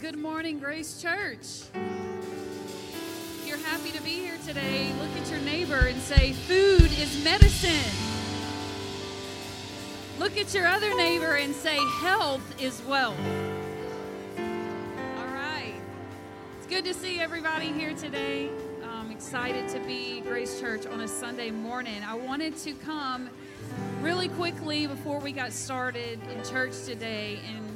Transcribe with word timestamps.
Good 0.00 0.16
morning, 0.16 0.58
Grace 0.58 0.98
Church. 1.02 1.64
If 1.74 3.44
you're 3.46 3.58
happy 3.58 3.90
to 3.90 4.02
be 4.02 4.12
here 4.12 4.38
today, 4.46 4.90
look 4.98 5.14
at 5.22 5.30
your 5.30 5.40
neighbor 5.40 5.76
and 5.76 6.00
say, 6.00 6.32
Food 6.32 6.90
is 6.98 7.22
medicine. 7.22 7.92
Look 10.18 10.38
at 10.38 10.54
your 10.54 10.66
other 10.66 10.96
neighbor 10.96 11.34
and 11.34 11.54
say, 11.54 11.76
Health 12.00 12.40
is 12.58 12.80
wealth. 12.88 13.20
All 14.38 15.26
right. 15.26 15.74
It's 16.56 16.66
good 16.66 16.86
to 16.86 16.94
see 16.94 17.20
everybody 17.20 17.70
here 17.70 17.92
today. 17.92 18.48
I'm 18.82 19.10
excited 19.10 19.68
to 19.68 19.80
be 19.80 20.22
Grace 20.22 20.58
Church 20.58 20.86
on 20.86 21.00
a 21.00 21.08
Sunday 21.08 21.50
morning. 21.50 22.02
I 22.02 22.14
wanted 22.14 22.56
to 22.58 22.72
come 22.72 23.28
really 24.00 24.28
quickly 24.28 24.86
before 24.86 25.18
we 25.18 25.32
got 25.32 25.52
started 25.52 26.18
in 26.32 26.42
church 26.42 26.84
today 26.86 27.38
and 27.54 27.69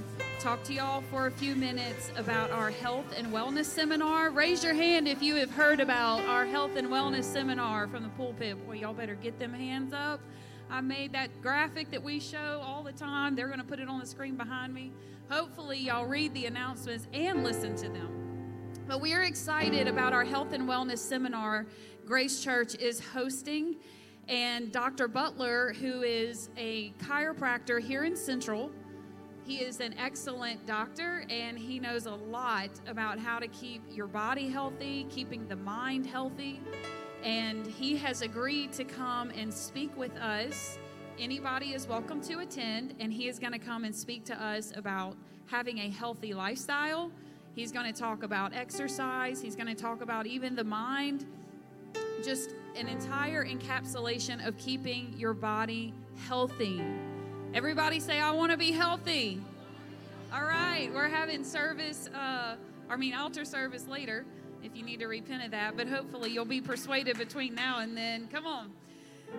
talk 0.44 0.62
to 0.62 0.74
y'all 0.74 1.00
for 1.10 1.26
a 1.26 1.30
few 1.30 1.56
minutes 1.56 2.12
about 2.18 2.50
our 2.50 2.70
health 2.70 3.06
and 3.16 3.28
wellness 3.28 3.64
seminar. 3.64 4.28
Raise 4.28 4.62
your 4.62 4.74
hand 4.74 5.08
if 5.08 5.22
you 5.22 5.36
have 5.36 5.50
heard 5.50 5.80
about 5.80 6.20
our 6.26 6.44
health 6.44 6.76
and 6.76 6.88
wellness 6.88 7.24
seminar 7.24 7.88
from 7.88 8.02
the 8.02 8.10
pulpit. 8.10 8.62
Boy, 8.66 8.74
y'all 8.74 8.92
better 8.92 9.14
get 9.14 9.38
them 9.38 9.54
hands 9.54 9.94
up. 9.94 10.20
I 10.68 10.82
made 10.82 11.14
that 11.14 11.40
graphic 11.40 11.90
that 11.92 12.02
we 12.02 12.20
show 12.20 12.60
all 12.62 12.82
the 12.82 12.92
time. 12.92 13.34
They're 13.34 13.46
going 13.46 13.58
to 13.58 13.64
put 13.64 13.80
it 13.80 13.88
on 13.88 14.00
the 14.00 14.06
screen 14.06 14.36
behind 14.36 14.74
me. 14.74 14.92
Hopefully, 15.30 15.78
y'all 15.78 16.04
read 16.04 16.34
the 16.34 16.44
announcements 16.44 17.08
and 17.14 17.42
listen 17.42 17.74
to 17.76 17.88
them. 17.88 18.74
But 18.86 19.00
we 19.00 19.14
are 19.14 19.22
excited 19.22 19.88
about 19.88 20.12
our 20.12 20.24
health 20.24 20.52
and 20.52 20.68
wellness 20.68 20.98
seminar 20.98 21.64
Grace 22.04 22.44
Church 22.44 22.74
is 22.74 23.00
hosting. 23.00 23.76
And 24.28 24.70
Dr. 24.70 25.08
Butler, 25.08 25.72
who 25.72 26.02
is 26.02 26.50
a 26.58 26.90
chiropractor 26.98 27.80
here 27.80 28.04
in 28.04 28.14
Central, 28.14 28.70
he 29.46 29.56
is 29.56 29.80
an 29.80 29.94
excellent 29.98 30.64
doctor 30.66 31.26
and 31.28 31.58
he 31.58 31.78
knows 31.78 32.06
a 32.06 32.14
lot 32.14 32.70
about 32.86 33.18
how 33.18 33.38
to 33.38 33.46
keep 33.48 33.82
your 33.90 34.06
body 34.06 34.48
healthy, 34.48 35.06
keeping 35.10 35.46
the 35.48 35.56
mind 35.56 36.06
healthy. 36.06 36.62
And 37.22 37.66
he 37.66 37.96
has 37.96 38.22
agreed 38.22 38.72
to 38.72 38.84
come 38.84 39.30
and 39.30 39.52
speak 39.52 39.94
with 39.98 40.16
us. 40.16 40.78
Anybody 41.18 41.74
is 41.74 41.86
welcome 41.86 42.20
to 42.22 42.40
attend, 42.40 42.94
and 42.98 43.12
he 43.12 43.28
is 43.28 43.38
going 43.38 43.52
to 43.52 43.58
come 43.58 43.84
and 43.84 43.94
speak 43.94 44.24
to 44.24 44.42
us 44.42 44.72
about 44.74 45.16
having 45.46 45.78
a 45.78 45.90
healthy 45.90 46.34
lifestyle. 46.34 47.12
He's 47.54 47.70
going 47.70 47.90
to 47.90 47.98
talk 47.98 48.24
about 48.24 48.52
exercise, 48.52 49.40
he's 49.40 49.54
going 49.54 49.68
to 49.68 49.80
talk 49.80 50.00
about 50.00 50.26
even 50.26 50.56
the 50.56 50.64
mind, 50.64 51.26
just 52.24 52.54
an 52.74 52.88
entire 52.88 53.46
encapsulation 53.46 54.46
of 54.46 54.56
keeping 54.56 55.14
your 55.16 55.34
body 55.34 55.94
healthy. 56.26 56.82
Everybody 57.54 58.00
say, 58.00 58.18
I 58.18 58.32
want 58.32 58.50
to 58.50 58.58
be 58.58 58.72
healthy. 58.72 59.40
All 60.32 60.42
right, 60.42 60.90
we're 60.92 61.08
having 61.08 61.44
service, 61.44 62.08
uh, 62.08 62.56
I 62.90 62.96
mean, 62.96 63.14
altar 63.14 63.44
service 63.44 63.86
later 63.86 64.24
if 64.64 64.74
you 64.74 64.82
need 64.82 64.98
to 64.98 65.06
repent 65.06 65.44
of 65.44 65.52
that, 65.52 65.76
but 65.76 65.86
hopefully 65.86 66.30
you'll 66.30 66.44
be 66.44 66.60
persuaded 66.60 67.16
between 67.16 67.54
now 67.54 67.78
and 67.78 67.96
then. 67.96 68.26
Come 68.26 68.44
on. 68.44 68.72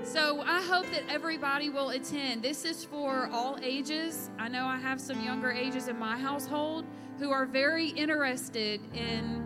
So 0.03 0.41
I 0.41 0.61
hope 0.61 0.89
that 0.91 1.03
everybody 1.09 1.69
will 1.69 1.89
attend. 1.89 2.41
This 2.41 2.63
is 2.63 2.85
for 2.85 3.27
all 3.33 3.59
ages. 3.61 4.29
I 4.39 4.47
know 4.47 4.65
I 4.65 4.77
have 4.77 5.01
some 5.01 5.21
younger 5.21 5.51
ages 5.51 5.89
in 5.89 5.99
my 5.99 6.17
household 6.17 6.85
who 7.19 7.31
are 7.31 7.45
very 7.45 7.89
interested 7.89 8.79
in 8.93 9.45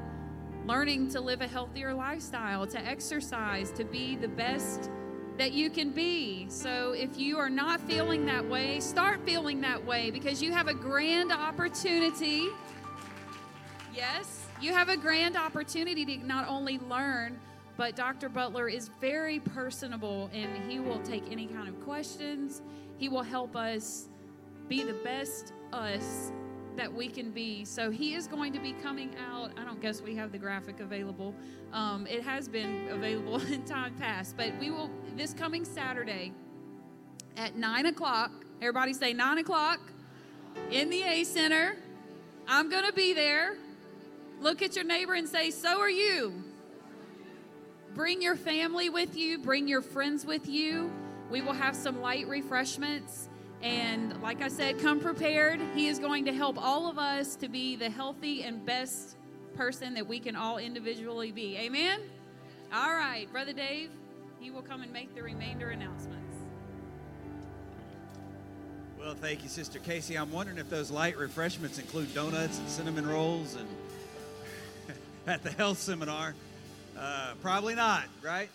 learning 0.67 1.09
to 1.09 1.21
live 1.21 1.41
a 1.41 1.47
healthier 1.47 1.91
lifestyle, 1.91 2.67
to 2.67 2.79
exercise, 2.85 3.71
to 3.71 3.83
be 3.83 4.15
the 4.15 4.27
best 4.27 4.91
that 5.39 5.53
you 5.53 5.69
can 5.69 5.91
be. 5.91 6.45
So 6.49 6.91
if 6.91 7.17
you 7.17 7.37
are 7.37 7.49
not 7.49 7.79
feeling 7.79 8.25
that 8.25 8.45
way, 8.45 8.81
start 8.81 9.21
feeling 9.25 9.61
that 9.61 9.83
way 9.85 10.11
because 10.11 10.43
you 10.43 10.51
have 10.51 10.67
a 10.67 10.73
grand 10.73 11.31
opportunity. 11.31 12.49
Yes, 13.95 14.45
you 14.61 14.73
have 14.73 14.89
a 14.89 14.97
grand 14.97 15.37
opportunity 15.37 16.05
to 16.05 16.27
not 16.27 16.45
only 16.49 16.77
learn, 16.89 17.39
but 17.77 17.95
Dr. 17.95 18.27
Butler 18.27 18.67
is 18.67 18.89
very 18.99 19.39
personable 19.39 20.29
and 20.33 20.69
he 20.69 20.81
will 20.81 20.99
take 20.99 21.23
any 21.31 21.47
kind 21.47 21.69
of 21.69 21.79
questions. 21.85 22.61
He 22.97 23.07
will 23.07 23.23
help 23.23 23.55
us 23.55 24.09
be 24.67 24.83
the 24.83 24.99
best 25.05 25.53
us 25.71 26.33
that 26.77 26.93
we 26.93 27.07
can 27.07 27.31
be. 27.31 27.65
So 27.65 27.91
he 27.91 28.13
is 28.13 28.27
going 28.27 28.53
to 28.53 28.59
be 28.59 28.73
coming 28.73 29.15
out. 29.31 29.51
I 29.57 29.63
don't 29.63 29.81
guess 29.81 30.01
we 30.01 30.15
have 30.15 30.31
the 30.31 30.37
graphic 30.37 30.79
available. 30.79 31.33
Um, 31.73 32.07
it 32.07 32.23
has 32.23 32.47
been 32.47 32.89
available 32.89 33.41
in 33.51 33.63
time 33.63 33.95
past, 33.95 34.37
but 34.37 34.57
we 34.59 34.69
will 34.71 34.89
this 35.15 35.33
coming 35.33 35.65
Saturday 35.65 36.31
at 37.37 37.55
nine 37.55 37.85
o'clock. 37.85 38.31
Everybody 38.61 38.93
say 38.93 39.13
nine 39.13 39.37
o'clock 39.37 39.79
in 40.71 40.89
the 40.89 41.03
A 41.03 41.23
Center. 41.23 41.77
I'm 42.47 42.69
going 42.69 42.85
to 42.85 42.93
be 42.93 43.13
there. 43.13 43.57
Look 44.41 44.61
at 44.61 44.75
your 44.75 44.85
neighbor 44.85 45.13
and 45.13 45.27
say, 45.27 45.51
So 45.51 45.79
are 45.79 45.89
you. 45.89 46.43
Bring 47.93 48.21
your 48.21 48.35
family 48.35 48.89
with 48.89 49.17
you, 49.17 49.39
bring 49.39 49.67
your 49.67 49.81
friends 49.81 50.25
with 50.25 50.47
you. 50.47 50.91
We 51.29 51.41
will 51.41 51.53
have 51.53 51.75
some 51.75 52.01
light 52.01 52.27
refreshments. 52.27 53.28
And 53.61 54.21
like 54.21 54.41
I 54.41 54.47
said, 54.47 54.79
come 54.79 54.99
prepared. 54.99 55.59
He 55.75 55.87
is 55.87 55.99
going 55.99 56.25
to 56.25 56.33
help 56.33 56.57
all 56.57 56.89
of 56.89 56.97
us 56.97 57.35
to 57.37 57.49
be 57.49 57.75
the 57.75 57.89
healthy 57.89 58.43
and 58.43 58.65
best 58.65 59.17
person 59.55 59.93
that 59.95 60.07
we 60.07 60.19
can 60.19 60.35
all 60.35 60.57
individually 60.57 61.31
be. 61.31 61.57
Amen? 61.57 61.99
All 62.73 62.93
right, 62.93 63.29
Brother 63.31 63.51
Dave, 63.51 63.89
he 64.39 64.51
will 64.51 64.61
come 64.61 64.81
and 64.81 64.93
make 64.93 65.13
the 65.13 65.21
remainder 65.21 65.71
announcements. 65.71 66.37
Well, 68.97 69.15
thank 69.15 69.43
you, 69.43 69.49
Sister 69.49 69.79
Casey. 69.79 70.17
I'm 70.17 70.31
wondering 70.31 70.57
if 70.57 70.69
those 70.69 70.91
light 70.91 71.17
refreshments 71.17 71.79
include 71.79 72.13
donuts 72.13 72.59
and 72.59 72.69
cinnamon 72.69 73.07
rolls 73.07 73.55
and 73.55 73.67
at 75.27 75.43
the 75.43 75.51
health 75.51 75.79
seminar. 75.79 76.35
Uh, 76.97 77.33
probably 77.41 77.75
not, 77.75 78.03
right? 78.21 78.49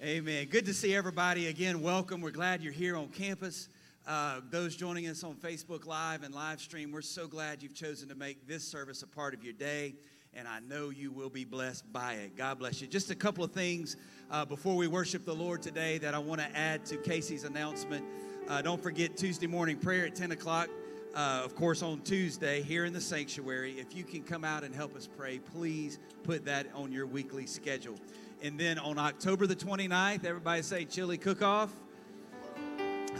Amen. 0.00 0.46
Good 0.46 0.66
to 0.66 0.74
see 0.74 0.94
everybody 0.94 1.48
again. 1.48 1.82
Welcome. 1.82 2.20
We're 2.20 2.30
glad 2.30 2.62
you're 2.62 2.72
here 2.72 2.96
on 2.96 3.08
campus. 3.08 3.68
Uh, 4.08 4.40
those 4.50 4.74
joining 4.74 5.06
us 5.06 5.22
on 5.22 5.34
Facebook 5.34 5.84
Live 5.84 6.22
and 6.22 6.34
live 6.34 6.62
stream, 6.62 6.90
we're 6.90 7.02
so 7.02 7.26
glad 7.26 7.62
you've 7.62 7.74
chosen 7.74 8.08
to 8.08 8.14
make 8.14 8.48
this 8.48 8.64
service 8.66 9.02
a 9.02 9.06
part 9.06 9.34
of 9.34 9.44
your 9.44 9.52
day, 9.52 9.96
and 10.32 10.48
I 10.48 10.60
know 10.60 10.88
you 10.88 11.12
will 11.12 11.28
be 11.28 11.44
blessed 11.44 11.92
by 11.92 12.14
it. 12.14 12.34
God 12.34 12.58
bless 12.58 12.80
you. 12.80 12.86
Just 12.86 13.10
a 13.10 13.14
couple 13.14 13.44
of 13.44 13.52
things 13.52 13.98
uh, 14.30 14.46
before 14.46 14.76
we 14.76 14.86
worship 14.86 15.26
the 15.26 15.34
Lord 15.34 15.60
today 15.60 15.98
that 15.98 16.14
I 16.14 16.18
want 16.20 16.40
to 16.40 16.46
add 16.56 16.86
to 16.86 16.96
Casey's 16.96 17.44
announcement. 17.44 18.02
Uh, 18.48 18.62
don't 18.62 18.82
forget 18.82 19.14
Tuesday 19.14 19.46
morning 19.46 19.76
prayer 19.76 20.06
at 20.06 20.14
10 20.14 20.32
o'clock. 20.32 20.70
Uh, 21.14 21.42
of 21.44 21.54
course, 21.54 21.82
on 21.82 22.00
Tuesday 22.00 22.62
here 22.62 22.86
in 22.86 22.94
the 22.94 23.02
sanctuary. 23.02 23.72
If 23.72 23.94
you 23.94 24.04
can 24.04 24.22
come 24.22 24.42
out 24.42 24.64
and 24.64 24.74
help 24.74 24.96
us 24.96 25.06
pray, 25.06 25.38
please 25.38 25.98
put 26.22 26.46
that 26.46 26.66
on 26.74 26.92
your 26.92 27.06
weekly 27.06 27.44
schedule. 27.44 27.96
And 28.40 28.58
then 28.58 28.78
on 28.78 28.98
October 28.98 29.46
the 29.46 29.56
29th, 29.56 30.24
everybody 30.24 30.62
say 30.62 30.86
chili 30.86 31.18
cook 31.18 31.42
off. 31.42 31.68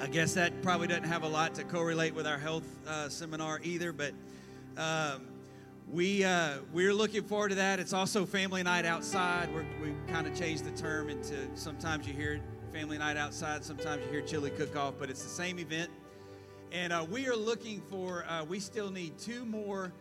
I 0.01 0.07
guess 0.07 0.35
that 0.35 0.63
probably 0.63 0.87
doesn't 0.87 1.05
have 1.05 1.23
a 1.23 1.29
lot 1.29 1.55
to 1.57 1.65
correlate 1.65 2.15
with 2.15 2.27
our 2.27 2.39
health 2.39 2.65
uh, 2.87 3.09
seminar 3.09 3.61
either, 3.63 3.93
but 3.93 4.13
um, 4.77 5.27
we 5.91 6.25
uh, 6.25 6.59
we're 6.73 6.95
looking 6.95 7.25
forward 7.25 7.49
to 7.49 7.55
that. 7.57 7.81
It's 7.81 7.93
also 7.93 8.25
family 8.25 8.63
night 8.63 8.85
outside. 8.85 9.53
We're, 9.53 9.67
we 9.83 9.95
kind 10.07 10.27
of 10.27 10.39
changed 10.39 10.65
the 10.65 10.71
term 10.71 11.09
into 11.09 11.49
sometimes 11.55 12.07
you 12.07 12.13
hear 12.13 12.41
family 12.73 12.99
night 12.99 13.17
outside, 13.17 13.65
sometimes 13.65 14.05
you 14.05 14.11
hear 14.11 14.21
chili 14.21 14.51
cook 14.51 14.77
off, 14.77 14.95
but 14.99 15.11
it's 15.11 15.23
the 15.23 15.29
same 15.29 15.59
event. 15.59 15.91
And 16.71 16.93
uh, 16.93 17.05
we 17.11 17.27
are 17.27 17.37
looking 17.37 17.81
for. 17.81 18.25
Uh, 18.29 18.45
we 18.45 18.61
still 18.61 18.91
need 18.91 19.19
two 19.19 19.45
more 19.45 19.93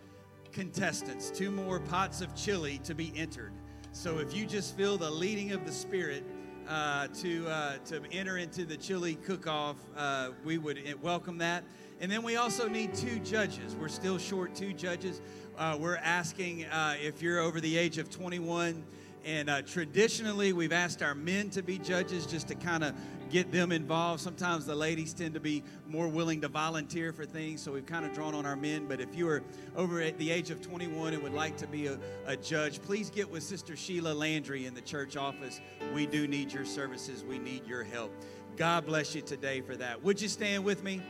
contestants, 0.52 1.32
two 1.32 1.50
more 1.50 1.80
pots 1.80 2.22
of 2.22 2.36
chili 2.36 2.80
to 2.84 2.94
be 2.94 3.14
entered. 3.16 3.54
So 3.94 4.20
if 4.20 4.36
you 4.36 4.46
just 4.46 4.78
feel 4.78 4.98
the 4.98 5.10
leading 5.10 5.54
of 5.54 5.66
the 5.66 5.72
Spirit 5.72 6.24
uh, 6.68 7.08
to 7.22 7.48
uh, 7.48 7.78
to 7.86 8.02
enter 8.12 8.38
into 8.38 8.66
the 8.66 8.78
chili 8.78 9.16
cook-off, 9.16 9.78
uh, 9.96 10.30
we 10.44 10.58
would 10.58 10.80
welcome 11.02 11.38
that. 11.38 11.64
And 12.00 12.12
then 12.12 12.22
we 12.22 12.36
also 12.36 12.68
need 12.68 12.94
two 12.94 13.20
judges. 13.20 13.76
We're 13.76 13.88
still 13.88 14.18
short 14.18 14.54
two 14.54 14.74
judges. 14.74 15.22
Uh, 15.58 15.78
we're 15.80 15.98
asking 15.98 16.66
uh, 16.66 16.96
if 17.02 17.22
you're 17.22 17.40
over 17.40 17.60
the 17.60 17.78
age 17.78 17.98
of 17.98 18.10
21. 18.10 18.84
And 19.26 19.50
uh, 19.50 19.62
traditionally, 19.64 20.54
we've 20.54 20.72
asked 20.72 21.02
our 21.02 21.16
men 21.16 21.50
to 21.50 21.64
be 21.64 21.80
judges 21.80 22.26
just 22.26 22.48
to 22.50 22.56
kind 22.56 22.84
of 22.84 22.94
get 23.30 23.52
them 23.52 23.72
involved. 23.72 24.22
Sometimes 24.22 24.66
the 24.66 24.76
ladies 24.76 25.14
tend 25.14 25.34
to 25.34 25.40
be 25.40 25.64
more 25.88 26.08
willing 26.08 26.42
to 26.42 26.48
volunteer 26.48 27.12
for 27.12 27.26
things, 27.26 27.62
so 27.62 27.72
we've 27.72 27.86
kind 27.86 28.06
of 28.06 28.14
drawn 28.14 28.34
on 28.34 28.46
our 28.46 28.56
men. 28.56 28.88
But 28.88 29.00
if 29.00 29.16
you 29.16 29.28
are 29.30 29.44
over 29.76 30.02
at 30.02 30.18
the 30.18 30.32
age 30.32 30.50
of 30.50 30.62
21 30.62 31.14
and 31.14 31.24
would 31.24 31.34
like 31.34 31.58
to 31.58 31.68
be 31.68 31.88
a, 31.88 31.98
a 32.26 32.36
judge, 32.36 32.82
please 32.82 33.10
get 33.10 33.30
with 33.30 33.44
Sister 33.44 33.76
Sheila 33.76 34.14
Landry 34.14 34.66
in 34.66 34.74
the 34.74 34.82
church 34.82 35.18
office. 35.18 35.62
We 35.94 36.06
do 36.06 36.28
need 36.28 36.52
your 36.52 36.66
services, 36.66 37.24
we 37.24 37.40
need 37.40 37.66
your 37.66 37.84
help. 37.84 38.12
God 38.56 38.86
bless 38.86 39.14
you 39.14 39.22
today 39.22 39.62
for 39.62 39.76
that. 39.76 40.04
Would 40.04 40.22
you 40.22 40.28
stand 40.28 40.64
with 40.64 40.84
me? 40.84 41.02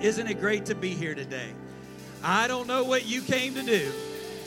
Isn't 0.00 0.26
it 0.26 0.40
great 0.40 0.66
to 0.66 0.74
be 0.74 0.90
here 0.90 1.14
today? 1.14 1.52
I 2.22 2.48
don't 2.48 2.66
know 2.66 2.84
what 2.84 3.06
you 3.06 3.22
came 3.22 3.54
to 3.54 3.62
do, 3.62 3.90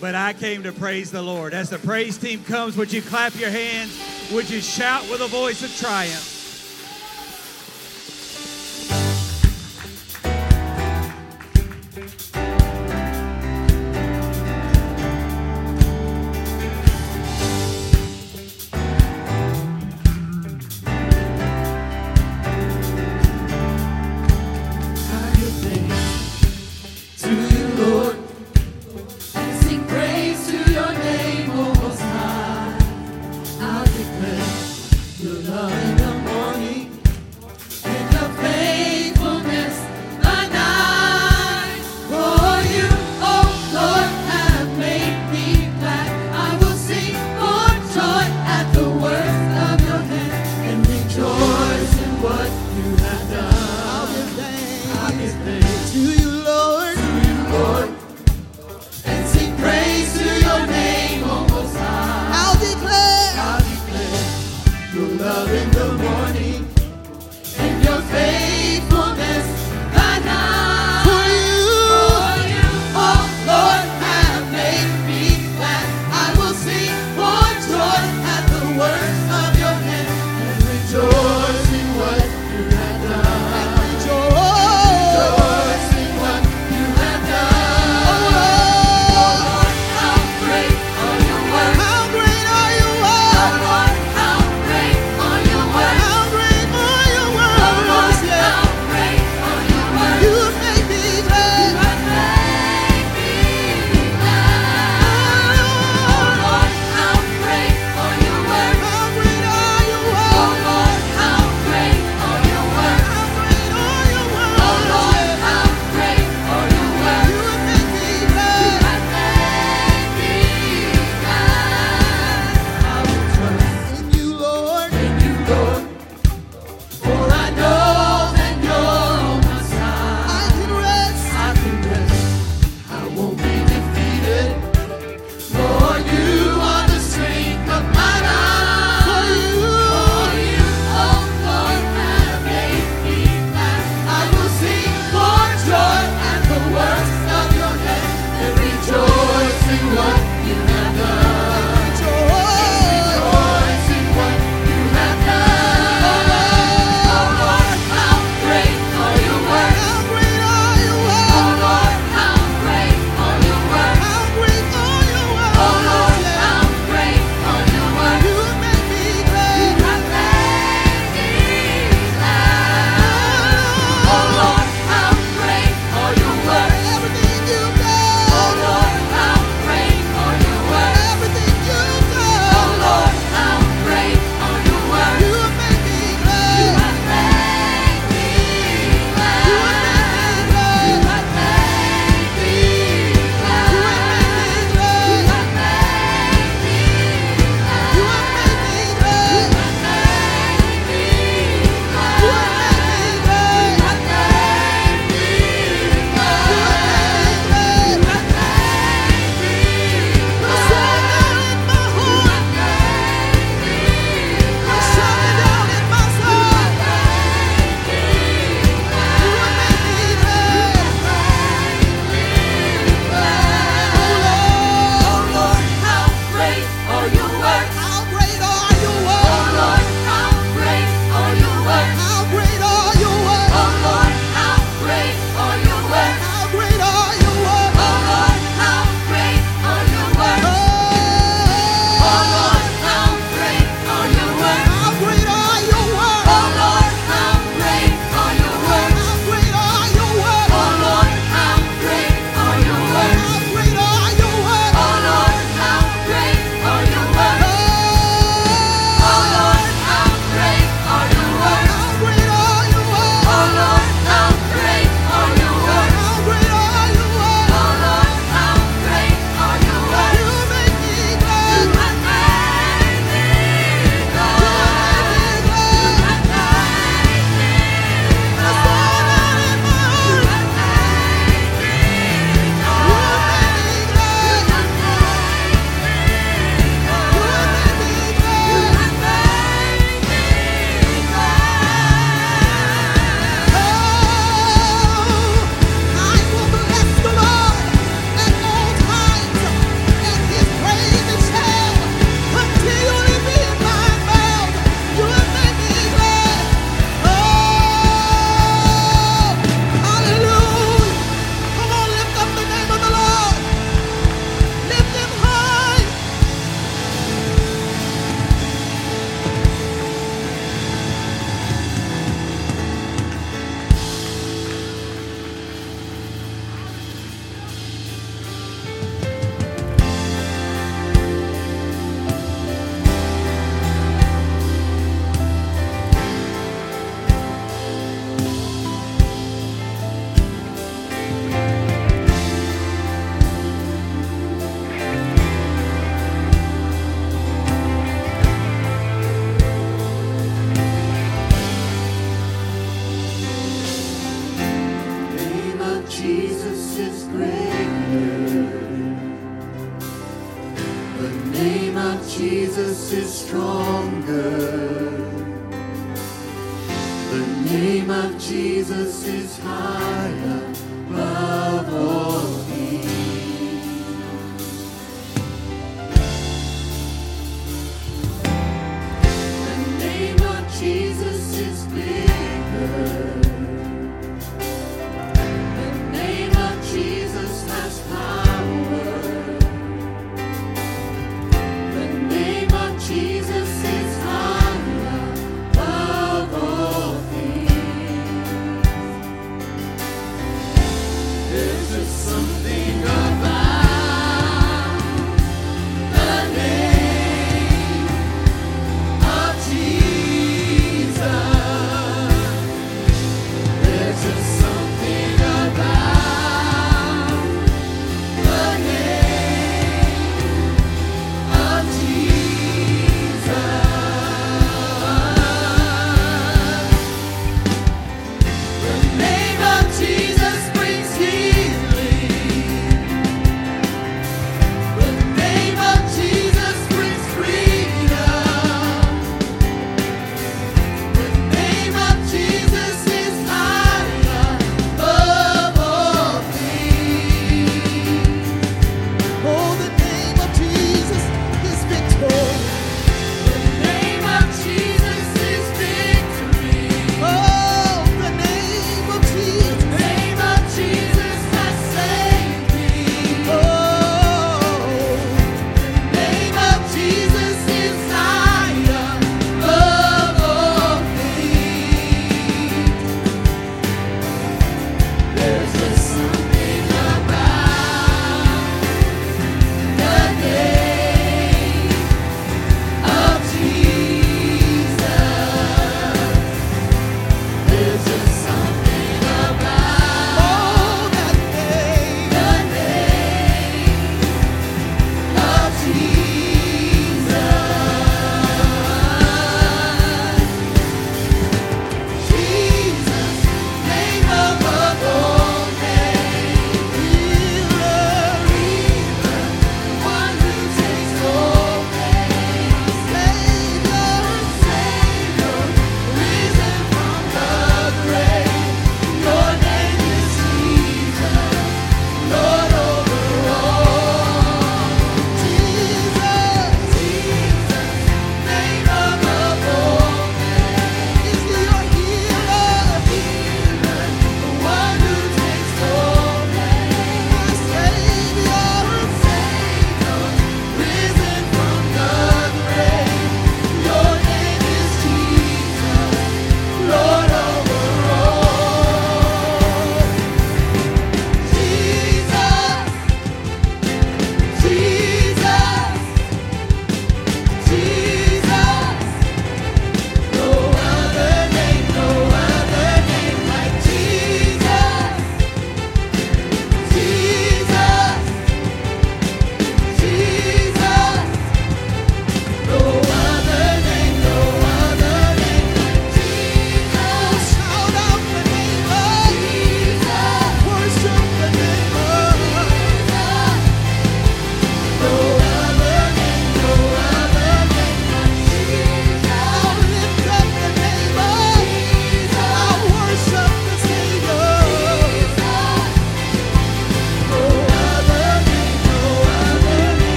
but 0.00 0.14
I 0.14 0.32
came 0.32 0.62
to 0.62 0.72
praise 0.72 1.10
the 1.10 1.22
Lord. 1.22 1.52
As 1.52 1.70
the 1.70 1.78
praise 1.78 2.16
team 2.16 2.44
comes, 2.44 2.76
would 2.76 2.92
you 2.92 3.02
clap 3.02 3.34
your 3.38 3.50
hands? 3.50 3.98
Would 4.32 4.48
you 4.50 4.60
shout 4.60 5.02
with 5.10 5.20
a 5.20 5.26
voice 5.26 5.62
of 5.64 5.76
triumph? 5.76 6.35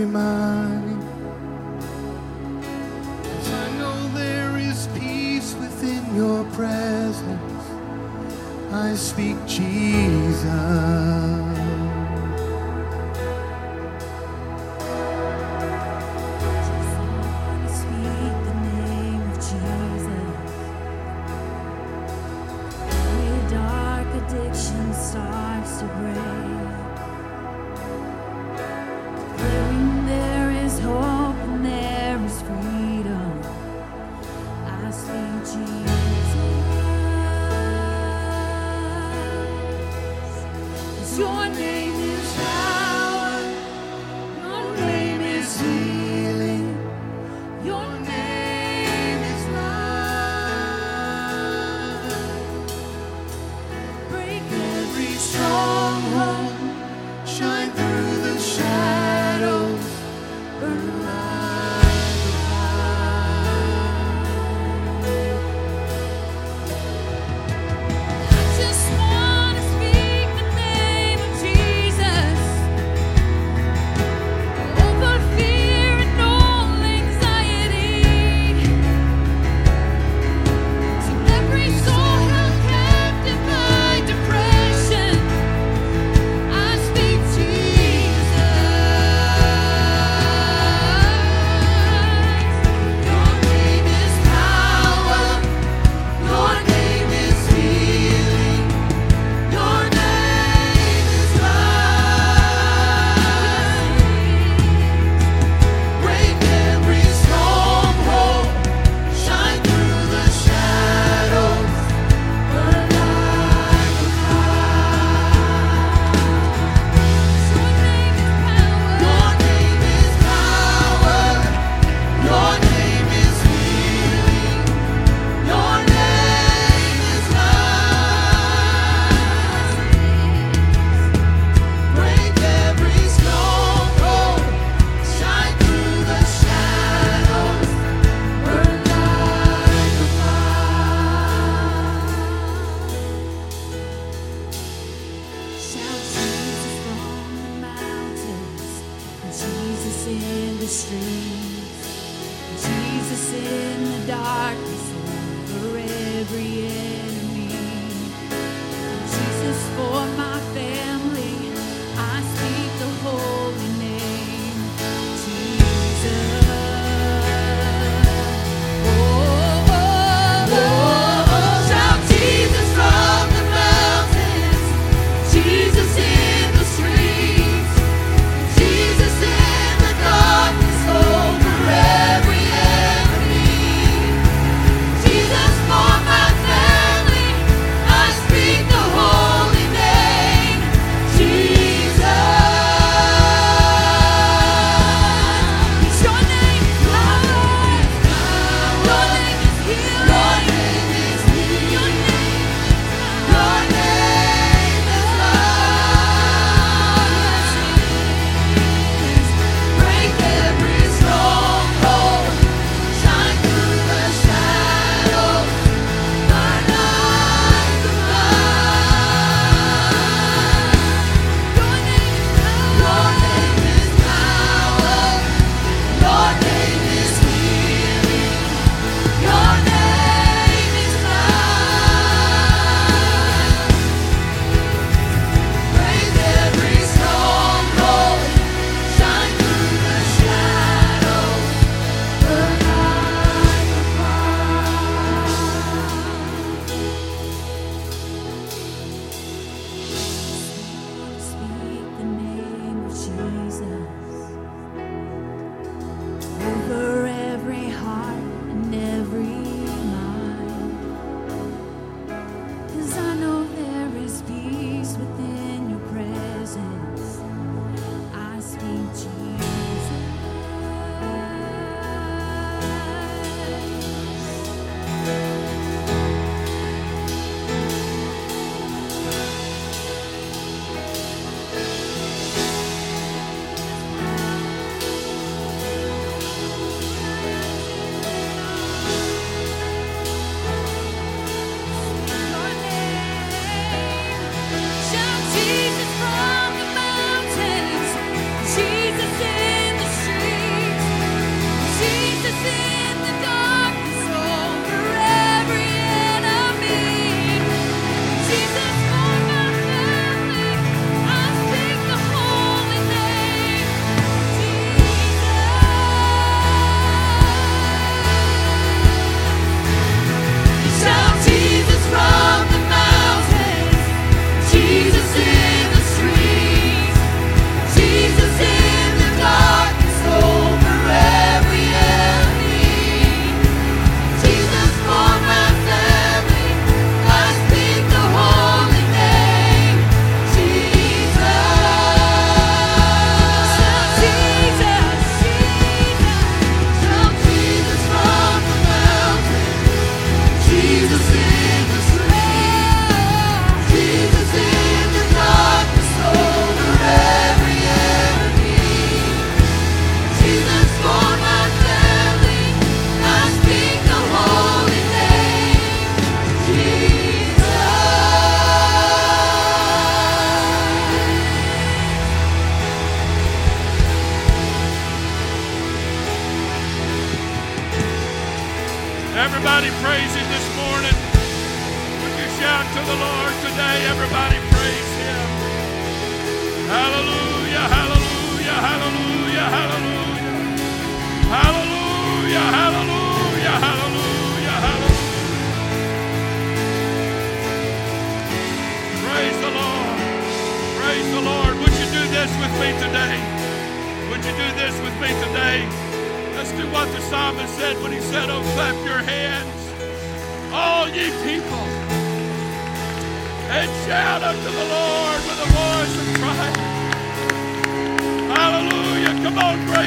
weary 0.00 0.10
mind. 0.12 1.02
Cause 3.24 3.52
I 3.52 3.78
know 3.78 4.08
there 4.14 4.56
is 4.56 4.88
peace 4.98 5.54
within 5.54 6.14
your 6.14 6.44
presence. 6.52 7.64
I 8.72 8.94
speak 8.94 9.36
Jesus. 9.46 11.09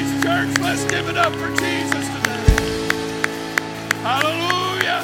Church. 0.02 0.58
Let's 0.58 0.86
give 0.86 1.08
it 1.08 1.18
up 1.18 1.32
for 1.34 1.50
Jesus 1.50 2.08
today. 2.08 2.44
Hallelujah. 4.02 5.02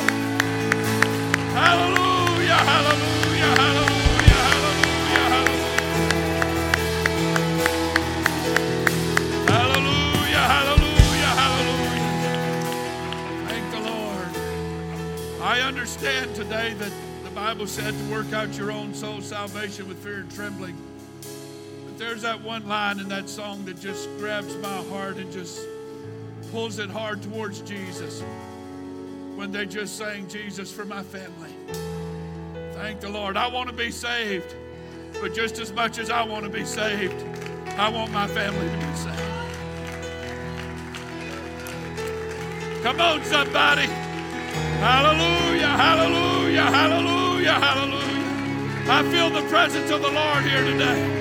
Hallelujah. 1.53 2.55
Hallelujah. 2.55 3.55
Hallelujah. 3.55 3.99
I 15.41 15.61
understand 15.61 16.35
today 16.35 16.73
that 16.73 16.91
the 17.23 17.29
Bible 17.29 17.67
said 17.67 17.93
to 17.93 18.11
work 18.11 18.33
out 18.33 18.57
your 18.57 18.71
own 18.71 18.95
soul 18.95 19.21
salvation 19.21 19.87
with 19.87 19.99
fear 19.99 20.21
and 20.21 20.31
trembling. 20.31 20.75
There's 21.99 22.21
that 22.21 22.41
one 22.41 22.65
line 22.65 22.99
in 23.01 23.09
that 23.09 23.27
song 23.27 23.65
that 23.65 23.77
just 23.81 24.07
grabs 24.19 24.55
my 24.55 24.77
heart 24.83 25.17
and 25.17 25.29
just 25.33 25.67
pulls 26.49 26.79
it 26.79 26.89
hard 26.89 27.21
towards 27.21 27.59
Jesus 27.59 28.23
when 29.35 29.51
they 29.51 29.65
just 29.65 29.97
sang 29.97 30.25
Jesus 30.29 30.71
for 30.71 30.85
my 30.85 31.03
family. 31.03 31.49
Thank 32.71 33.01
the 33.01 33.09
Lord. 33.09 33.35
I 33.35 33.47
want 33.47 33.67
to 33.67 33.75
be 33.75 33.91
saved, 33.91 34.55
but 35.19 35.33
just 35.33 35.59
as 35.59 35.73
much 35.73 35.99
as 35.99 36.09
I 36.09 36.23
want 36.23 36.45
to 36.45 36.49
be 36.49 36.63
saved, 36.63 37.21
I 37.77 37.89
want 37.89 38.13
my 38.13 38.27
family 38.27 38.69
to 38.69 38.77
be 38.77 38.95
saved. 38.95 39.19
Come 42.81 43.01
on, 43.01 43.25
somebody. 43.25 43.87
Hallelujah, 44.79 45.67
hallelujah, 45.67 46.63
hallelujah, 46.63 47.53
hallelujah. 47.55 48.87
I 48.89 49.03
feel 49.11 49.29
the 49.29 49.45
presence 49.49 49.91
of 49.91 50.01
the 50.01 50.09
Lord 50.09 50.45
here 50.45 50.63
today. 50.63 51.18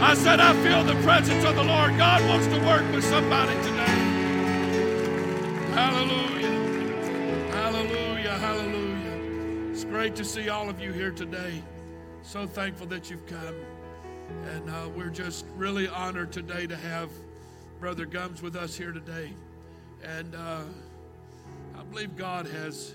I 0.00 0.14
said, 0.14 0.40
I 0.40 0.52
feel 0.62 0.84
the 0.84 1.00
presence 1.02 1.44
of 1.44 1.56
the 1.56 1.64
Lord. 1.64 1.96
God 1.96 2.22
wants 2.28 2.46
to 2.48 2.58
work 2.64 2.82
with 2.92 3.04
somebody 3.04 3.54
today. 3.62 4.14
Hallelujah, 5.72 7.50
hallelujah, 7.52 8.38
hallelujah. 8.38 9.70
It's 9.70 9.84
great 9.84 10.14
to 10.16 10.24
see 10.24 10.48
all 10.48 10.68
of 10.68 10.80
you 10.80 10.92
here 10.92 11.10
today. 11.10 11.62
So 12.22 12.46
thankful 12.46 12.86
that 12.88 13.10
you've 13.10 13.26
come. 13.26 13.54
And 14.52 14.70
uh, 14.70 14.88
we're 14.94 15.10
just 15.10 15.46
really 15.56 15.88
honored 15.88 16.32
today 16.32 16.66
to 16.66 16.76
have 16.76 17.10
Brother 17.80 18.06
Gums 18.06 18.42
with 18.42 18.56
us 18.56 18.76
here 18.76 18.92
today. 18.92 19.32
And 20.02 20.34
uh, 20.34 20.62
I 21.78 21.82
believe 21.84 22.16
God 22.16 22.46
has 22.46 22.94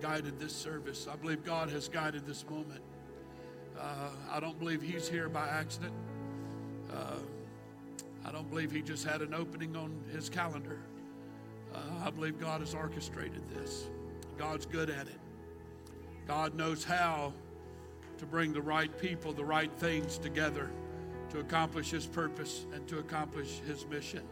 guided 0.00 0.38
this 0.38 0.54
service. 0.54 1.08
I 1.10 1.16
believe 1.16 1.44
God 1.44 1.70
has 1.70 1.88
guided 1.88 2.26
this 2.26 2.44
moment. 2.48 2.82
Uh, 3.78 4.10
I 4.30 4.40
don't 4.40 4.58
believe 4.58 4.82
He's 4.82 5.08
here 5.08 5.28
by 5.28 5.46
accident. 5.48 5.94
Uh, 6.92 7.16
I 8.24 8.32
don't 8.32 8.48
believe 8.48 8.70
He 8.70 8.82
just 8.82 9.04
had 9.04 9.22
an 9.22 9.34
opening 9.34 9.76
on 9.76 10.02
His 10.12 10.28
calendar. 10.28 10.78
Uh, 11.74 11.78
I 12.04 12.10
believe 12.10 12.40
God 12.40 12.60
has 12.60 12.74
orchestrated 12.74 13.42
this. 13.50 13.88
God's 14.36 14.66
good 14.66 14.90
at 14.90 15.06
it. 15.06 15.18
God 16.26 16.54
knows 16.54 16.84
how 16.84 17.32
to 18.18 18.26
bring 18.26 18.52
the 18.52 18.60
right 18.62 18.96
people, 19.00 19.32
the 19.32 19.44
right 19.44 19.70
things 19.78 20.18
together 20.18 20.70
to 21.30 21.40
accomplish 21.40 21.90
His 21.90 22.06
purpose 22.06 22.66
and 22.72 22.86
to 22.88 22.98
accomplish 22.98 23.60
His 23.66 23.86
mission. 23.86 24.22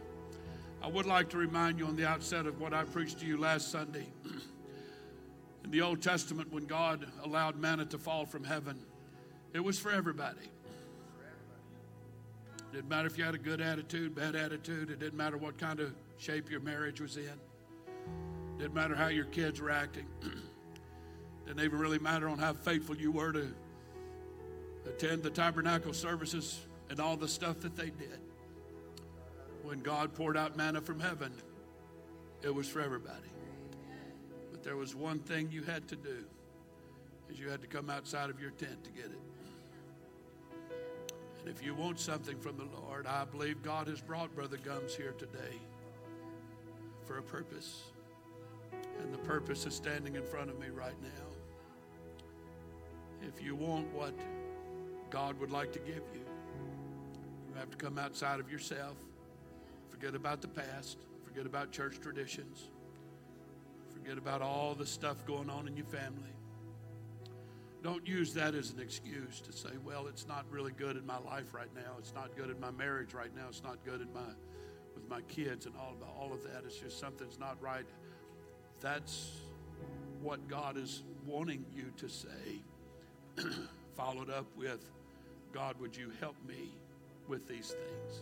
I 0.81 0.87
would 0.87 1.05
like 1.05 1.29
to 1.29 1.37
remind 1.37 1.79
you 1.79 1.85
on 1.85 1.95
the 1.95 2.07
outset 2.07 2.45
of 2.45 2.59
what 2.59 2.73
I 2.73 2.83
preached 2.83 3.19
to 3.19 3.25
you 3.25 3.37
last 3.37 3.71
Sunday. 3.71 4.07
In 5.63 5.71
the 5.71 5.81
Old 5.81 6.01
Testament, 6.01 6.51
when 6.51 6.65
God 6.65 7.07
allowed 7.23 7.57
manna 7.57 7.85
to 7.87 7.97
fall 7.97 8.25
from 8.25 8.43
heaven, 8.43 8.79
it 9.53 9.59
was 9.59 9.79
for 9.79 9.91
everybody. 9.91 10.51
It 12.77 12.81
didn't 12.81 12.89
matter 12.89 13.07
if 13.07 13.17
you 13.17 13.23
had 13.23 13.33
a 13.33 13.39
good 13.39 13.59
attitude, 13.59 14.13
bad 14.13 14.35
attitude. 14.35 14.91
It 14.91 14.99
didn't 14.99 15.17
matter 15.17 15.35
what 15.35 15.57
kind 15.57 15.79
of 15.79 15.95
shape 16.19 16.51
your 16.51 16.59
marriage 16.59 17.01
was 17.01 17.17
in. 17.17 17.33
Didn't 18.59 18.75
matter 18.75 18.93
how 18.93 19.07
your 19.07 19.25
kids 19.25 19.59
were 19.59 19.71
acting. 19.71 20.05
didn't 21.47 21.63
even 21.63 21.79
really 21.79 21.97
matter 21.97 22.29
on 22.29 22.37
how 22.37 22.53
faithful 22.53 22.95
you 22.95 23.11
were 23.11 23.31
to 23.31 23.51
attend 24.85 25.23
the 25.23 25.31
tabernacle 25.31 25.91
services 25.91 26.67
and 26.91 26.99
all 26.99 27.17
the 27.17 27.27
stuff 27.27 27.61
that 27.61 27.75
they 27.75 27.89
did 27.89 28.19
when 29.63 29.79
God 29.79 30.13
poured 30.13 30.37
out 30.37 30.55
manna 30.55 30.79
from 30.79 30.99
heaven, 30.99 31.33
it 32.43 32.53
was 32.53 32.67
for 32.67 32.79
everybody. 32.79 33.31
But 34.51 34.61
there 34.61 34.77
was 34.77 34.93
one 34.93 35.17
thing 35.17 35.49
you 35.51 35.63
had 35.63 35.87
to 35.87 35.95
do 35.95 36.25
is 37.27 37.39
you 37.39 37.49
had 37.49 37.61
to 37.61 37.67
come 37.67 37.89
outside 37.89 38.29
of 38.29 38.39
your 38.39 38.51
tent 38.51 38.83
to 38.83 38.91
get 38.91 39.05
it. 39.05 39.26
And 41.47 41.55
if 41.55 41.63
you 41.63 41.73
want 41.73 41.97
something 41.97 42.37
from 42.37 42.57
the 42.57 42.65
Lord, 42.65 43.07
I 43.07 43.23
believe 43.23 43.63
God 43.63 43.87
has 43.87 44.01
brought 44.01 44.35
Brother 44.35 44.57
Gums 44.57 44.93
here 44.93 45.13
today 45.17 45.55
for 47.05 47.19
a 47.19 47.23
purpose. 47.23 47.83
And 48.99 49.13
the 49.13 49.17
purpose 49.19 49.65
is 49.65 49.73
standing 49.73 50.17
in 50.17 50.25
front 50.25 50.49
of 50.49 50.59
me 50.59 50.67
right 50.67 51.01
now. 51.01 52.19
If 53.25 53.41
you 53.41 53.55
want 53.55 53.87
what 53.93 54.13
God 55.09 55.39
would 55.39 55.49
like 55.49 55.71
to 55.71 55.79
give 55.79 56.03
you, 56.13 56.25
you 57.47 57.55
have 57.57 57.69
to 57.71 57.77
come 57.77 57.97
outside 57.97 58.41
of 58.41 58.51
yourself. 58.51 58.97
Forget 59.89 60.15
about 60.15 60.41
the 60.41 60.49
past. 60.49 60.97
Forget 61.23 61.45
about 61.45 61.71
church 61.71 62.01
traditions. 62.01 62.67
Forget 63.93 64.17
about 64.17 64.41
all 64.41 64.75
the 64.75 64.85
stuff 64.85 65.25
going 65.25 65.49
on 65.49 65.65
in 65.69 65.77
your 65.77 65.85
family. 65.85 66.36
Don't 67.87 68.05
use 68.05 68.33
that 68.33 68.53
as 68.53 68.71
an 68.71 68.81
excuse 68.81 69.39
to 69.39 69.53
say, 69.53 69.69
well, 69.85 70.07
it's 70.07 70.27
not 70.27 70.43
really 70.51 70.73
good 70.73 70.97
in 70.97 71.05
my 71.05 71.19
life 71.19 71.53
right 71.53 71.73
now. 71.73 71.93
It's 71.97 72.13
not 72.13 72.35
good 72.35 72.49
in 72.49 72.59
my 72.59 72.69
marriage 72.69 73.13
right 73.13 73.33
now. 73.33 73.45
It's 73.47 73.63
not 73.63 73.77
good 73.85 74.01
in 74.01 74.13
my 74.13 74.27
with 74.93 75.09
my 75.09 75.21
kids 75.21 75.67
and 75.67 75.75
all 75.77 75.93
about 75.97 76.13
all 76.19 76.33
of 76.33 76.43
that. 76.43 76.63
It's 76.65 76.77
just 76.77 76.99
something's 76.99 77.39
not 77.39 77.55
right. 77.61 77.85
That's 78.81 79.31
what 80.21 80.49
God 80.49 80.75
is 80.75 81.03
wanting 81.25 81.63
you 81.73 81.85
to 81.95 82.09
say. 82.09 82.61
Followed 83.95 84.31
up 84.31 84.47
with, 84.57 84.91
God, 85.53 85.79
would 85.79 85.95
you 85.95 86.11
help 86.19 86.35
me 86.45 86.73
with 87.29 87.47
these 87.47 87.69
things? 87.69 88.21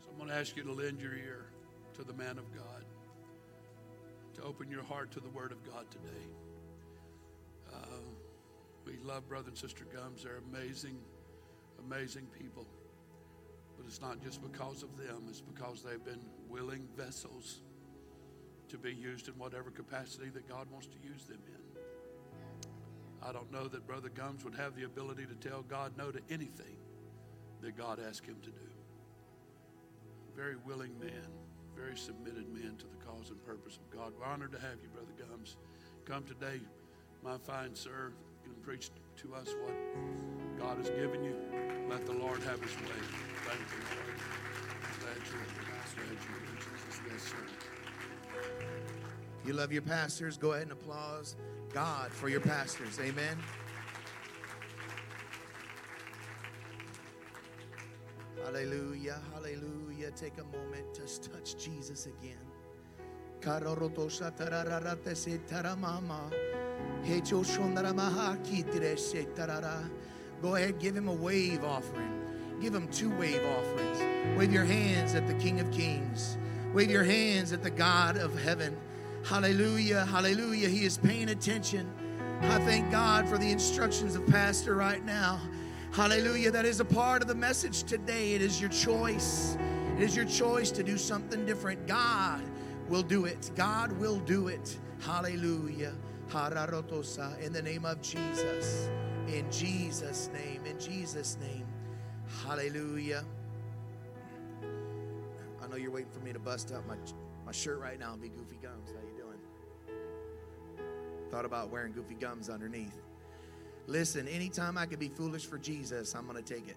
So 0.00 0.08
I'm 0.10 0.16
going 0.16 0.30
to 0.30 0.34
ask 0.34 0.56
you 0.56 0.64
to 0.64 0.72
lend 0.72 1.00
your 1.00 1.14
ear 1.14 1.46
to 1.94 2.02
the 2.02 2.12
man 2.12 2.38
of 2.38 2.52
God, 2.52 2.84
to 4.34 4.42
open 4.42 4.68
your 4.68 4.82
heart 4.82 5.12
to 5.12 5.20
the 5.20 5.30
Word 5.30 5.52
of 5.52 5.64
God 5.64 5.88
today. 5.92 6.26
Love 9.10 9.28
Brother 9.28 9.48
and 9.48 9.58
Sister 9.58 9.84
Gums. 9.92 10.22
They're 10.22 10.40
amazing, 10.52 10.96
amazing 11.84 12.28
people. 12.38 12.64
But 13.76 13.86
it's 13.86 14.00
not 14.00 14.22
just 14.22 14.40
because 14.40 14.84
of 14.84 14.96
them, 14.96 15.24
it's 15.28 15.40
because 15.40 15.82
they've 15.82 16.04
been 16.04 16.24
willing 16.48 16.86
vessels 16.96 17.62
to 18.68 18.78
be 18.78 18.92
used 18.92 19.26
in 19.26 19.34
whatever 19.34 19.72
capacity 19.72 20.28
that 20.28 20.48
God 20.48 20.70
wants 20.70 20.86
to 20.86 20.96
use 21.02 21.24
them 21.24 21.40
in. 21.48 23.28
I 23.28 23.32
don't 23.32 23.50
know 23.50 23.66
that 23.66 23.84
Brother 23.84 24.10
Gums 24.10 24.44
would 24.44 24.54
have 24.54 24.76
the 24.76 24.84
ability 24.84 25.26
to 25.26 25.48
tell 25.48 25.62
God 25.62 25.92
no 25.98 26.12
to 26.12 26.20
anything 26.30 26.76
that 27.62 27.76
God 27.76 27.98
asked 27.98 28.24
him 28.24 28.36
to 28.42 28.50
do 28.50 28.70
very 30.36 30.54
willing 30.64 30.96
man, 31.00 31.26
very 31.76 31.96
submitted 31.96 32.48
man 32.54 32.76
to 32.78 32.86
the 32.86 33.04
cause 33.04 33.30
and 33.30 33.44
purpose 33.44 33.76
of 33.76 33.90
God. 33.90 34.12
We're 34.18 34.24
honored 34.24 34.52
to 34.52 34.60
have 34.60 34.78
you, 34.80 34.88
Brother 34.88 35.12
Gums. 35.18 35.56
Come 36.06 36.22
today, 36.22 36.60
my 37.22 37.36
fine 37.38 37.74
sir, 37.74 38.12
and 38.44 38.62
preach 38.62 38.90
to 39.22 39.34
us 39.34 39.54
what 39.62 39.74
God 40.58 40.78
has 40.78 40.88
given 40.88 41.22
you. 41.22 41.34
Let 41.90 42.06
the 42.06 42.12
Lord 42.12 42.42
have 42.42 42.60
his 42.62 42.74
way. 42.76 43.00
Thank 43.44 43.60
you, 43.60 43.82
Lord. 43.90 44.16
Glad 45.00 45.16
you're 45.28 45.46
glad 45.60 46.08
you're 46.08 46.50
Jesus. 46.56 47.00
Yes, 47.12 47.22
sir. 47.22 47.36
You 49.44 49.52
love 49.52 49.72
your 49.72 49.82
pastors. 49.82 50.38
Go 50.38 50.52
ahead 50.52 50.62
and 50.64 50.72
applause 50.72 51.36
God 51.74 52.12
for 52.12 52.30
your 52.30 52.40
pastors. 52.40 52.98
Amen. 52.98 53.36
Hallelujah. 58.44 59.20
Hallelujah. 59.34 60.10
Take 60.12 60.38
a 60.38 60.44
moment. 60.44 60.94
Just 60.94 61.30
touch 61.30 61.62
Jesus 61.62 62.06
again. 62.06 62.38
Go 70.42 70.54
ahead, 70.54 70.78
give 70.78 70.96
him 70.96 71.08
a 71.08 71.12
wave 71.12 71.64
offering. 71.64 72.10
Give 72.60 72.74
him 72.74 72.88
two 72.88 73.10
wave 73.16 73.42
offerings. 73.44 74.38
Wave 74.38 74.52
your 74.52 74.64
hands 74.64 75.14
at 75.14 75.26
the 75.26 75.34
King 75.34 75.60
of 75.60 75.70
Kings. 75.70 76.38
Wave 76.72 76.90
your 76.90 77.04
hands 77.04 77.52
at 77.52 77.62
the 77.62 77.70
God 77.70 78.16
of 78.16 78.38
heaven. 78.42 78.76
Hallelujah, 79.24 80.06
hallelujah. 80.06 80.68
He 80.68 80.84
is 80.84 80.96
paying 80.96 81.30
attention. 81.30 81.90
I 82.42 82.58
thank 82.60 82.90
God 82.90 83.28
for 83.28 83.36
the 83.36 83.50
instructions 83.50 84.16
of 84.16 84.26
Pastor 84.26 84.74
right 84.74 85.04
now. 85.04 85.40
Hallelujah. 85.92 86.50
That 86.50 86.64
is 86.64 86.80
a 86.80 86.84
part 86.84 87.20
of 87.20 87.28
the 87.28 87.34
message 87.34 87.82
today. 87.82 88.34
It 88.34 88.42
is 88.42 88.60
your 88.60 88.70
choice. 88.70 89.58
It 89.96 90.02
is 90.02 90.16
your 90.16 90.24
choice 90.24 90.70
to 90.70 90.82
do 90.82 90.96
something 90.96 91.44
different. 91.44 91.86
God 91.86 92.42
will 92.88 93.02
do 93.02 93.24
it. 93.26 93.50
God 93.56 93.92
will 93.98 94.20
do 94.20 94.48
it. 94.48 94.78
Hallelujah. 95.00 95.92
In 96.32 97.52
the 97.52 97.60
name 97.62 97.84
of 97.84 98.00
Jesus. 98.00 98.88
In 99.26 99.50
Jesus' 99.50 100.30
name. 100.32 100.64
In 100.64 100.78
Jesus' 100.78 101.36
name. 101.40 101.66
Hallelujah. 102.44 103.24
I 105.60 105.66
know 105.66 105.74
you're 105.74 105.90
waiting 105.90 106.10
for 106.12 106.20
me 106.20 106.32
to 106.32 106.38
bust 106.38 106.72
out 106.72 106.86
my, 106.86 106.94
my 107.44 107.50
shirt 107.50 107.80
right 107.80 107.98
now 107.98 108.12
and 108.12 108.22
be 108.22 108.28
goofy 108.28 108.58
gums. 108.62 108.90
How 108.90 109.00
you 109.00 109.16
doing? 109.20 109.38
Thought 111.30 111.44
about 111.44 111.70
wearing 111.70 111.92
goofy 111.92 112.14
gums 112.14 112.48
underneath. 112.48 113.02
Listen, 113.88 114.28
anytime 114.28 114.78
I 114.78 114.86
can 114.86 115.00
be 115.00 115.08
foolish 115.08 115.46
for 115.46 115.58
Jesus, 115.58 116.14
I'm 116.14 116.26
going 116.28 116.42
to 116.42 116.54
take 116.54 116.68
it. 116.68 116.76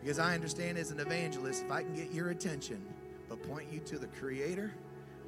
Because 0.00 0.18
I 0.18 0.34
understand 0.34 0.78
as 0.78 0.90
an 0.90 1.00
evangelist, 1.00 1.64
if 1.64 1.70
I 1.70 1.82
can 1.82 1.94
get 1.94 2.10
your 2.12 2.30
attention 2.30 2.82
but 3.28 3.42
point 3.48 3.70
you 3.70 3.80
to 3.80 3.98
the 3.98 4.06
Creator, 4.06 4.72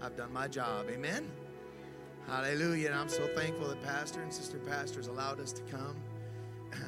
I've 0.00 0.16
done 0.16 0.32
my 0.32 0.48
job. 0.48 0.86
Amen? 0.90 1.28
Hallelujah. 2.26 2.88
And 2.88 2.96
I'm 2.96 3.08
so 3.08 3.26
thankful 3.28 3.68
that 3.68 3.82
Pastor 3.82 4.22
and 4.22 4.32
Sister 4.32 4.58
Pastors 4.58 5.08
allowed 5.08 5.40
us 5.40 5.52
to 5.52 5.62
come 5.62 5.96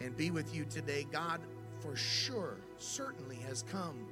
and 0.00 0.16
be 0.16 0.30
with 0.30 0.54
you 0.54 0.64
today. 0.64 1.06
God, 1.12 1.40
for 1.80 1.94
sure, 1.94 2.56
certainly 2.78 3.36
has 3.36 3.62
come 3.62 4.06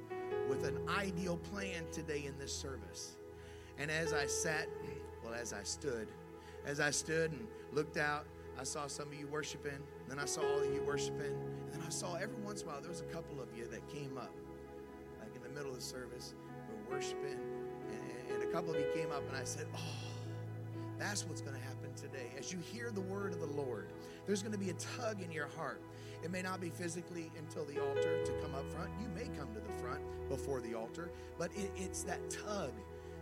with 0.47 0.63
an 0.63 0.77
ideal 0.87 1.37
plan 1.37 1.85
today 1.91 2.25
in 2.25 2.37
this 2.37 2.53
service. 2.53 3.17
And 3.79 3.89
as 3.89 4.13
I 4.13 4.27
sat, 4.27 4.67
well, 5.23 5.33
as 5.33 5.51
I 5.51 5.63
stood, 5.63 6.07
as 6.65 6.79
I 6.79 6.91
stood 6.91 7.31
and 7.31 7.47
looked 7.73 7.97
out, 7.97 8.25
I 8.59 8.63
saw 8.63 8.85
some 8.85 9.07
of 9.07 9.15
you 9.15 9.27
worshiping, 9.27 9.79
then 10.07 10.19
I 10.19 10.25
saw 10.25 10.41
all 10.41 10.59
of 10.59 10.71
you 10.71 10.83
worshiping, 10.83 11.33
and 11.71 11.73
then 11.73 11.81
I 11.85 11.89
saw 11.89 12.15
every 12.15 12.35
once 12.43 12.61
in 12.61 12.67
a 12.67 12.71
while 12.71 12.81
there 12.81 12.91
was 12.91 13.01
a 13.01 13.05
couple 13.05 13.41
of 13.41 13.47
you 13.57 13.65
that 13.71 13.87
came 13.87 14.17
up, 14.17 14.35
like 15.19 15.35
in 15.35 15.41
the 15.41 15.49
middle 15.49 15.71
of 15.71 15.77
the 15.77 15.81
service, 15.81 16.35
were 16.69 16.95
worshiping, 16.97 17.39
and, 17.89 18.33
and 18.35 18.43
a 18.43 18.51
couple 18.51 18.75
of 18.75 18.79
you 18.79 18.85
came 18.93 19.11
up, 19.11 19.23
and 19.29 19.37
I 19.37 19.45
said, 19.45 19.65
"Oh, 19.75 20.10
that's 21.01 21.25
what's 21.25 21.41
going 21.41 21.55
to 21.55 21.61
happen 21.63 21.91
today. 21.95 22.31
As 22.37 22.53
you 22.53 22.59
hear 22.59 22.91
the 22.91 23.01
word 23.01 23.33
of 23.33 23.39
the 23.39 23.47
Lord, 23.47 23.87
there's 24.27 24.43
going 24.43 24.51
to 24.51 24.59
be 24.59 24.69
a 24.69 24.73
tug 24.73 25.21
in 25.21 25.31
your 25.31 25.47
heart. 25.57 25.81
It 26.23 26.29
may 26.29 26.43
not 26.43 26.61
be 26.61 26.69
physically 26.69 27.31
until 27.39 27.65
the 27.65 27.81
altar 27.81 28.23
to 28.23 28.31
come 28.43 28.53
up 28.53 28.71
front. 28.71 28.91
You 29.01 29.07
may 29.15 29.27
come 29.35 29.51
to 29.55 29.59
the 29.59 29.81
front 29.81 30.01
before 30.29 30.61
the 30.61 30.75
altar, 30.75 31.09
but 31.39 31.49
it, 31.55 31.71
it's 31.75 32.03
that 32.03 32.19
tug 32.29 32.71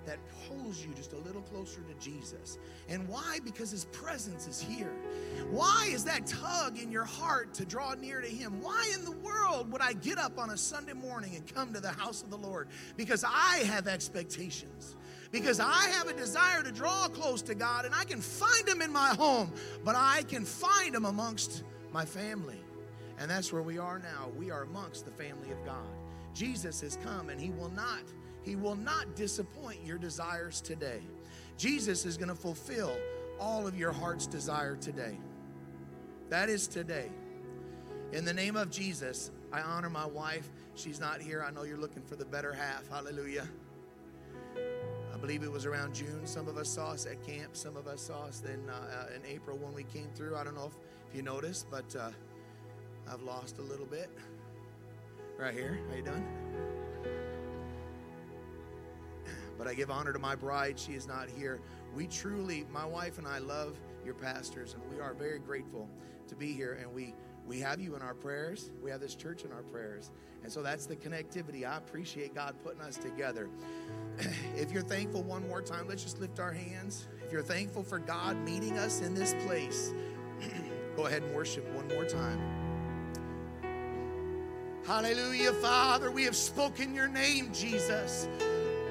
that 0.05 0.17
pulls 0.47 0.83
you 0.83 0.93
just 0.93 1.13
a 1.13 1.17
little 1.17 1.41
closer 1.41 1.81
to 1.81 1.93
Jesus. 2.05 2.57
And 2.89 3.07
why? 3.07 3.39
Because 3.45 3.71
his 3.71 3.85
presence 3.85 4.47
is 4.47 4.59
here. 4.59 4.91
Why 5.49 5.89
is 5.91 6.03
that 6.05 6.25
tug 6.25 6.79
in 6.79 6.91
your 6.91 7.05
heart 7.05 7.53
to 7.55 7.65
draw 7.65 7.93
near 7.93 8.19
to 8.19 8.27
him? 8.27 8.61
Why 8.61 8.91
in 8.93 9.05
the 9.05 9.11
world 9.11 9.71
would 9.71 9.81
I 9.81 9.93
get 9.93 10.17
up 10.17 10.37
on 10.37 10.49
a 10.49 10.57
Sunday 10.57 10.93
morning 10.93 11.35
and 11.35 11.53
come 11.53 11.73
to 11.73 11.79
the 11.79 11.91
house 11.91 12.23
of 12.23 12.29
the 12.29 12.37
Lord? 12.37 12.67
Because 12.97 13.23
I 13.23 13.63
have 13.65 13.87
expectations. 13.87 14.95
Because 15.31 15.59
I 15.59 15.89
have 15.91 16.07
a 16.07 16.13
desire 16.13 16.63
to 16.63 16.71
draw 16.71 17.07
close 17.07 17.41
to 17.43 17.55
God 17.55 17.85
and 17.85 17.93
I 17.93 18.03
can 18.03 18.19
find 18.19 18.67
him 18.67 18.81
in 18.81 18.91
my 18.91 19.09
home, 19.09 19.51
but 19.83 19.95
I 19.95 20.23
can 20.23 20.43
find 20.43 20.95
him 20.95 21.05
amongst 21.05 21.63
my 21.91 22.05
family. 22.05 22.59
And 23.19 23.29
that's 23.29 23.53
where 23.53 23.61
we 23.61 23.77
are 23.77 23.99
now. 23.99 24.31
We 24.37 24.49
are 24.49 24.63
amongst 24.63 25.05
the 25.05 25.11
family 25.11 25.51
of 25.51 25.63
God. 25.65 25.87
Jesus 26.33 26.81
has 26.81 26.97
come 27.03 27.29
and 27.29 27.39
he 27.39 27.51
will 27.51 27.69
not 27.69 28.01
he 28.41 28.55
will 28.55 28.75
not 28.75 29.15
disappoint 29.15 29.85
your 29.85 29.97
desires 29.97 30.61
today. 30.61 31.01
Jesus 31.57 32.05
is 32.05 32.17
going 32.17 32.29
to 32.29 32.35
fulfill 32.35 32.95
all 33.39 33.67
of 33.67 33.77
your 33.77 33.91
heart's 33.91 34.25
desire 34.25 34.75
today. 34.75 35.17
That 36.29 36.49
is 36.49 36.67
today. 36.67 37.09
In 38.13 38.25
the 38.25 38.33
name 38.33 38.55
of 38.55 38.71
Jesus, 38.71 39.29
I 39.51 39.61
honor 39.61 39.89
my 39.89 40.05
wife. 40.05 40.49
She's 40.75 40.99
not 40.99 41.21
here. 41.21 41.43
I 41.45 41.51
know 41.51 41.63
you're 41.63 41.77
looking 41.77 42.01
for 42.01 42.15
the 42.15 42.25
better 42.25 42.53
half. 42.53 42.87
Hallelujah. 42.89 43.47
I 45.19 45.21
believe 45.21 45.43
it 45.43 45.51
was 45.51 45.65
around 45.65 45.93
June. 45.93 46.21
Some 46.23 46.47
of 46.47 46.55
us 46.57 46.69
saw 46.69 46.91
us 46.91 47.05
at 47.05 47.21
camp. 47.27 47.57
Some 47.57 47.75
of 47.75 47.87
us 47.87 47.99
saw 47.99 48.23
us 48.23 48.39
then 48.39 48.61
uh, 48.69 49.07
in 49.13 49.21
April 49.29 49.57
when 49.57 49.73
we 49.73 49.83
came 49.83 50.07
through. 50.15 50.37
I 50.37 50.45
don't 50.45 50.55
know 50.55 50.67
if, 50.67 50.77
if 51.09 51.13
you 51.13 51.21
noticed, 51.21 51.69
but 51.69 51.93
uh, 51.93 52.11
I've 53.11 53.21
lost 53.23 53.57
a 53.57 53.61
little 53.61 53.85
bit. 53.85 54.09
Right 55.37 55.53
here. 55.53 55.77
How 55.89 55.97
you 55.97 56.03
doing? 56.03 56.25
but 59.57 59.67
I 59.67 59.73
give 59.73 59.91
honor 59.91 60.13
to 60.13 60.19
my 60.19 60.35
bride. 60.35 60.79
She 60.79 60.93
is 60.93 61.05
not 61.05 61.29
here. 61.29 61.59
We 61.93 62.07
truly, 62.07 62.65
my 62.71 62.85
wife 62.85 63.17
and 63.17 63.27
I 63.27 63.39
love 63.39 63.75
your 64.05 64.13
pastors, 64.13 64.73
and 64.73 64.81
we 64.89 65.01
are 65.01 65.13
very 65.13 65.39
grateful 65.39 65.89
to 66.29 66.35
be 66.35 66.53
here. 66.53 66.77
And 66.81 66.93
we 66.93 67.13
we 67.45 67.59
have 67.61 67.81
you 67.81 67.95
in 67.95 68.03
our 68.03 68.13
prayers. 68.13 68.69
We 68.81 68.91
have 68.91 69.01
this 69.01 69.15
church 69.15 69.43
in 69.43 69.51
our 69.51 69.63
prayers. 69.63 70.11
And 70.43 70.51
so 70.51 70.61
that's 70.61 70.85
the 70.85 70.95
connectivity. 70.95 71.67
I 71.67 71.77
appreciate 71.77 72.35
God 72.35 72.55
putting 72.63 72.81
us 72.81 72.95
together. 72.95 73.49
if 74.57 74.71
you're 74.71 74.83
thankful 74.83 75.23
one 75.23 75.47
more 75.47 75.61
time, 75.61 75.87
let's 75.87 76.03
just 76.03 76.19
lift 76.19 76.39
our 76.39 76.51
hands. 76.51 77.07
If 77.25 77.31
you're 77.31 77.41
thankful 77.41 77.83
for 77.83 77.99
God 77.99 78.37
meeting 78.37 78.77
us 78.77 79.01
in 79.01 79.13
this 79.13 79.35
place, 79.45 79.93
go 80.95 81.05
ahead 81.05 81.23
and 81.23 81.35
worship 81.35 81.67
one 81.73 81.87
more 81.89 82.05
time. 82.05 82.39
Hallelujah, 84.85 85.53
Father. 85.53 86.09
We 86.09 86.23
have 86.23 86.35
spoken 86.35 86.95
your 86.95 87.07
name, 87.07 87.51
Jesus. 87.53 88.27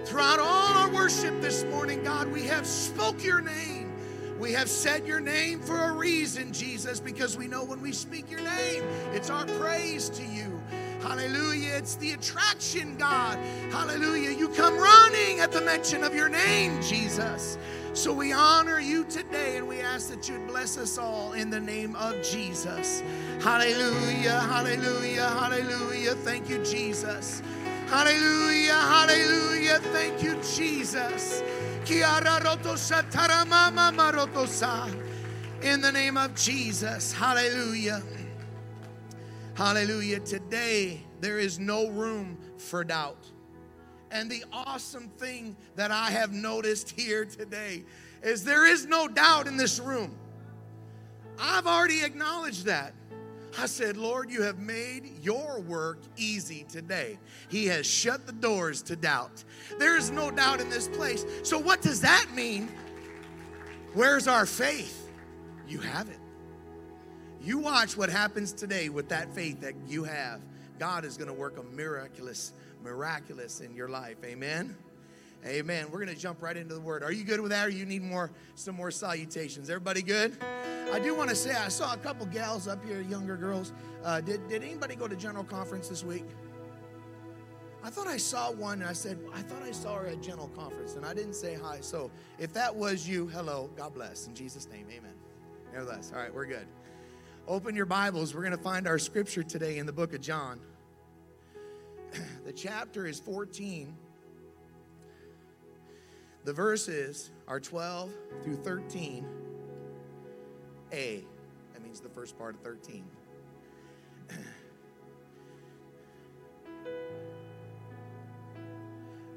Throughout 0.04 0.38
all 0.38 0.78
our 0.78 0.90
worship 0.90 1.40
this 1.40 1.64
morning, 1.64 2.02
God, 2.04 2.28
we 2.28 2.42
have 2.44 2.66
spoke 2.66 3.24
your 3.24 3.40
name. 3.40 3.92
We 4.38 4.52
have 4.52 4.70
said 4.70 5.06
your 5.06 5.18
name 5.18 5.60
for 5.60 5.76
a 5.76 5.92
reason, 5.92 6.52
Jesus, 6.52 7.00
because 7.00 7.36
we 7.36 7.48
know 7.48 7.64
when 7.64 7.82
we 7.82 7.90
speak 7.90 8.30
your 8.30 8.40
name, 8.40 8.84
it's 9.12 9.30
our 9.30 9.44
praise 9.46 10.08
to 10.10 10.22
you. 10.22 10.57
Hallelujah. 11.00 11.74
It's 11.76 11.96
the 11.96 12.12
attraction, 12.12 12.96
God. 12.96 13.38
Hallelujah. 13.70 14.30
You 14.30 14.48
come 14.48 14.76
running 14.76 15.40
at 15.40 15.52
the 15.52 15.60
mention 15.60 16.02
of 16.04 16.14
your 16.14 16.28
name, 16.28 16.80
Jesus. 16.82 17.58
So 17.94 18.12
we 18.12 18.32
honor 18.32 18.78
you 18.80 19.04
today 19.04 19.56
and 19.56 19.66
we 19.66 19.80
ask 19.80 20.08
that 20.10 20.28
you'd 20.28 20.46
bless 20.46 20.76
us 20.78 20.98
all 20.98 21.32
in 21.32 21.50
the 21.50 21.60
name 21.60 21.96
of 21.96 22.22
Jesus. 22.22 23.02
Hallelujah. 23.40 24.40
Hallelujah. 24.40 25.28
Hallelujah. 25.28 26.14
Thank 26.14 26.48
you, 26.48 26.62
Jesus. 26.64 27.42
Hallelujah, 27.88 28.74
hallelujah. 28.74 29.78
Thank 29.78 30.22
you, 30.22 30.34
Jesus. 30.42 31.42
In 35.62 35.80
the 35.80 35.90
name 35.90 36.18
of 36.18 36.34
Jesus. 36.34 37.12
Hallelujah. 37.12 38.02
Hallelujah. 39.58 40.20
Today, 40.20 41.00
there 41.20 41.40
is 41.40 41.58
no 41.58 41.88
room 41.88 42.38
for 42.58 42.84
doubt. 42.84 43.28
And 44.12 44.30
the 44.30 44.44
awesome 44.52 45.08
thing 45.18 45.56
that 45.74 45.90
I 45.90 46.12
have 46.12 46.32
noticed 46.32 46.90
here 46.90 47.24
today 47.24 47.82
is 48.22 48.44
there 48.44 48.66
is 48.66 48.86
no 48.86 49.08
doubt 49.08 49.48
in 49.48 49.56
this 49.56 49.80
room. 49.80 50.16
I've 51.40 51.66
already 51.66 52.04
acknowledged 52.04 52.66
that. 52.66 52.94
I 53.58 53.66
said, 53.66 53.96
Lord, 53.96 54.30
you 54.30 54.42
have 54.42 54.60
made 54.60 55.24
your 55.24 55.58
work 55.58 55.98
easy 56.16 56.64
today. 56.68 57.18
He 57.48 57.66
has 57.66 57.84
shut 57.84 58.28
the 58.28 58.32
doors 58.32 58.80
to 58.82 58.94
doubt. 58.94 59.42
There 59.80 59.96
is 59.96 60.12
no 60.12 60.30
doubt 60.30 60.60
in 60.60 60.70
this 60.70 60.86
place. 60.86 61.26
So, 61.42 61.58
what 61.58 61.82
does 61.82 62.00
that 62.02 62.26
mean? 62.32 62.68
Where's 63.92 64.28
our 64.28 64.46
faith? 64.46 65.10
You 65.66 65.80
have 65.80 66.08
it. 66.08 66.17
You 67.42 67.58
watch 67.58 67.96
what 67.96 68.10
happens 68.10 68.52
today 68.52 68.88
with 68.88 69.08
that 69.10 69.34
faith 69.34 69.60
that 69.60 69.74
you 69.86 70.04
have. 70.04 70.40
God 70.78 71.04
is 71.04 71.16
going 71.16 71.28
to 71.28 71.34
work 71.34 71.58
a 71.58 71.62
miraculous, 71.62 72.52
miraculous 72.82 73.60
in 73.60 73.74
your 73.74 73.88
life. 73.88 74.16
Amen. 74.24 74.76
Amen. 75.46 75.86
We're 75.90 76.04
going 76.04 76.14
to 76.14 76.20
jump 76.20 76.42
right 76.42 76.56
into 76.56 76.74
the 76.74 76.80
word. 76.80 77.02
Are 77.02 77.12
you 77.12 77.24
good 77.24 77.40
with 77.40 77.52
that 77.52 77.66
or 77.66 77.70
you 77.70 77.86
need 77.86 78.02
more 78.02 78.30
some 78.56 78.74
more 78.74 78.90
salutations? 78.90 79.70
Everybody 79.70 80.02
good? 80.02 80.36
I 80.92 80.98
do 80.98 81.14
want 81.14 81.30
to 81.30 81.36
say 81.36 81.54
I 81.54 81.68
saw 81.68 81.94
a 81.94 81.96
couple 81.96 82.26
gals 82.26 82.66
up 82.66 82.84
here, 82.84 83.00
younger 83.02 83.36
girls. 83.36 83.72
Uh, 84.04 84.20
did, 84.20 84.48
did 84.48 84.64
anybody 84.64 84.96
go 84.96 85.06
to 85.06 85.14
general 85.14 85.44
conference 85.44 85.88
this 85.88 86.02
week? 86.02 86.24
I 87.84 87.90
thought 87.90 88.08
I 88.08 88.16
saw 88.16 88.50
one 88.50 88.80
and 88.80 88.90
I 88.90 88.92
said, 88.92 89.18
I 89.32 89.40
thought 89.42 89.62
I 89.62 89.70
saw 89.70 89.96
her 89.96 90.06
at 90.08 90.20
general 90.20 90.48
conference 90.48 90.96
and 90.96 91.06
I 91.06 91.14
didn't 91.14 91.34
say 91.34 91.54
hi. 91.54 91.78
So 91.80 92.10
if 92.38 92.52
that 92.54 92.74
was 92.74 93.08
you, 93.08 93.28
hello, 93.28 93.70
God 93.76 93.94
bless. 93.94 94.26
In 94.26 94.34
Jesus' 94.34 94.68
name, 94.68 94.86
amen. 94.90 95.14
Nevertheless, 95.72 96.10
all 96.12 96.20
right, 96.20 96.34
we're 96.34 96.46
good. 96.46 96.66
Open 97.48 97.74
your 97.74 97.86
Bibles. 97.86 98.34
We're 98.34 98.42
going 98.42 98.52
to 98.52 98.62
find 98.62 98.86
our 98.86 98.98
scripture 98.98 99.42
today 99.42 99.78
in 99.78 99.86
the 99.86 99.92
book 99.92 100.12
of 100.12 100.20
John. 100.20 100.60
the 102.44 102.52
chapter 102.52 103.06
is 103.06 103.20
14. 103.20 103.96
The 106.44 106.52
verses 106.52 107.30
are 107.46 107.58
12 107.58 108.12
through 108.44 108.56
13. 108.56 109.26
A. 110.92 111.24
That 111.72 111.82
means 111.82 112.00
the 112.00 112.10
first 112.10 112.36
part 112.36 112.54
of 112.54 112.60
13. 112.60 113.04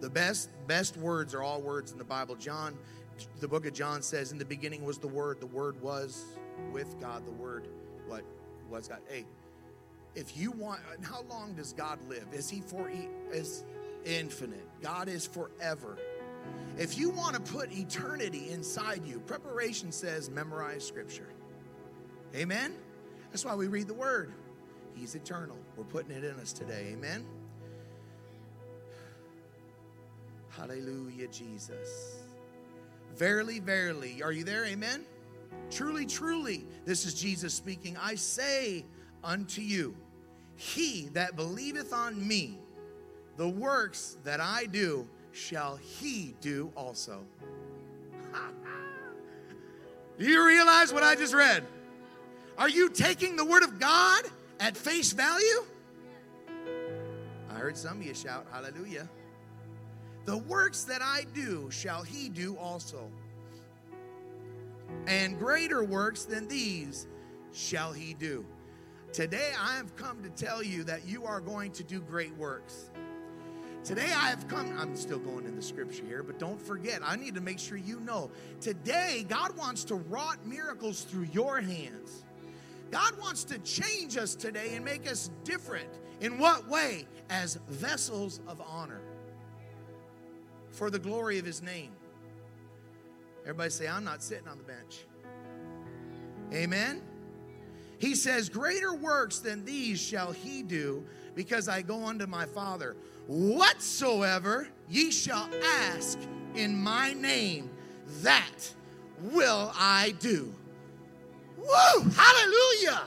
The 0.02 0.10
best 0.10 0.50
best 0.66 0.98
words 0.98 1.36
are 1.36 1.44
all 1.44 1.62
words 1.62 1.92
in 1.92 2.00
the 2.00 2.04
Bible. 2.04 2.36
John, 2.36 2.76
the 3.40 3.48
book 3.48 3.68
of 3.68 3.74
John 3.74 4.02
says, 4.02 4.32
"In 4.32 4.40
the 4.40 4.46
beginning 4.46 4.84
was 4.84 4.98
the 4.98 5.08
Word. 5.08 5.40
The 5.40 5.46
Word 5.46 5.80
was 5.80 6.26
with 6.74 7.00
God. 7.00 7.24
The 7.28 7.32
Word, 7.32 7.68
what 8.12 8.24
was 8.70 8.88
God?" 8.88 9.00
Hey, 9.08 9.26
if 10.16 10.38
you 10.38 10.52
want, 10.52 10.82
how 11.02 11.24
long 11.30 11.54
does 11.54 11.74
God 11.74 11.98
live? 12.10 12.28
Is 12.34 12.50
He 12.50 12.62
for 12.62 12.92
is 13.32 13.64
infinite? 14.04 14.68
God 14.82 15.08
is 15.08 15.26
forever. 15.26 15.98
If 16.78 16.98
you 16.98 17.10
want 17.10 17.36
to 17.36 17.54
put 17.54 17.72
eternity 17.72 18.50
inside 18.50 19.06
you, 19.06 19.20
preparation 19.20 19.92
says 19.92 20.30
memorize 20.30 20.86
Scripture. 20.86 21.28
Amen. 22.36 22.74
That's 23.30 23.46
why 23.46 23.56
we 23.56 23.68
read 23.68 23.88
the 23.88 23.94
Word. 23.94 24.34
He's 24.96 25.16
eternal. 25.16 25.58
We're 25.78 25.86
putting 25.86 26.12
it 26.12 26.24
in 26.24 26.36
us 26.40 26.52
today. 26.52 26.90
Amen. 26.94 27.26
Hallelujah, 30.50 31.28
Jesus. 31.28 32.20
Verily, 33.16 33.60
verily. 33.60 34.22
Are 34.22 34.32
you 34.32 34.44
there? 34.44 34.66
Amen. 34.66 35.06
Truly, 35.70 36.06
truly. 36.06 36.66
This 36.86 37.06
is 37.06 37.14
Jesus 37.14 37.54
speaking. 37.54 37.98
I 38.02 38.16
say 38.16 38.86
unto 39.24 39.62
you, 39.62 39.96
he 40.56 41.10
that 41.14 41.36
believeth 41.36 41.94
on 41.94 42.28
me, 42.28 42.60
the 43.38 43.48
works 43.48 44.18
that 44.24 44.40
I 44.40 44.66
do, 44.66 45.08
shall 45.32 45.78
he 45.78 46.36
do 46.42 46.72
also. 46.76 47.24
do 50.20 50.26
you 50.26 50.46
realize 50.46 50.94
what 50.94 51.04
I 51.04 51.16
just 51.16 51.34
read? 51.34 51.64
Are 52.58 52.70
you 52.70 52.90
taking 52.90 53.36
the 53.36 53.46
word 53.46 53.64
of 53.64 53.80
God 53.80 54.26
at 54.60 54.76
face 54.78 55.14
value? 55.14 55.64
I 57.50 57.54
heard 57.54 57.78
some 57.78 57.98
of 57.98 58.06
you 58.06 58.14
shout, 58.14 58.46
Hallelujah. 58.52 59.10
The 60.26 60.38
works 60.38 60.84
that 60.84 61.02
I 61.02 61.26
do 61.34 61.72
shall 61.72 62.04
he 62.04 62.30
do 62.30 62.56
also. 62.58 63.10
And 65.08 65.38
greater 65.38 65.84
works 65.84 66.26
than 66.26 66.48
these 66.48 67.08
shall 67.52 67.92
he 67.92 68.14
do. 68.14 68.46
Today 69.14 69.52
I 69.60 69.76
have 69.76 69.96
come 69.96 70.24
to 70.24 70.30
tell 70.30 70.64
you 70.64 70.84
that 70.86 71.06
you 71.06 71.26
are 71.26 71.42
going 71.42 71.72
to 71.74 71.84
do 71.84 72.00
great 72.00 72.36
works. 72.38 72.92
Today 73.84 74.06
I 74.06 74.30
have 74.30 74.48
come, 74.48 74.78
I'm 74.78 74.96
still 74.96 75.18
going 75.18 75.46
in 75.46 75.56
the 75.56 75.62
scripture 75.62 76.06
here, 76.06 76.22
but 76.22 76.38
don't 76.38 76.62
forget, 76.62 77.02
I 77.04 77.16
need 77.16 77.34
to 77.36 77.42
make 77.42 77.58
sure 77.58 77.78
you 77.78 78.00
know. 78.00 78.30
Today, 78.60 79.26
God 79.28 79.58
wants 79.58 79.84
to 79.86 79.96
wrought 79.96 80.46
miracles 80.46 81.02
through 81.02 81.28
your 81.34 81.60
hands. 81.60 82.24
God 82.92 83.18
wants 83.20 83.44
to 83.46 83.58
change 83.60 84.18
us 84.18 84.36
today 84.36 84.76
and 84.76 84.86
make 84.86 85.10
us 85.10 85.32
different. 85.44 85.90
In 86.20 86.38
what 86.38 86.68
way? 86.68 87.08
As 87.30 87.56
vessels 87.70 88.40
of 88.48 88.62
honor 88.62 89.02
for 90.70 90.90
the 90.90 91.00
glory 91.00 91.40
of 91.40 91.46
his 91.46 91.62
name. 91.64 91.92
Everybody 93.44 93.70
say, 93.70 93.88
I'm 93.88 94.04
not 94.04 94.22
sitting 94.22 94.48
on 94.48 94.58
the 94.58 94.64
bench. 94.64 95.06
Amen. 96.54 97.02
He 97.98 98.16
says, 98.16 98.50
Greater 98.50 98.94
works 98.94 99.40
than 99.40 99.64
these 99.66 100.00
shall 100.02 100.32
he 100.32 100.64
do, 100.64 101.06
because 101.36 101.68
I 101.68 101.82
go 101.82 102.06
unto 102.06 102.28
my 102.28 102.46
Father. 102.46 102.96
Whatsoever 103.28 104.68
ye 104.90 105.12
shall 105.12 105.50
ask 105.64 106.18
in 106.56 106.76
my 106.76 107.14
name, 107.14 107.70
that 108.22 108.74
will 109.20 109.72
I 109.76 110.16
do. 110.20 110.54
Woo! 111.58 112.10
Hallelujah! 112.16 113.04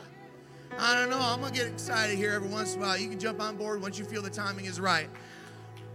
I 0.79 0.95
don't 0.95 1.11
know. 1.11 1.21
I'm 1.21 1.41
going 1.41 1.53
to 1.53 1.59
get 1.59 1.69
excited 1.69 2.17
here 2.17 2.33
every 2.33 2.49
once 2.49 2.75
in 2.75 2.81
a 2.81 2.85
while. 2.85 2.97
You 2.97 3.09
can 3.09 3.19
jump 3.19 3.41
on 3.41 3.57
board 3.57 3.81
once 3.81 3.99
you 3.99 4.05
feel 4.05 4.23
the 4.23 4.31
timing 4.31 4.65
is 4.65 4.81
right. 4.81 5.09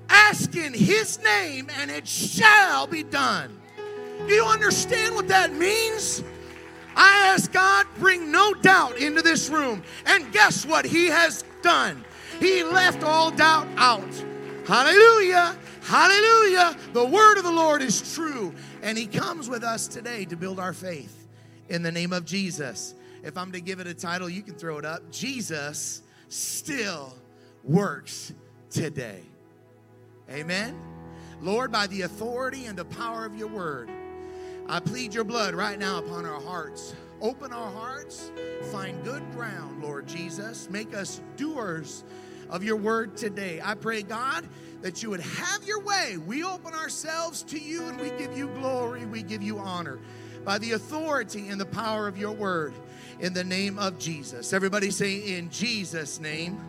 Ask 0.09 0.55
in 0.55 0.73
his 0.73 1.21
name, 1.21 1.69
and 1.79 1.91
it 1.91 2.07
shall 2.07 2.87
be 2.87 3.03
done. 3.03 3.58
Do 4.27 4.33
you 4.33 4.45
understand 4.45 5.15
what 5.15 5.27
that 5.27 5.53
means? 5.53 6.23
I 6.95 7.33
ask 7.33 7.51
God, 7.51 7.87
bring 7.97 8.31
no 8.31 8.53
doubt 8.53 8.97
into 8.97 9.21
this 9.21 9.49
room. 9.49 9.83
And 10.05 10.31
guess 10.31 10.65
what 10.65 10.85
He 10.85 11.07
has 11.07 11.43
done? 11.61 12.03
He 12.39 12.63
left 12.63 13.03
all 13.03 13.31
doubt 13.31 13.67
out. 13.77 14.25
Hallelujah. 14.67 15.57
Hallelujah. 15.83 16.77
The 16.93 17.05
word 17.05 17.37
of 17.37 17.43
the 17.43 17.51
Lord 17.51 17.81
is 17.81 18.13
true. 18.13 18.53
And 18.81 18.97
He 18.97 19.07
comes 19.07 19.49
with 19.49 19.63
us 19.63 19.87
today 19.87 20.25
to 20.25 20.35
build 20.35 20.59
our 20.59 20.73
faith 20.73 21.27
in 21.69 21.81
the 21.81 21.91
name 21.91 22.13
of 22.13 22.25
Jesus. 22.25 22.95
If 23.23 23.37
I'm 23.37 23.51
to 23.51 23.61
give 23.61 23.79
it 23.79 23.87
a 23.87 23.93
title, 23.93 24.29
you 24.29 24.41
can 24.41 24.55
throw 24.55 24.77
it 24.77 24.85
up. 24.85 25.09
Jesus 25.11 26.01
still 26.27 27.15
works 27.63 28.33
today. 28.69 29.21
Amen. 30.29 30.79
Lord, 31.41 31.71
by 31.71 31.87
the 31.87 32.01
authority 32.01 32.65
and 32.65 32.77
the 32.77 32.85
power 32.85 33.25
of 33.25 33.35
your 33.35 33.47
word, 33.47 33.89
I 34.69 34.79
plead 34.79 35.15
your 35.15 35.23
blood 35.23 35.55
right 35.55 35.79
now 35.79 35.97
upon 35.97 36.27
our 36.27 36.39
hearts. 36.39 36.93
Open 37.21 37.51
our 37.51 37.71
hearts, 37.71 38.31
find 38.71 39.03
good 39.03 39.23
ground, 39.31 39.81
Lord 39.81 40.07
Jesus. 40.07 40.69
Make 40.69 40.93
us 40.93 41.21
doers 41.37 42.03
of 42.51 42.63
your 42.63 42.75
word 42.75 43.17
today. 43.17 43.59
I 43.63 43.73
pray, 43.73 44.03
God, 44.03 44.47
that 44.83 45.01
you 45.01 45.09
would 45.09 45.21
have 45.21 45.63
your 45.63 45.81
way. 45.81 46.17
We 46.17 46.43
open 46.43 46.75
ourselves 46.75 47.41
to 47.43 47.57
you 47.57 47.87
and 47.87 47.99
we 47.99 48.11
give 48.11 48.37
you 48.37 48.47
glory, 48.59 49.07
we 49.07 49.23
give 49.23 49.41
you 49.41 49.57
honor 49.57 49.97
by 50.45 50.59
the 50.59 50.73
authority 50.73 51.47
and 51.47 51.59
the 51.59 51.65
power 51.65 52.07
of 52.07 52.15
your 52.15 52.31
word 52.31 52.73
in 53.19 53.33
the 53.33 53.43
name 53.43 53.79
of 53.79 53.97
Jesus. 53.97 54.53
Everybody 54.53 54.91
say, 54.91 55.35
In 55.35 55.49
Jesus' 55.49 56.19
name. 56.19 56.61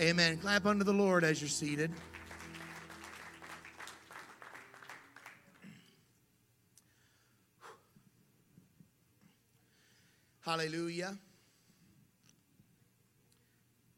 Amen. 0.00 0.38
Clap 0.38 0.64
unto 0.64 0.82
the 0.82 0.94
Lord 0.94 1.24
as 1.24 1.42
you're 1.42 1.48
seated. 1.50 1.90
Hallelujah. 10.46 11.18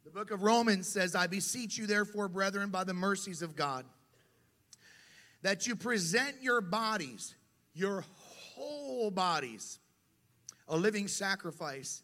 The 0.07 0.11
book 0.11 0.31
of 0.31 0.43
Romans 0.43 0.89
says, 0.89 1.15
I 1.15 1.27
beseech 1.27 1.77
you, 1.77 1.87
therefore, 1.87 2.27
brethren, 2.27 2.71
by 2.71 2.85
the 2.85 2.95
mercies 2.95 3.43
of 3.43 3.55
God, 3.55 3.85
that 5.43 5.67
you 5.67 5.77
present 5.77 6.37
your 6.41 6.63
bodies, 6.63 7.35
your 7.75 8.03
whole 8.17 9.11
bodies, 9.11 9.79
a 10.69 10.77
living 10.79 11.07
sacrifice, 11.07 12.03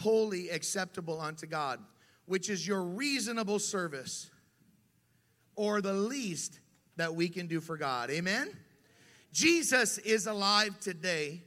holy, 0.00 0.50
acceptable 0.50 1.20
unto 1.20 1.46
God, 1.46 1.78
which 2.26 2.50
is 2.50 2.66
your 2.66 2.82
reasonable 2.82 3.60
service, 3.60 4.32
or 5.54 5.80
the 5.80 5.94
least 5.94 6.58
that 6.96 7.14
we 7.14 7.28
can 7.28 7.46
do 7.46 7.60
for 7.60 7.76
God. 7.76 8.10
Amen? 8.10 8.50
Jesus 9.32 9.98
is 9.98 10.26
alive 10.26 10.80
today. 10.80 11.44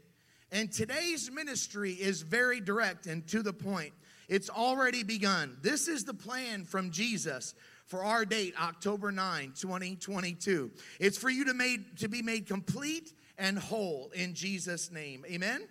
And 0.54 0.72
today's 0.72 1.32
ministry 1.32 1.94
is 1.94 2.22
very 2.22 2.62
direct 2.62 3.08
and 3.08 3.26
to 3.30 3.42
the 3.42 3.52
point. 3.52 3.92
It's 4.30 4.52
already 4.52 5.02
begun. 5.04 5.58
This 5.64 5.88
is 5.88 6.06
the 6.06 6.14
plan 6.14 6.64
from 6.64 6.92
Jesus 6.92 7.56
for 7.88 8.04
our 8.04 8.24
date, 8.24 8.54
October 8.62 9.12
9, 9.12 9.54
2022. 9.60 10.70
It's 11.00 11.18
for 11.18 11.32
you 11.32 11.46
to, 11.46 11.56
made, 11.56 11.98
to 11.98 12.08
be 12.08 12.22
made 12.22 12.46
complete 12.46 13.14
and 13.40 13.58
whole 13.58 14.12
in 14.14 14.36
Jesus' 14.36 14.92
name. 14.92 15.26
Amen? 15.28 15.68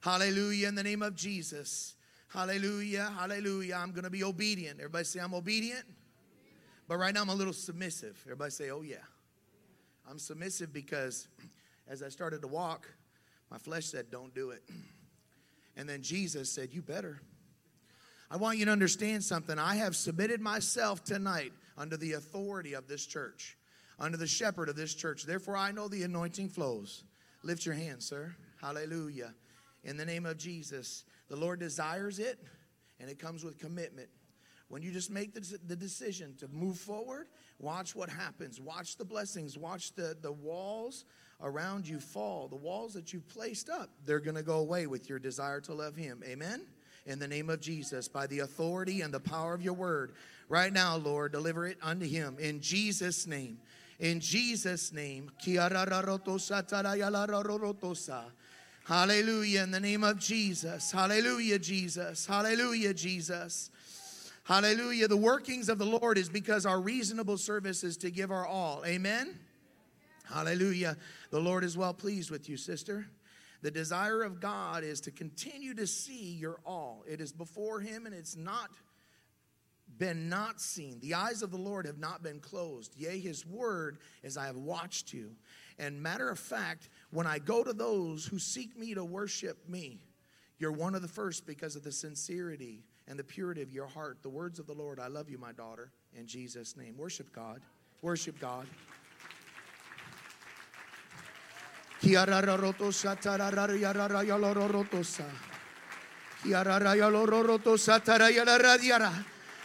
Hallelujah. 0.00 0.66
In 0.66 0.74
the 0.74 0.82
name 0.82 1.02
of 1.02 1.14
Jesus. 1.14 1.94
Hallelujah. 2.28 3.12
Hallelujah. 3.18 3.78
I'm 3.78 3.90
going 3.90 4.04
to 4.04 4.10
be 4.10 4.24
obedient. 4.24 4.78
Everybody 4.78 5.04
say, 5.04 5.20
I'm 5.20 5.34
obedient. 5.34 5.84
But 6.88 6.96
right 6.96 7.12
now, 7.12 7.20
I'm 7.20 7.28
a 7.28 7.34
little 7.34 7.52
submissive. 7.52 8.18
Everybody 8.24 8.50
say, 8.50 8.70
oh, 8.70 8.80
yeah. 8.80 8.96
I'm 10.10 10.18
submissive 10.18 10.72
because 10.72 11.28
as 11.86 12.02
I 12.02 12.08
started 12.08 12.40
to 12.40 12.48
walk, 12.48 12.88
my 13.50 13.58
flesh 13.58 13.86
said, 13.86 14.10
Don't 14.10 14.34
do 14.34 14.50
it. 14.50 14.62
And 15.76 15.88
then 15.88 16.02
Jesus 16.02 16.50
said, 16.50 16.70
You 16.72 16.82
better. 16.82 17.20
I 18.30 18.36
want 18.36 18.58
you 18.58 18.66
to 18.66 18.70
understand 18.70 19.24
something. 19.24 19.58
I 19.58 19.76
have 19.76 19.96
submitted 19.96 20.40
myself 20.40 21.02
tonight 21.02 21.52
under 21.78 21.96
the 21.96 22.12
authority 22.12 22.74
of 22.74 22.86
this 22.86 23.06
church, 23.06 23.56
under 23.98 24.18
the 24.18 24.26
shepherd 24.26 24.68
of 24.68 24.76
this 24.76 24.94
church. 24.94 25.24
Therefore, 25.24 25.56
I 25.56 25.72
know 25.72 25.88
the 25.88 26.02
anointing 26.02 26.50
flows. 26.50 27.04
Lift 27.42 27.64
your 27.64 27.74
hand, 27.74 28.02
sir. 28.02 28.34
Hallelujah. 28.60 29.34
In 29.84 29.96
the 29.96 30.04
name 30.04 30.26
of 30.26 30.36
Jesus, 30.36 31.04
the 31.28 31.36
Lord 31.36 31.60
desires 31.60 32.18
it, 32.18 32.38
and 33.00 33.08
it 33.08 33.18
comes 33.18 33.44
with 33.44 33.58
commitment. 33.58 34.08
When 34.68 34.82
you 34.82 34.90
just 34.90 35.10
make 35.10 35.32
the, 35.32 35.58
the 35.66 35.76
decision 35.76 36.34
to 36.40 36.48
move 36.48 36.76
forward, 36.76 37.28
watch 37.58 37.96
what 37.96 38.10
happens. 38.10 38.60
Watch 38.60 38.96
the 38.96 39.04
blessings. 39.04 39.56
Watch 39.56 39.94
the, 39.94 40.16
the 40.20 40.32
walls 40.32 41.06
around 41.40 41.86
you 41.86 42.00
fall, 42.00 42.48
the 42.48 42.56
walls 42.56 42.94
that 42.94 43.12
you've 43.12 43.28
placed 43.28 43.70
up, 43.70 43.90
they're 44.04 44.20
going 44.20 44.36
to 44.36 44.42
go 44.42 44.58
away 44.58 44.86
with 44.86 45.08
your 45.08 45.18
desire 45.18 45.60
to 45.62 45.74
love 45.74 45.94
Him. 45.96 46.22
Amen? 46.26 46.62
In 47.06 47.18
the 47.18 47.28
name 47.28 47.48
of 47.48 47.60
Jesus, 47.60 48.08
by 48.08 48.26
the 48.26 48.40
authority 48.40 49.00
and 49.00 49.14
the 49.14 49.20
power 49.20 49.54
of 49.54 49.62
your 49.62 49.74
word. 49.74 50.12
Right 50.48 50.72
now, 50.72 50.96
Lord, 50.96 51.32
deliver 51.32 51.66
it 51.66 51.78
unto 51.82 52.06
Him 52.06 52.36
in 52.38 52.60
Jesus' 52.60 53.26
name. 53.26 53.58
In 53.98 54.20
Jesus' 54.20 54.92
name. 54.92 55.30
Hallelujah. 58.84 59.62
In 59.62 59.70
the 59.70 59.80
name 59.80 60.04
of 60.04 60.18
Jesus. 60.18 60.92
Hallelujah, 60.92 61.58
Jesus. 61.58 62.26
Hallelujah, 62.26 62.94
Jesus. 62.94 63.70
Hallelujah. 64.44 65.08
The 65.08 65.16
workings 65.16 65.68
of 65.68 65.78
the 65.78 65.84
Lord 65.84 66.16
is 66.16 66.30
because 66.30 66.64
our 66.64 66.80
reasonable 66.80 67.36
service 67.36 67.84
is 67.84 67.98
to 67.98 68.10
give 68.10 68.30
our 68.30 68.46
all. 68.46 68.82
Amen. 68.86 69.38
Hallelujah. 70.24 70.96
The 71.30 71.40
Lord 71.40 71.64
is 71.64 71.76
well 71.76 71.94
pleased 71.94 72.30
with 72.30 72.48
you, 72.48 72.56
sister. 72.56 73.06
The 73.60 73.70
desire 73.70 74.22
of 74.22 74.40
God 74.40 74.84
is 74.84 75.00
to 75.02 75.10
continue 75.10 75.74
to 75.74 75.86
see 75.86 76.32
your 76.34 76.60
all. 76.64 77.04
It 77.08 77.20
is 77.20 77.32
before 77.32 77.80
Him 77.80 78.06
and 78.06 78.14
it's 78.14 78.36
not 78.36 78.70
been 79.98 80.28
not 80.28 80.60
seen. 80.60 81.00
The 81.00 81.14
eyes 81.14 81.42
of 81.42 81.50
the 81.50 81.56
Lord 81.56 81.86
have 81.86 81.98
not 81.98 82.22
been 82.22 82.40
closed. 82.40 82.94
Yea, 82.96 83.18
His 83.18 83.44
word 83.44 83.98
as 84.22 84.36
I 84.36 84.46
have 84.46 84.56
watched 84.56 85.12
you. 85.12 85.32
And 85.78 86.02
matter 86.02 86.30
of 86.30 86.38
fact, 86.38 86.88
when 87.10 87.26
I 87.26 87.38
go 87.38 87.64
to 87.64 87.72
those 87.72 88.24
who 88.24 88.38
seek 88.38 88.78
me 88.78 88.94
to 88.94 89.04
worship 89.04 89.68
me, 89.68 90.00
you're 90.58 90.72
one 90.72 90.94
of 90.94 91.02
the 91.02 91.08
first 91.08 91.46
because 91.46 91.76
of 91.76 91.84
the 91.84 91.92
sincerity 91.92 92.84
and 93.06 93.18
the 93.18 93.24
purity 93.24 93.62
of 93.62 93.72
your 93.72 93.86
heart. 93.86 94.18
The 94.22 94.28
words 94.28 94.58
of 94.58 94.66
the 94.66 94.74
Lord, 94.74 95.00
I 95.00 95.08
love 95.08 95.30
you, 95.30 95.38
my 95.38 95.52
daughter, 95.52 95.90
in 96.14 96.26
Jesus' 96.26 96.76
name. 96.76 96.96
Worship 96.96 97.32
God. 97.32 97.60
Worship 98.02 98.38
God. 98.40 98.66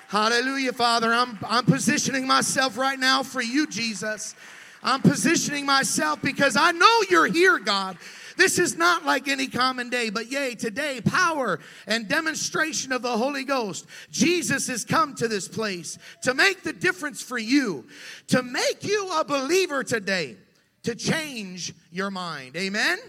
Hallelujah, 0.08 0.74
Father. 0.74 1.14
I'm, 1.14 1.38
I'm 1.48 1.66
positioning 1.66 2.26
myself 2.28 2.78
right 2.78 3.00
now 3.00 3.24
for 3.24 3.42
you, 3.42 3.68
Jesus. 3.68 4.36
I'm 4.84 5.02
positioning 5.02 5.66
myself 5.66 6.22
because 6.22 6.56
I 6.58 6.72
know 6.72 7.02
you're 7.10 7.28
here, 7.28 7.60
God. 7.60 7.98
This 8.36 8.60
is 8.60 8.76
not 8.78 9.06
like 9.06 9.28
any 9.28 9.48
common 9.48 9.90
day, 9.90 10.10
but 10.10 10.32
yea, 10.32 10.56
today, 10.56 11.02
power 11.02 11.60
and 11.88 12.08
demonstration 12.08 12.92
of 12.92 13.02
the 13.02 13.16
Holy 13.16 13.44
Ghost. 13.44 13.86
Jesus 14.12 14.68
has 14.68 14.84
come 14.84 15.16
to 15.16 15.28
this 15.28 15.48
place 15.48 15.98
to 16.24 16.34
make 16.34 16.64
the 16.64 16.74
difference 16.74 17.22
for 17.22 17.38
you, 17.38 17.86
to 18.28 18.42
make 18.42 18.84
you 18.84 19.12
a 19.16 19.24
believer 19.24 19.84
today, 19.84 20.38
to 20.84 20.96
change 20.96 21.74
your 21.92 22.12
mind. 22.12 22.56
Amen? 22.56 23.00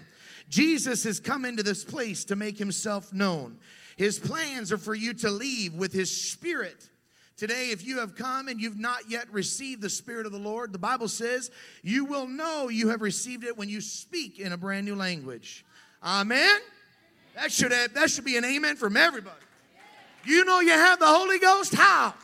Jesus 0.48 1.04
has 1.04 1.20
come 1.20 1.44
into 1.44 1.62
this 1.62 1.84
place 1.84 2.24
to 2.26 2.36
make 2.36 2.58
himself 2.58 3.12
known. 3.12 3.58
His 3.96 4.18
plans 4.18 4.72
are 4.72 4.78
for 4.78 4.94
you 4.94 5.14
to 5.14 5.30
leave 5.30 5.74
with 5.74 5.92
his 5.92 6.10
spirit. 6.10 6.88
Today, 7.36 7.70
if 7.70 7.84
you 7.84 7.98
have 7.98 8.14
come 8.14 8.48
and 8.48 8.60
you've 8.60 8.78
not 8.78 9.10
yet 9.10 9.26
received 9.32 9.82
the 9.82 9.90
Spirit 9.90 10.24
of 10.24 10.30
the 10.30 10.38
Lord, 10.38 10.72
the 10.72 10.78
Bible 10.78 11.08
says 11.08 11.50
you 11.82 12.04
will 12.04 12.28
know 12.28 12.68
you 12.68 12.88
have 12.90 13.02
received 13.02 13.42
it 13.42 13.56
when 13.56 13.68
you 13.68 13.80
speak 13.80 14.38
in 14.38 14.52
a 14.52 14.56
brand 14.56 14.86
new 14.86 14.94
language. 14.94 15.64
Amen? 16.02 16.60
That 17.34 17.50
should, 17.50 17.72
have, 17.72 17.92
that 17.94 18.10
should 18.10 18.24
be 18.24 18.36
an 18.36 18.44
amen 18.44 18.76
from 18.76 18.96
everybody. 18.96 19.36
You 20.24 20.44
know 20.44 20.60
you 20.60 20.70
have 20.70 21.00
the 21.00 21.06
Holy 21.06 21.40
Ghost? 21.40 21.74
How? 21.74 22.14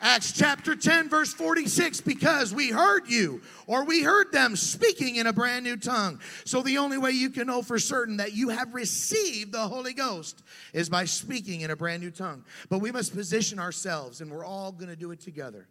Acts 0.00 0.32
chapter 0.32 0.76
10, 0.76 1.08
verse 1.08 1.32
46, 1.34 2.02
because 2.02 2.54
we 2.54 2.70
heard 2.70 3.08
you, 3.08 3.42
or 3.66 3.84
we 3.84 4.02
heard 4.02 4.30
them 4.30 4.54
speaking 4.54 5.16
in 5.16 5.26
a 5.26 5.32
brand 5.32 5.64
new 5.64 5.76
tongue. 5.76 6.20
So 6.44 6.62
the 6.62 6.78
only 6.78 6.98
way 6.98 7.10
you 7.10 7.30
can 7.30 7.48
know 7.48 7.62
for 7.62 7.80
certain 7.80 8.18
that 8.18 8.32
you 8.32 8.50
have 8.50 8.74
received 8.74 9.52
the 9.52 9.66
Holy 9.66 9.92
Ghost 9.92 10.44
is 10.72 10.88
by 10.88 11.04
speaking 11.04 11.62
in 11.62 11.72
a 11.72 11.76
brand 11.76 12.00
new 12.00 12.12
tongue. 12.12 12.44
But 12.68 12.78
we 12.78 12.92
must 12.92 13.12
position 13.12 13.58
ourselves, 13.58 14.20
and 14.20 14.30
we're 14.30 14.44
all 14.44 14.70
going 14.70 14.88
to 14.88 14.96
do 14.96 15.10
it 15.10 15.20
together. 15.20 15.66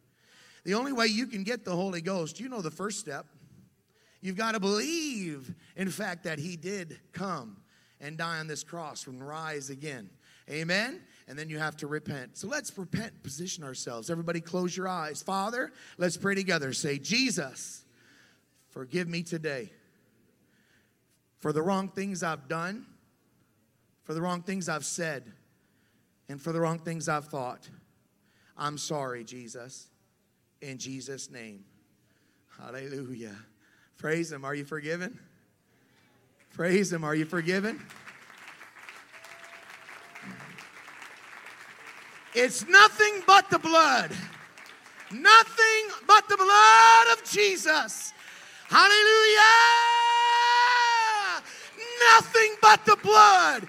The 0.65 0.73
only 0.73 0.91
way 0.91 1.07
you 1.07 1.27
can 1.27 1.43
get 1.43 1.63
the 1.63 1.75
Holy 1.75 2.01
Ghost, 2.01 2.39
you 2.39 2.49
know 2.49 2.61
the 2.61 2.69
first 2.69 2.99
step. 2.99 3.27
You've 4.19 4.35
got 4.35 4.53
to 4.53 4.59
believe, 4.59 5.55
in 5.77 5.89
fact, 5.89 6.25
that 6.25 6.37
He 6.37 6.57
did 6.57 6.99
come 7.13 7.57
and 8.01 8.17
die 8.17 8.39
on 8.39 8.47
this 8.47 8.63
cross 8.63 9.07
and 9.07 9.25
rise 9.25 9.69
again. 9.69 10.09
Amen? 10.49 11.01
And 11.27 11.37
then 11.37 11.49
you 11.49 11.59
have 11.59 11.75
to 11.77 11.87
repent. 11.87 12.37
So 12.37 12.47
let's 12.47 12.75
repent, 12.77 13.21
position 13.21 13.63
ourselves. 13.63 14.09
Everybody, 14.09 14.39
close 14.39 14.75
your 14.75 14.87
eyes. 14.87 15.21
Father, 15.21 15.71
let's 15.97 16.15
pray 16.15 16.35
together. 16.35 16.71
Say, 16.73 16.99
Jesus, 16.99 17.83
forgive 18.69 19.07
me 19.07 19.23
today 19.23 19.69
for 21.39 21.51
the 21.51 21.61
wrong 21.61 21.89
things 21.89 22.23
I've 22.23 22.47
done, 22.47 22.85
for 24.03 24.13
the 24.13 24.21
wrong 24.21 24.41
things 24.41 24.69
I've 24.69 24.85
said, 24.85 25.31
and 26.29 26.41
for 26.41 26.51
the 26.51 26.61
wrong 26.61 26.79
things 26.79 27.09
I've 27.09 27.27
thought. 27.27 27.67
I'm 28.57 28.77
sorry, 28.77 29.23
Jesus. 29.23 29.87
In 30.61 30.77
Jesus' 30.77 31.29
name. 31.29 31.65
Hallelujah. 32.57 33.35
Praise 33.97 34.31
Him. 34.31 34.45
Are 34.45 34.55
you 34.55 34.65
forgiven? 34.65 35.19
Praise 36.53 36.91
Him. 36.91 37.03
Are 37.03 37.13
you 37.13 37.25
forgiven? 37.25 37.85
It's 42.39 42.67
nothing 42.67 43.23
but 43.25 43.49
the 43.49 43.57
blood. 43.57 44.11
Nothing 45.11 45.83
but 46.05 46.29
the 46.29 46.37
blood 46.37 47.17
of 47.17 47.23
Jesus. 47.27 48.13
Hallelujah. 48.69 49.41
Nothing 52.13 52.55
but 52.61 52.85
the 52.85 52.95
blood. 52.97 53.67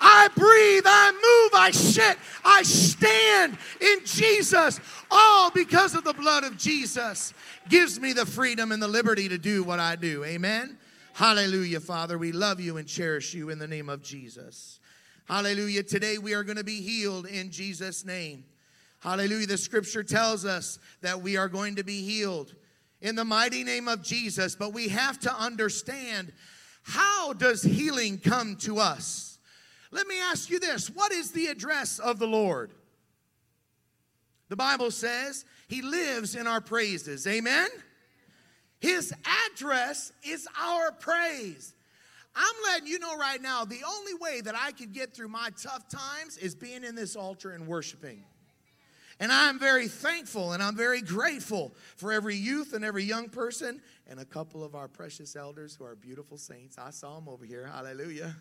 I 0.00 0.28
breathe, 0.36 0.84
I 0.86 1.10
move, 1.10 1.58
I 1.60 1.70
sit, 1.72 2.16
I 2.44 2.62
stand 2.62 3.58
in 3.80 4.04
Jesus. 4.04 4.78
All 5.10 5.50
because 5.50 5.96
of 5.96 6.04
the 6.04 6.12
blood 6.12 6.44
of 6.44 6.56
Jesus 6.56 7.34
gives 7.68 7.98
me 7.98 8.12
the 8.12 8.26
freedom 8.26 8.70
and 8.70 8.80
the 8.80 8.86
liberty 8.86 9.28
to 9.28 9.38
do 9.38 9.64
what 9.64 9.80
I 9.80 9.96
do. 9.96 10.22
Amen. 10.22 10.78
Hallelujah, 11.14 11.80
Father. 11.80 12.16
We 12.16 12.30
love 12.30 12.60
you 12.60 12.76
and 12.76 12.86
cherish 12.86 13.34
you 13.34 13.50
in 13.50 13.58
the 13.58 13.66
name 13.66 13.88
of 13.88 14.02
Jesus. 14.02 14.78
Hallelujah. 15.26 15.82
Today 15.82 16.18
we 16.18 16.34
are 16.34 16.44
going 16.44 16.58
to 16.58 16.64
be 16.64 16.82
healed 16.82 17.26
in 17.26 17.50
Jesus' 17.50 18.04
name. 18.04 18.44
Hallelujah. 19.00 19.46
The 19.46 19.58
scripture 19.58 20.02
tells 20.02 20.44
us 20.44 20.78
that 21.00 21.22
we 21.22 21.36
are 21.36 21.48
going 21.48 21.76
to 21.76 21.84
be 21.84 22.02
healed 22.02 22.54
in 23.00 23.16
the 23.16 23.24
mighty 23.24 23.64
name 23.64 23.88
of 23.88 24.02
Jesus, 24.02 24.54
but 24.54 24.72
we 24.72 24.88
have 24.88 25.18
to 25.20 25.34
understand 25.34 26.32
how 26.82 27.32
does 27.32 27.62
healing 27.62 28.18
come 28.18 28.56
to 28.56 28.78
us? 28.78 29.38
Let 29.90 30.06
me 30.06 30.20
ask 30.20 30.50
you 30.50 30.58
this 30.58 30.88
What 30.88 31.12
is 31.12 31.30
the 31.30 31.46
address 31.46 31.98
of 31.98 32.18
the 32.18 32.26
Lord? 32.26 32.72
The 34.50 34.56
Bible 34.56 34.90
says 34.90 35.46
he 35.68 35.80
lives 35.80 36.34
in 36.34 36.46
our 36.46 36.60
praises. 36.60 37.26
Amen? 37.26 37.68
His 38.78 39.14
address 39.50 40.12
is 40.22 40.46
our 40.60 40.92
praise. 40.92 41.74
I'm 42.36 42.54
letting 42.64 42.88
you 42.88 42.98
know 42.98 43.16
right 43.16 43.40
now 43.40 43.64
the 43.64 43.82
only 43.86 44.14
way 44.14 44.40
that 44.40 44.54
I 44.56 44.72
could 44.72 44.92
get 44.92 45.14
through 45.14 45.28
my 45.28 45.50
tough 45.60 45.88
times 45.88 46.36
is 46.36 46.54
being 46.54 46.84
in 46.84 46.94
this 46.94 47.16
altar 47.16 47.50
and 47.50 47.66
worshiping. 47.66 48.24
And 49.20 49.30
I'm 49.30 49.60
very 49.60 49.86
thankful 49.86 50.52
and 50.52 50.62
I'm 50.62 50.76
very 50.76 51.00
grateful 51.00 51.74
for 51.96 52.12
every 52.12 52.34
youth 52.34 52.72
and 52.72 52.84
every 52.84 53.04
young 53.04 53.28
person 53.28 53.80
and 54.08 54.18
a 54.18 54.24
couple 54.24 54.64
of 54.64 54.74
our 54.74 54.88
precious 54.88 55.36
elders 55.36 55.76
who 55.76 55.84
are 55.84 55.94
beautiful 55.94 56.36
saints. 56.36 56.78
I 56.78 56.90
saw 56.90 57.14
them 57.14 57.28
over 57.28 57.44
here. 57.44 57.70
Hallelujah. 57.72 58.34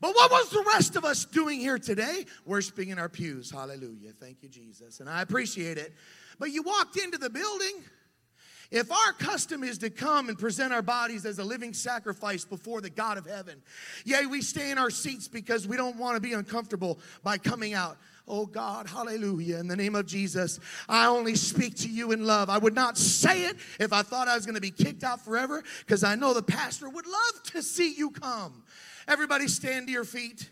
But 0.00 0.14
what 0.14 0.30
was 0.30 0.50
the 0.50 0.64
rest 0.74 0.94
of 0.96 1.04
us 1.04 1.24
doing 1.24 1.58
here 1.58 1.78
today? 1.78 2.26
Worshiping 2.44 2.90
in 2.90 2.98
our 2.98 3.08
pews. 3.08 3.50
Hallelujah. 3.50 4.12
Thank 4.12 4.42
you, 4.42 4.48
Jesus. 4.48 5.00
And 5.00 5.08
I 5.08 5.22
appreciate 5.22 5.78
it. 5.78 5.92
But 6.38 6.50
you 6.52 6.62
walked 6.62 6.96
into 6.96 7.18
the 7.18 7.30
building 7.30 7.82
if 8.70 8.92
our 8.92 9.12
custom 9.14 9.62
is 9.62 9.78
to 9.78 9.90
come 9.90 10.28
and 10.28 10.38
present 10.38 10.72
our 10.72 10.82
bodies 10.82 11.24
as 11.24 11.38
a 11.38 11.44
living 11.44 11.72
sacrifice 11.72 12.44
before 12.44 12.80
the 12.80 12.90
God 12.90 13.16
of 13.16 13.26
heaven, 13.26 13.62
yea, 14.04 14.26
we 14.26 14.42
stay 14.42 14.70
in 14.70 14.78
our 14.78 14.90
seats 14.90 15.26
because 15.26 15.66
we 15.66 15.76
don't 15.76 15.96
want 15.96 16.16
to 16.16 16.20
be 16.20 16.34
uncomfortable 16.34 16.98
by 17.22 17.38
coming 17.38 17.72
out. 17.72 17.96
Oh 18.26 18.44
God, 18.44 18.86
hallelujah. 18.86 19.56
In 19.56 19.68
the 19.68 19.76
name 19.76 19.94
of 19.94 20.04
Jesus, 20.04 20.60
I 20.86 21.06
only 21.06 21.34
speak 21.34 21.76
to 21.76 21.88
you 21.88 22.12
in 22.12 22.26
love. 22.26 22.50
I 22.50 22.58
would 22.58 22.74
not 22.74 22.98
say 22.98 23.44
it 23.44 23.56
if 23.80 23.92
I 23.92 24.02
thought 24.02 24.28
I 24.28 24.34
was 24.34 24.44
going 24.44 24.54
to 24.54 24.60
be 24.60 24.70
kicked 24.70 25.02
out 25.02 25.24
forever 25.24 25.64
because 25.80 26.04
I 26.04 26.14
know 26.14 26.34
the 26.34 26.42
pastor 26.42 26.90
would 26.90 27.06
love 27.06 27.42
to 27.52 27.62
see 27.62 27.94
you 27.94 28.10
come. 28.10 28.64
Everybody 29.06 29.48
stand 29.48 29.86
to 29.86 29.92
your 29.92 30.04
feet. 30.04 30.50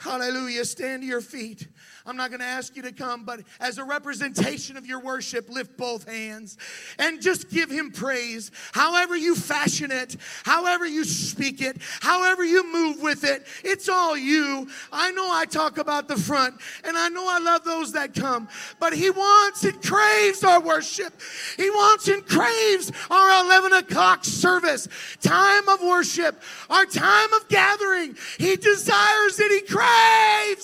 Hallelujah. 0.00 0.64
Stand 0.64 1.02
to 1.02 1.06
your 1.06 1.20
feet. 1.20 1.68
I'm 2.06 2.16
not 2.16 2.30
going 2.30 2.40
to 2.40 2.46
ask 2.46 2.74
you 2.74 2.80
to 2.82 2.92
come, 2.92 3.24
but 3.26 3.40
as 3.60 3.76
a 3.76 3.84
representation 3.84 4.78
of 4.78 4.86
your 4.86 4.98
worship, 5.00 5.50
lift 5.50 5.76
both 5.76 6.08
hands 6.08 6.56
and 6.98 7.20
just 7.20 7.50
give 7.50 7.70
him 7.70 7.92
praise. 7.92 8.50
However 8.72 9.14
you 9.14 9.36
fashion 9.36 9.92
it, 9.92 10.16
however 10.42 10.86
you 10.86 11.04
speak 11.04 11.60
it, 11.60 11.76
however 12.00 12.42
you 12.42 12.72
move 12.72 13.02
with 13.02 13.24
it, 13.24 13.46
it's 13.62 13.90
all 13.90 14.16
you. 14.16 14.70
I 14.90 15.10
know 15.10 15.30
I 15.30 15.44
talk 15.44 15.76
about 15.76 16.08
the 16.08 16.16
front 16.16 16.54
and 16.82 16.96
I 16.96 17.10
know 17.10 17.26
I 17.28 17.38
love 17.38 17.64
those 17.64 17.92
that 17.92 18.14
come, 18.14 18.48
but 18.78 18.94
he 18.94 19.10
wants 19.10 19.64
and 19.64 19.82
craves 19.82 20.42
our 20.42 20.62
worship. 20.62 21.12
He 21.58 21.68
wants 21.68 22.08
and 22.08 22.26
craves 22.26 22.90
our 23.10 23.44
11 23.44 23.74
o'clock 23.74 24.24
service, 24.24 24.88
time 25.20 25.68
of 25.68 25.82
worship, 25.82 26.40
our 26.70 26.86
time 26.86 27.34
of 27.34 27.46
gathering. 27.48 28.16
He 28.38 28.56
desires 28.56 29.38
it, 29.38 29.52
he 29.52 29.60
craves 29.60 29.89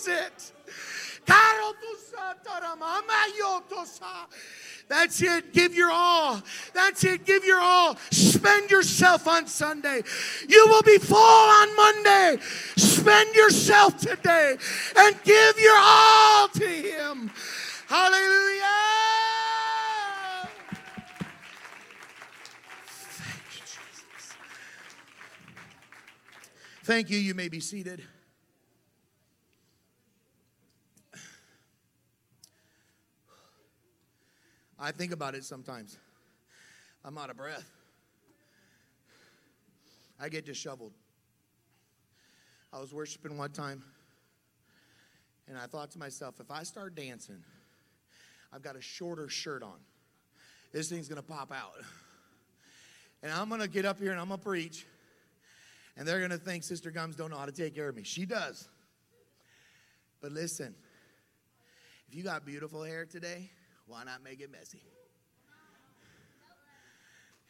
it. 0.09 0.53
That's 4.89 5.21
it. 5.21 5.53
Give 5.53 5.75
your 5.75 5.91
all. 5.91 6.41
That's 6.73 7.03
it. 7.05 7.25
Give 7.25 7.45
your 7.45 7.61
all. 7.61 7.97
Spend 8.11 8.71
yourself 8.71 9.27
on 9.27 9.47
Sunday. 9.47 10.03
You 10.49 10.67
will 10.69 10.83
be 10.83 10.99
full 10.99 11.19
on 11.19 11.77
Monday. 11.77 12.39
Spend 12.77 13.35
yourself 13.35 13.99
today 13.99 14.57
and 14.97 15.23
give 15.25 15.59
your 15.59 15.77
all 15.77 16.49
to 16.49 16.67
Him. 16.67 17.31
Hallelujah. 17.89 18.63
Thank 22.89 23.55
you, 23.55 23.61
Jesus. 23.61 24.37
Thank 26.85 27.11
you. 27.11 27.19
You 27.19 27.35
may 27.35 27.49
be 27.49 27.61
seated. 27.61 28.03
I 34.79 34.93
think 34.93 35.13
about 35.13 35.35
it 35.35 35.45
sometimes. 35.45 35.97
I'm 37.05 37.17
out 37.17 37.31
of 37.31 37.37
breath. 37.37 37.65
I 40.21 40.29
get 40.29 40.45
disheveled. 40.45 40.93
I 42.73 42.81
was 42.81 42.93
worshiping 42.93 43.39
one 43.39 43.53
time, 43.53 43.83
and 45.49 45.57
I 45.57 45.67
thought 45.67 45.91
to 45.93 45.99
myself, 45.99 46.41
if 46.41 46.51
I 46.51 46.63
start 46.63 46.95
dancing, 46.95 47.43
I've 48.53 48.63
got 48.63 48.77
a 48.77 48.81
shorter 48.81 49.29
shirt 49.29 49.63
on. 49.63 49.79
This 50.73 50.89
thing's 50.91 51.09
gonna 51.09 51.23
pop 51.23 51.53
out. 51.53 51.83
And 53.23 53.33
I'm 53.33 53.49
gonna 53.49 53.69
get 53.69 53.85
up 53.85 53.99
here 53.99 54.11
and 54.11 54.21
I'm 54.21 54.29
gonna 54.29 54.43
preach, 54.43 54.85
and 55.97 56.07
they're 56.07 56.21
gonna 56.21 56.39
think 56.39 56.65
Sister 56.65 56.91
Gums 56.91 57.17
don't 57.17 57.31
know 57.31 57.39
how 57.39 57.47
to 57.47 57.53
take 57.53 57.75
care 57.75 57.89
of 57.89 57.97
me. 57.97 58.03
She 58.03 58.27
does. 58.27 58.69
But 60.21 60.33
listen, 60.33 60.75
if 62.09 62.15
you 62.15 62.23
got 62.23 62.45
beautiful 62.45 62.83
hair 62.83 63.07
today, 63.07 63.51
why 63.87 64.05
not 64.05 64.23
make 64.23 64.41
it 64.41 64.51
messy? 64.51 64.83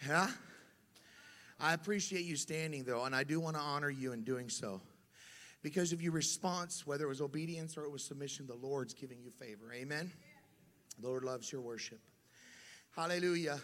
Yeah? 0.06 0.28
I 1.58 1.72
appreciate 1.72 2.24
you 2.24 2.36
standing 2.36 2.84
though, 2.84 3.04
and 3.04 3.14
I 3.14 3.24
do 3.24 3.40
want 3.40 3.56
to 3.56 3.62
honor 3.62 3.90
you 3.90 4.12
in 4.12 4.22
doing 4.22 4.48
so. 4.48 4.80
Because 5.62 5.92
of 5.92 6.02
your 6.02 6.12
response, 6.12 6.86
whether 6.86 7.06
it 7.06 7.08
was 7.08 7.20
obedience 7.20 7.76
or 7.76 7.84
it 7.84 7.90
was 7.90 8.04
submission, 8.04 8.46
the 8.46 8.54
Lord's 8.54 8.94
giving 8.94 9.20
you 9.20 9.30
favor. 9.30 9.72
Amen? 9.72 10.12
The 11.00 11.08
Lord 11.08 11.24
loves 11.24 11.50
your 11.50 11.62
worship. 11.62 11.98
Hallelujah. 12.94 13.58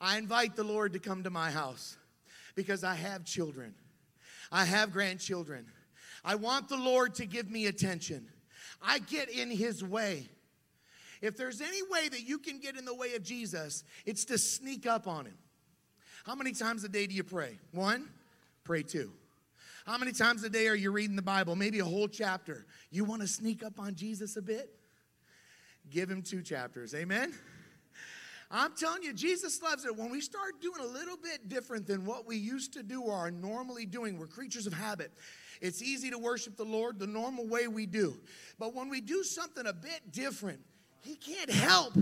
I 0.00 0.18
invite 0.18 0.56
the 0.56 0.64
Lord 0.64 0.92
to 0.92 0.98
come 0.98 1.22
to 1.24 1.30
my 1.30 1.50
house 1.50 1.96
because 2.54 2.84
I 2.84 2.94
have 2.94 3.24
children, 3.24 3.74
I 4.52 4.64
have 4.64 4.92
grandchildren. 4.92 5.66
I 6.26 6.36
want 6.36 6.70
the 6.70 6.78
Lord 6.78 7.14
to 7.16 7.26
give 7.26 7.50
me 7.50 7.66
attention. 7.66 8.26
I 8.80 8.98
get 8.98 9.28
in 9.28 9.50
His 9.50 9.84
way. 9.84 10.28
If 11.24 11.38
there's 11.38 11.62
any 11.62 11.80
way 11.88 12.10
that 12.10 12.28
you 12.28 12.38
can 12.38 12.58
get 12.58 12.76
in 12.76 12.84
the 12.84 12.94
way 12.94 13.14
of 13.14 13.22
Jesus, 13.22 13.82
it's 14.04 14.26
to 14.26 14.36
sneak 14.36 14.86
up 14.86 15.06
on 15.06 15.24
Him. 15.24 15.38
How 16.26 16.34
many 16.34 16.52
times 16.52 16.84
a 16.84 16.88
day 16.88 17.06
do 17.06 17.14
you 17.14 17.24
pray? 17.24 17.58
One, 17.72 18.10
pray 18.62 18.82
two. 18.82 19.10
How 19.86 19.96
many 19.96 20.12
times 20.12 20.44
a 20.44 20.50
day 20.50 20.68
are 20.68 20.74
you 20.74 20.90
reading 20.90 21.16
the 21.16 21.22
Bible? 21.22 21.56
Maybe 21.56 21.78
a 21.78 21.84
whole 21.84 22.08
chapter. 22.08 22.66
You 22.90 23.04
want 23.04 23.22
to 23.22 23.26
sneak 23.26 23.64
up 23.64 23.80
on 23.80 23.94
Jesus 23.94 24.36
a 24.36 24.42
bit? 24.42 24.68
Give 25.88 26.10
him 26.10 26.20
two 26.20 26.42
chapters. 26.42 26.94
Amen? 26.94 27.32
I'm 28.50 28.74
telling 28.76 29.02
you, 29.02 29.14
Jesus 29.14 29.62
loves 29.62 29.86
it 29.86 29.96
when 29.96 30.10
we 30.10 30.20
start 30.20 30.60
doing 30.60 30.82
a 30.82 30.86
little 30.86 31.16
bit 31.16 31.48
different 31.48 31.86
than 31.86 32.04
what 32.04 32.26
we 32.26 32.36
used 32.36 32.74
to 32.74 32.82
do 32.82 33.00
or 33.00 33.14
are 33.14 33.30
normally 33.30 33.86
doing. 33.86 34.18
We're 34.18 34.26
creatures 34.26 34.66
of 34.66 34.74
habit. 34.74 35.10
It's 35.62 35.82
easy 35.82 36.10
to 36.10 36.18
worship 36.18 36.58
the 36.58 36.64
Lord 36.64 36.98
the 36.98 37.06
normal 37.06 37.46
way 37.46 37.66
we 37.66 37.86
do. 37.86 38.14
But 38.58 38.74
when 38.74 38.90
we 38.90 39.00
do 39.00 39.24
something 39.24 39.66
a 39.66 39.72
bit 39.72 40.12
different, 40.12 40.60
He 41.04 41.16
can't 41.16 41.50
help 41.50 41.94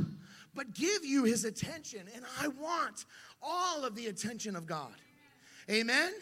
but 0.55 0.74
give 0.74 1.05
you 1.05 1.24
His 1.24 1.44
attention. 1.44 2.03
And 2.14 2.24
I 2.40 2.48
want 2.48 3.05
all 3.42 3.84
of 3.84 3.94
the 3.94 4.07
attention 4.07 4.57
of 4.57 4.66
God. 4.66 4.94
Amen? 5.70 6.12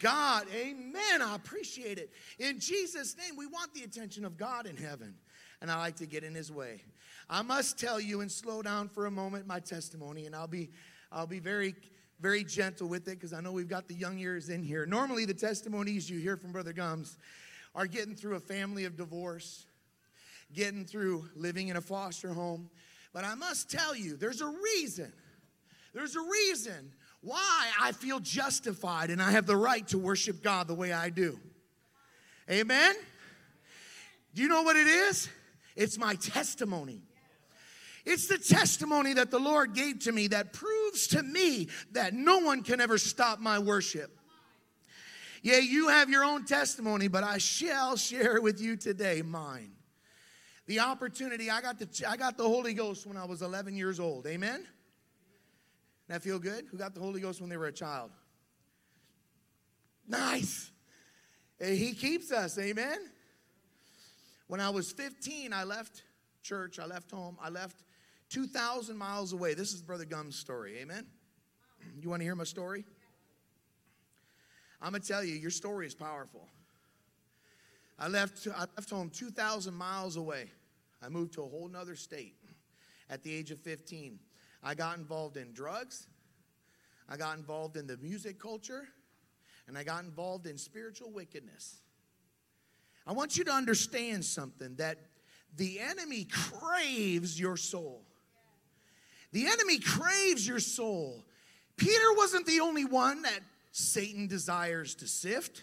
God, 0.00 0.46
amen. 0.54 1.22
I 1.22 1.34
appreciate 1.34 1.98
it. 1.98 2.10
In 2.38 2.58
Jesus' 2.58 3.16
name, 3.16 3.36
we 3.36 3.46
want 3.46 3.72
the 3.74 3.82
attention 3.82 4.24
of 4.24 4.36
God 4.36 4.66
in 4.66 4.76
heaven. 4.76 5.14
And 5.60 5.70
I 5.70 5.78
like 5.78 5.96
to 5.96 6.06
get 6.06 6.24
in 6.24 6.34
his 6.34 6.50
way. 6.50 6.82
I 7.30 7.42
must 7.42 7.78
tell 7.78 8.00
you 8.00 8.20
and 8.20 8.30
slow 8.30 8.62
down 8.62 8.88
for 8.88 9.06
a 9.06 9.10
moment 9.10 9.46
my 9.46 9.60
testimony, 9.60 10.26
and 10.26 10.34
I'll 10.34 10.48
be 10.48 10.70
I'll 11.12 11.26
be 11.26 11.38
very 11.38 11.74
very 12.20 12.44
gentle 12.44 12.88
with 12.88 13.08
it 13.08 13.18
because 13.18 13.32
I 13.32 13.40
know 13.40 13.52
we've 13.52 13.68
got 13.68 13.88
the 13.88 13.94
young 13.94 14.18
ears 14.18 14.48
in 14.48 14.62
here. 14.62 14.86
Normally, 14.86 15.24
the 15.24 15.34
testimonies 15.34 16.10
you 16.10 16.18
hear 16.18 16.36
from 16.36 16.52
Brother 16.52 16.72
Gums 16.72 17.16
are 17.74 17.86
getting 17.86 18.14
through 18.14 18.36
a 18.36 18.40
family 18.40 18.84
of 18.84 18.96
divorce, 18.96 19.66
getting 20.54 20.84
through 20.84 21.28
living 21.34 21.68
in 21.68 21.76
a 21.76 21.80
foster 21.80 22.32
home. 22.32 22.70
But 23.12 23.24
I 23.24 23.34
must 23.34 23.70
tell 23.70 23.94
you, 23.94 24.16
there's 24.16 24.40
a 24.40 24.46
reason. 24.46 25.12
There's 25.92 26.16
a 26.16 26.22
reason 26.22 26.92
why 27.20 27.70
I 27.80 27.92
feel 27.92 28.20
justified 28.20 29.10
and 29.10 29.22
I 29.22 29.30
have 29.30 29.46
the 29.46 29.56
right 29.56 29.86
to 29.88 29.98
worship 29.98 30.42
God 30.42 30.66
the 30.66 30.74
way 30.74 30.92
I 30.92 31.10
do. 31.10 31.38
Amen? 32.50 32.94
Do 34.34 34.42
you 34.42 34.48
know 34.48 34.62
what 34.62 34.76
it 34.76 34.86
is? 34.86 35.28
It's 35.76 35.98
my 35.98 36.14
testimony. 36.16 37.02
It's 38.04 38.26
the 38.26 38.38
testimony 38.38 39.12
that 39.14 39.30
the 39.30 39.38
Lord 39.38 39.74
gave 39.74 40.00
to 40.00 40.12
me 40.12 40.26
that 40.28 40.52
proves 40.52 41.06
to 41.08 41.22
me 41.22 41.68
that 41.92 42.14
no 42.14 42.38
one 42.38 42.62
can 42.62 42.80
ever 42.80 42.98
stop 42.98 43.38
my 43.38 43.58
worship. 43.58 44.10
Yeah, 45.42 45.58
you 45.58 45.88
have 45.88 46.08
your 46.08 46.24
own 46.24 46.44
testimony, 46.44 47.08
but 47.08 47.24
I 47.24 47.38
shall 47.38 47.96
share 47.96 48.40
with 48.40 48.60
you 48.60 48.76
today 48.76 49.22
mine. 49.22 49.72
The 50.66 50.80
opportunity, 50.80 51.50
I 51.50 51.60
got 51.60 51.78
the, 51.78 51.88
I 52.08 52.16
got 52.16 52.36
the 52.36 52.44
Holy 52.44 52.72
Ghost 52.72 53.06
when 53.06 53.16
I 53.16 53.24
was 53.24 53.42
11 53.42 53.76
years 53.76 53.98
old. 53.98 54.26
Amen? 54.26 54.66
That 56.08 56.22
feel 56.22 56.38
good? 56.38 56.66
Who 56.70 56.76
got 56.76 56.94
the 56.94 57.00
Holy 57.00 57.20
Ghost 57.20 57.40
when 57.40 57.50
they 57.50 57.56
were 57.56 57.66
a 57.66 57.72
child? 57.72 58.10
Nice. 60.06 60.70
He 61.58 61.94
keeps 61.94 62.32
us. 62.32 62.58
Amen? 62.58 62.98
When 64.46 64.60
I 64.60 64.70
was 64.70 64.92
15, 64.92 65.52
I 65.52 65.64
left 65.64 66.02
church, 66.42 66.78
I 66.78 66.84
left 66.84 67.10
home, 67.10 67.38
I 67.40 67.48
left 67.48 67.82
2,000 68.30 68.96
miles 68.96 69.32
away. 69.32 69.54
This 69.54 69.72
is 69.72 69.82
Brother 69.82 70.04
Gum's 70.04 70.36
story. 70.36 70.78
Amen? 70.78 71.06
You 72.00 72.10
want 72.10 72.20
to 72.20 72.24
hear 72.24 72.34
my 72.34 72.44
story? 72.44 72.84
I'm 74.80 74.90
going 74.90 75.02
to 75.02 75.08
tell 75.08 75.24
you, 75.24 75.34
your 75.34 75.50
story 75.50 75.86
is 75.86 75.94
powerful. 75.94 76.48
I 78.02 78.08
left, 78.08 78.48
I 78.52 78.64
left 78.76 78.90
home 78.90 79.10
2,000 79.10 79.72
miles 79.72 80.16
away. 80.16 80.50
I 81.00 81.08
moved 81.08 81.34
to 81.34 81.42
a 81.44 81.46
whole 81.46 81.68
nother 81.68 81.94
state 81.94 82.34
at 83.08 83.22
the 83.22 83.32
age 83.32 83.52
of 83.52 83.60
15. 83.60 84.18
I 84.60 84.74
got 84.74 84.98
involved 84.98 85.36
in 85.36 85.52
drugs, 85.52 86.08
I 87.08 87.16
got 87.16 87.38
involved 87.38 87.76
in 87.76 87.86
the 87.86 87.96
music 87.98 88.40
culture, 88.40 88.88
and 89.68 89.78
I 89.78 89.84
got 89.84 90.02
involved 90.02 90.48
in 90.48 90.58
spiritual 90.58 91.12
wickedness. 91.12 91.76
I 93.06 93.12
want 93.12 93.38
you 93.38 93.44
to 93.44 93.52
understand 93.52 94.24
something 94.24 94.74
that 94.76 94.98
the 95.54 95.78
enemy 95.78 96.24
craves 96.24 97.38
your 97.38 97.56
soul. 97.56 98.02
The 99.30 99.46
enemy 99.46 99.78
craves 99.78 100.44
your 100.44 100.58
soul. 100.58 101.24
Peter 101.76 102.14
wasn't 102.16 102.46
the 102.46 102.58
only 102.58 102.84
one 102.84 103.22
that 103.22 103.40
Satan 103.70 104.26
desires 104.26 104.96
to 104.96 105.06
sift. 105.06 105.62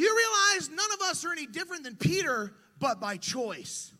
You 0.00 0.16
realize 0.16 0.70
none 0.70 0.92
of 0.94 1.02
us 1.10 1.26
are 1.26 1.32
any 1.32 1.44
different 1.44 1.84
than 1.84 1.94
Peter, 1.94 2.54
but 2.78 3.02
by 3.02 3.18
choice? 3.18 3.92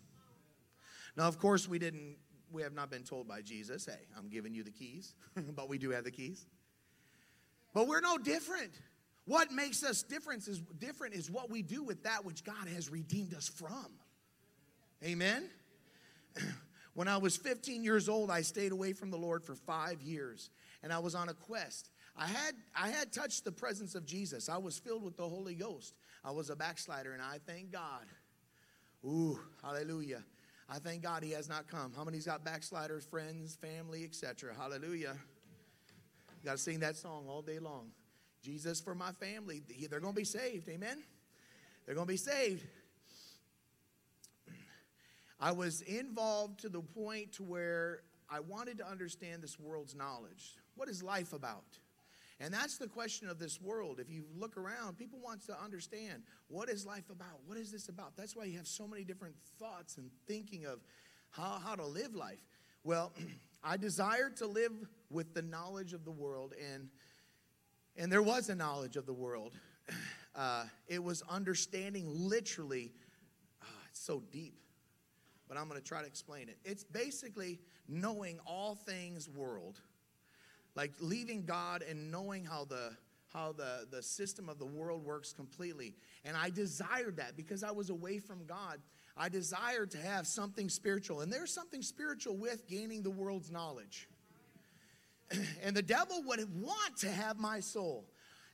Now, 1.14 1.28
of 1.28 1.38
course, 1.38 1.68
we 1.68 1.78
didn't, 1.78 2.16
we 2.50 2.62
have 2.62 2.72
not 2.72 2.90
been 2.90 3.02
told 3.02 3.28
by 3.28 3.42
Jesus, 3.42 3.84
hey, 3.84 4.06
I'm 4.16 4.30
giving 4.30 4.54
you 4.54 4.62
the 4.62 4.70
keys, 4.70 5.14
but 5.54 5.68
we 5.68 5.76
do 5.76 5.90
have 5.90 6.04
the 6.04 6.10
keys. 6.10 6.46
But 7.74 7.86
we're 7.86 8.00
no 8.00 8.16
different. 8.16 8.72
What 9.26 9.52
makes 9.52 9.84
us 9.84 10.02
different 10.02 10.48
is 10.48 10.60
different 10.78 11.16
is 11.16 11.30
what 11.30 11.50
we 11.50 11.60
do 11.60 11.82
with 11.82 12.02
that 12.04 12.24
which 12.24 12.44
God 12.44 12.66
has 12.74 12.88
redeemed 12.88 13.34
us 13.34 13.46
from. 13.46 13.86
Amen. 15.04 15.50
When 16.94 17.06
I 17.06 17.18
was 17.18 17.36
15 17.36 17.84
years 17.84 18.08
old, 18.08 18.32
I 18.32 18.42
stayed 18.42 18.72
away 18.72 18.92
from 18.94 19.12
the 19.12 19.16
Lord 19.16 19.44
for 19.44 19.54
5 19.54 20.02
years 20.02 20.50
and 20.82 20.92
I 20.92 20.98
was 20.98 21.14
on 21.14 21.28
a 21.28 21.34
quest. 21.34 21.88
I 22.20 22.26
had 22.26 22.54
I 22.76 22.90
had 22.90 23.12
touched 23.12 23.44
the 23.44 23.52
presence 23.52 23.94
of 23.94 24.04
Jesus. 24.04 24.50
I 24.50 24.58
was 24.58 24.78
filled 24.78 25.02
with 25.02 25.16
the 25.16 25.26
Holy 25.26 25.54
Ghost. 25.54 25.94
I 26.22 26.30
was 26.30 26.50
a 26.50 26.54
backslider 26.56 27.14
and 27.14 27.22
I 27.22 27.38
thank 27.46 27.72
God. 27.72 28.04
Ooh, 29.06 29.40
hallelujah. 29.62 30.22
I 30.68 30.78
thank 30.78 31.02
God 31.02 31.24
he 31.24 31.30
has 31.30 31.48
not 31.48 31.66
come. 31.66 31.92
How 31.96 32.04
many's 32.04 32.26
got 32.26 32.44
backsliders, 32.44 33.06
friends, 33.06 33.56
family, 33.56 34.04
etc. 34.04 34.52
Hallelujah. 34.54 35.16
You 36.42 36.44
got 36.44 36.52
to 36.52 36.58
sing 36.58 36.80
that 36.80 36.96
song 36.96 37.24
all 37.26 37.40
day 37.40 37.58
long. 37.58 37.90
Jesus 38.42 38.80
for 38.80 38.94
my 38.94 39.12
family. 39.12 39.62
They're 39.88 40.00
going 40.00 40.12
to 40.12 40.20
be 40.20 40.24
saved. 40.24 40.68
Amen. 40.68 41.02
They're 41.86 41.94
going 41.94 42.06
to 42.06 42.12
be 42.12 42.18
saved. 42.18 42.66
I 45.40 45.52
was 45.52 45.80
involved 45.80 46.60
to 46.60 46.68
the 46.68 46.82
point 46.82 47.32
to 47.32 47.42
where 47.42 48.02
I 48.28 48.40
wanted 48.40 48.76
to 48.78 48.86
understand 48.86 49.42
this 49.42 49.58
world's 49.58 49.94
knowledge. 49.94 50.58
What 50.76 50.90
is 50.90 51.02
life 51.02 51.32
about? 51.32 51.64
And 52.42 52.54
that's 52.54 52.78
the 52.78 52.88
question 52.88 53.28
of 53.28 53.38
this 53.38 53.60
world. 53.60 54.00
If 54.00 54.08
you 54.08 54.24
look 54.34 54.56
around, 54.56 54.96
people 54.96 55.18
want 55.22 55.44
to 55.46 55.62
understand 55.62 56.22
what 56.48 56.70
is 56.70 56.86
life 56.86 57.10
about? 57.10 57.40
What 57.44 57.58
is 57.58 57.70
this 57.70 57.88
about? 57.90 58.16
That's 58.16 58.34
why 58.34 58.44
you 58.44 58.56
have 58.56 58.66
so 58.66 58.88
many 58.88 59.04
different 59.04 59.34
thoughts 59.58 59.98
and 59.98 60.10
thinking 60.26 60.64
of 60.64 60.80
how, 61.28 61.60
how 61.62 61.74
to 61.74 61.84
live 61.84 62.14
life. 62.14 62.40
Well, 62.82 63.12
I 63.62 63.76
desired 63.76 64.38
to 64.38 64.46
live 64.46 64.72
with 65.10 65.34
the 65.34 65.42
knowledge 65.42 65.92
of 65.92 66.06
the 66.06 66.10
world, 66.10 66.54
and 66.72 66.88
and 67.96 68.10
there 68.10 68.22
was 68.22 68.48
a 68.48 68.54
knowledge 68.54 68.96
of 68.96 69.06
the 69.06 69.12
world. 69.12 69.54
Uh, 70.32 70.64
it 70.86 71.02
was 71.02 71.24
understanding 71.28 72.06
literally. 72.08 72.92
ah, 73.60 73.66
it's 73.90 74.00
so 74.00 74.22
deep, 74.30 74.54
but 75.48 75.58
I'm 75.58 75.68
going 75.68 75.78
to 75.78 75.84
try 75.84 76.00
to 76.00 76.06
explain 76.06 76.48
it. 76.48 76.56
It's 76.64 76.84
basically 76.84 77.58
knowing 77.88 78.38
all 78.46 78.76
things 78.76 79.28
world, 79.28 79.80
like 80.74 80.92
leaving 81.00 81.44
God 81.44 81.82
and 81.88 82.10
knowing 82.10 82.44
how 82.44 82.64
the 82.64 82.96
how 83.32 83.52
the, 83.52 83.86
the 83.90 84.02
system 84.02 84.48
of 84.48 84.58
the 84.58 84.66
world 84.66 85.04
works 85.04 85.32
completely. 85.32 85.94
And 86.24 86.36
I 86.36 86.50
desired 86.50 87.16
that 87.18 87.36
because 87.36 87.62
I 87.62 87.70
was 87.70 87.90
away 87.90 88.18
from 88.18 88.44
God. 88.44 88.80
I 89.16 89.28
desired 89.28 89.92
to 89.92 89.98
have 89.98 90.26
something 90.26 90.68
spiritual. 90.68 91.20
And 91.20 91.32
there's 91.32 91.52
something 91.52 91.82
spiritual 91.82 92.36
with 92.36 92.66
gaining 92.66 93.02
the 93.02 93.10
world's 93.10 93.50
knowledge. 93.50 94.08
and 95.62 95.76
the 95.76 95.82
devil 95.82 96.22
would 96.26 96.40
want 96.60 96.96
to 96.98 97.08
have 97.08 97.38
my 97.38 97.60
soul. 97.60 98.04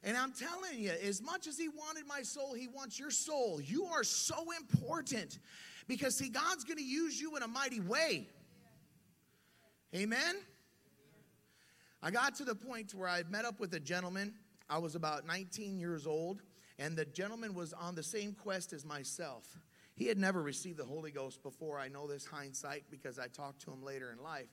And 0.03 0.17
I'm 0.17 0.33
telling 0.33 0.79
you, 0.79 0.91
as 0.91 1.23
much 1.23 1.47
as 1.47 1.57
he 1.59 1.69
wanted 1.69 2.07
my 2.07 2.23
soul, 2.23 2.55
he 2.55 2.69
wants 2.69 2.99
your 2.99 3.11
soul. 3.11 3.61
You 3.61 3.87
are 3.87 4.05
so 4.05 4.45
important 4.59 5.39
because, 5.89 6.17
see, 6.17 6.29
God's 6.29 6.64
going 6.64 6.77
to 6.77 6.85
use 6.85 7.21
you 7.21 7.35
in 7.37 7.43
a 7.43 7.49
mighty 7.49 7.81
way. 7.81 8.29
Amen? 9.95 10.37
I 12.03 12.11
got 12.11 12.34
to 12.36 12.44
the 12.44 12.55
point 12.55 12.94
where 12.94 13.09
I 13.09 13.22
met 13.28 13.44
up 13.44 13.59
with 13.59 13.74
a 13.74 13.80
gentleman. 13.80 14.34
I 14.68 14.78
was 14.78 14.94
about 14.94 15.26
19 15.26 15.78
years 15.78 16.07
old, 16.07 16.42
and 16.78 16.97
the 16.97 17.05
gentleman 17.05 17.55
was 17.55 17.72
on 17.72 17.94
the 17.94 18.03
same 18.03 18.32
quest 18.32 18.72
as 18.72 18.84
myself. 18.84 19.59
He 19.94 20.07
had 20.07 20.18
never 20.18 20.42
received 20.42 20.78
the 20.78 20.84
Holy 20.84 21.11
Ghost 21.11 21.42
before. 21.42 21.78
I 21.78 21.88
know 21.88 22.07
this 22.07 22.26
hindsight 22.26 22.84
because 22.90 23.18
I 23.18 23.28
talked 23.28 23.62
to 23.62 23.72
him 23.72 23.82
later 23.82 24.12
in 24.12 24.22
life. 24.22 24.49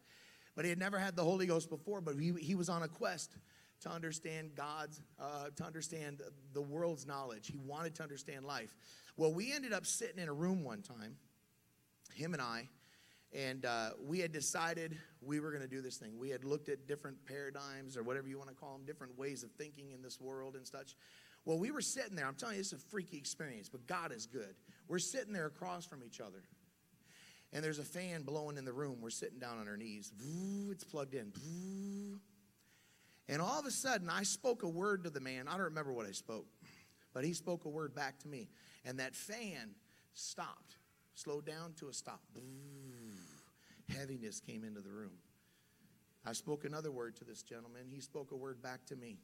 But 0.55 0.65
he 0.65 0.69
had 0.69 0.79
never 0.79 0.97
had 0.99 1.15
the 1.15 1.23
Holy 1.23 1.45
Ghost 1.45 1.69
before, 1.69 1.99
but 1.99 2.15
he, 2.15 2.31
he 2.39 2.55
was 2.55 2.69
on 2.69 2.83
a 2.83 2.87
quest 2.87 3.35
to 3.81 3.89
understand 3.89 4.51
God's, 4.55 5.01
uh, 5.19 5.49
to 5.55 5.63
understand 5.65 6.21
the 6.53 6.61
world's 6.61 7.05
knowledge. 7.05 7.47
He 7.47 7.57
wanted 7.57 7.95
to 7.95 8.03
understand 8.03 8.45
life. 8.45 8.75
Well, 9.17 9.33
we 9.33 9.51
ended 9.51 9.73
up 9.73 9.85
sitting 9.85 10.19
in 10.19 10.29
a 10.29 10.33
room 10.33 10.63
one 10.63 10.81
time, 10.81 11.17
him 12.13 12.33
and 12.33 12.41
I, 12.41 12.69
and 13.33 13.65
uh, 13.65 13.89
we 13.99 14.19
had 14.19 14.31
decided 14.31 14.97
we 15.21 15.39
were 15.39 15.49
going 15.49 15.63
to 15.63 15.67
do 15.67 15.81
this 15.81 15.97
thing. 15.97 16.19
We 16.19 16.29
had 16.29 16.43
looked 16.43 16.69
at 16.69 16.87
different 16.87 17.17
paradigms 17.25 17.97
or 17.97 18.03
whatever 18.03 18.27
you 18.27 18.37
want 18.37 18.49
to 18.49 18.55
call 18.55 18.73
them, 18.73 18.85
different 18.85 19.17
ways 19.17 19.43
of 19.43 19.51
thinking 19.51 19.91
in 19.91 20.01
this 20.01 20.21
world 20.21 20.55
and 20.55 20.67
such. 20.67 20.95
Well, 21.45 21.57
we 21.57 21.71
were 21.71 21.81
sitting 21.81 22.15
there. 22.15 22.27
I'm 22.27 22.35
telling 22.35 22.55
you, 22.55 22.61
is 22.61 22.73
a 22.73 22.77
freaky 22.77 23.17
experience, 23.17 23.69
but 23.69 23.87
God 23.87 24.11
is 24.11 24.25
good. 24.25 24.55
We're 24.87 24.99
sitting 24.99 25.33
there 25.33 25.47
across 25.47 25.85
from 25.85 26.03
each 26.03 26.21
other. 26.21 26.43
And 27.51 27.63
there's 27.63 27.79
a 27.79 27.83
fan 27.83 28.23
blowing 28.23 28.57
in 28.57 28.65
the 28.65 28.73
room. 28.73 28.97
We're 29.01 29.09
sitting 29.09 29.39
down 29.39 29.59
on 29.59 29.67
our 29.67 29.77
knees. 29.77 30.11
It's 30.71 30.83
plugged 30.83 31.13
in. 31.13 31.31
And 33.29 33.41
all 33.41 33.59
of 33.59 33.65
a 33.65 33.71
sudden, 33.71 34.09
I 34.09 34.23
spoke 34.23 34.63
a 34.63 34.69
word 34.69 35.03
to 35.03 35.09
the 35.09 35.19
man. 35.19 35.47
I 35.47 35.51
don't 35.51 35.61
remember 35.61 35.93
what 35.93 36.05
I 36.05 36.11
spoke, 36.11 36.47
but 37.13 37.23
he 37.23 37.33
spoke 37.33 37.65
a 37.65 37.69
word 37.69 37.93
back 37.93 38.19
to 38.19 38.27
me. 38.27 38.49
And 38.85 38.99
that 38.99 39.15
fan 39.15 39.75
stopped, 40.13 40.77
slowed 41.15 41.45
down 41.45 41.73
to 41.79 41.89
a 41.89 41.93
stop. 41.93 42.21
Heaviness 43.89 44.39
came 44.39 44.63
into 44.63 44.81
the 44.81 44.91
room. 44.91 45.17
I 46.25 46.33
spoke 46.33 46.63
another 46.63 46.91
word 46.91 47.15
to 47.17 47.25
this 47.25 47.43
gentleman. 47.43 47.83
He 47.89 47.99
spoke 47.99 48.31
a 48.31 48.35
word 48.35 48.61
back 48.61 48.85
to 48.85 48.95
me. 48.95 49.17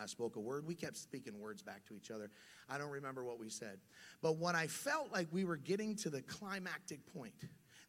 I 0.00 0.06
spoke 0.06 0.36
a 0.36 0.40
word. 0.40 0.66
We 0.66 0.74
kept 0.74 0.96
speaking 0.96 1.38
words 1.38 1.62
back 1.62 1.84
to 1.86 1.94
each 1.94 2.10
other. 2.10 2.30
I 2.68 2.78
don't 2.78 2.90
remember 2.90 3.24
what 3.24 3.38
we 3.38 3.50
said. 3.50 3.78
But 4.22 4.38
when 4.38 4.56
I 4.56 4.66
felt 4.66 5.12
like 5.12 5.28
we 5.30 5.44
were 5.44 5.58
getting 5.58 5.94
to 5.96 6.10
the 6.10 6.22
climactic 6.22 7.00
point, 7.12 7.34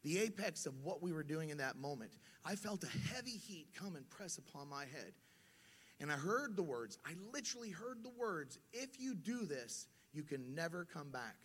the 0.04 0.20
apex 0.20 0.66
of 0.66 0.74
what 0.84 1.02
we 1.02 1.14
were 1.14 1.24
doing 1.24 1.50
in 1.50 1.58
that 1.60 1.78
moment, 1.78 2.12
I 2.44 2.56
felt 2.56 2.84
a 2.84 3.14
heavy 3.14 3.38
heat 3.38 3.68
come 3.74 3.96
and 3.96 4.10
press 4.10 4.38
upon 4.38 4.68
my 4.68 4.82
head. 4.82 5.14
And 6.02 6.12
I 6.12 6.16
heard 6.16 6.58
the 6.58 6.64
words. 6.64 6.98
I 7.06 7.12
literally 7.34 7.70
heard 7.70 8.04
the 8.04 8.12
words 8.18 8.60
if 8.74 9.00
you 9.00 9.16
do 9.16 9.46
this, 9.46 9.88
you 10.12 10.24
can 10.24 10.54
never 10.54 10.86
come 10.86 11.10
back. 11.10 11.38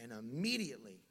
And 0.00 0.12
immediately, 0.12 1.02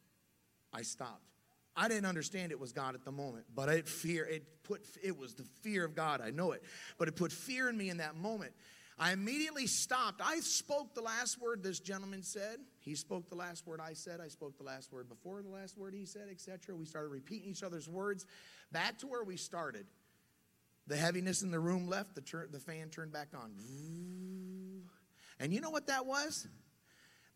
I 0.73 0.81
stopped. 0.81 1.36
I 1.77 1.87
didn't 1.87 2.05
understand 2.05 2.51
it 2.51 2.59
was 2.59 2.71
God 2.71 2.95
at 2.95 3.05
the 3.05 3.11
moment, 3.11 3.45
but 3.53 3.69
it 3.69 3.87
fear 3.87 4.25
it 4.25 4.63
put 4.63 4.81
it 5.03 5.15
was 5.15 5.35
the 5.35 5.43
fear 5.61 5.85
of 5.85 5.95
God. 5.95 6.21
I 6.21 6.31
know 6.31 6.51
it, 6.51 6.63
but 6.97 7.07
it 7.07 7.15
put 7.15 7.31
fear 7.31 7.69
in 7.69 7.77
me 7.77 7.89
in 7.89 7.97
that 7.97 8.15
moment. 8.15 8.51
I 8.99 9.11
immediately 9.11 9.67
stopped. 9.67 10.21
I 10.25 10.39
spoke 10.39 10.95
the 10.95 11.01
last 11.01 11.39
word 11.39 11.61
this 11.61 11.79
gentleman 11.79 12.23
said. 12.23 12.57
He 12.79 12.95
spoke 12.95 13.29
the 13.29 13.35
last 13.35 13.67
word 13.67 13.79
I 13.79 13.93
said. 13.93 14.19
I 14.19 14.27
spoke 14.27 14.57
the 14.57 14.63
last 14.63 14.91
word 14.91 15.07
before 15.07 15.43
the 15.43 15.49
last 15.49 15.77
word 15.77 15.93
he 15.93 16.05
said, 16.05 16.29
etc. 16.31 16.75
We 16.75 16.85
started 16.85 17.09
repeating 17.09 17.51
each 17.51 17.61
other's 17.61 17.87
words 17.87 18.25
back 18.71 18.97
to 18.99 19.07
where 19.07 19.23
we 19.23 19.37
started. 19.37 19.85
The 20.87 20.97
heaviness 20.97 21.43
in 21.43 21.51
the 21.51 21.59
room 21.59 21.87
left. 21.87 22.15
The, 22.15 22.21
tur- 22.21 22.49
the 22.51 22.59
fan 22.59 22.89
turned 22.89 23.11
back 23.11 23.27
on. 23.35 23.51
And 25.39 25.53
you 25.53 25.61
know 25.61 25.69
what 25.69 25.87
that 25.87 26.07
was? 26.07 26.47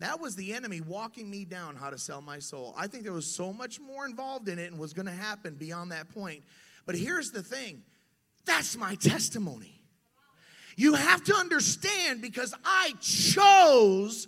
That 0.01 0.19
was 0.19 0.35
the 0.35 0.53
enemy 0.53 0.81
walking 0.81 1.29
me 1.29 1.45
down 1.45 1.75
how 1.75 1.91
to 1.91 1.97
sell 1.97 2.21
my 2.21 2.39
soul. 2.39 2.73
I 2.75 2.87
think 2.87 3.03
there 3.03 3.13
was 3.13 3.27
so 3.27 3.53
much 3.53 3.79
more 3.79 4.03
involved 4.07 4.49
in 4.49 4.57
it 4.57 4.71
and 4.71 4.79
was 4.79 4.93
going 4.93 5.05
to 5.05 5.11
happen 5.11 5.53
beyond 5.53 5.91
that 5.91 6.09
point. 6.09 6.43
But 6.87 6.95
here's 6.95 7.29
the 7.29 7.43
thing 7.43 7.83
that's 8.43 8.75
my 8.75 8.95
testimony. 8.95 9.79
You 10.75 10.95
have 10.95 11.23
to 11.25 11.35
understand 11.35 12.19
because 12.19 12.55
I 12.65 12.93
chose 12.99 14.27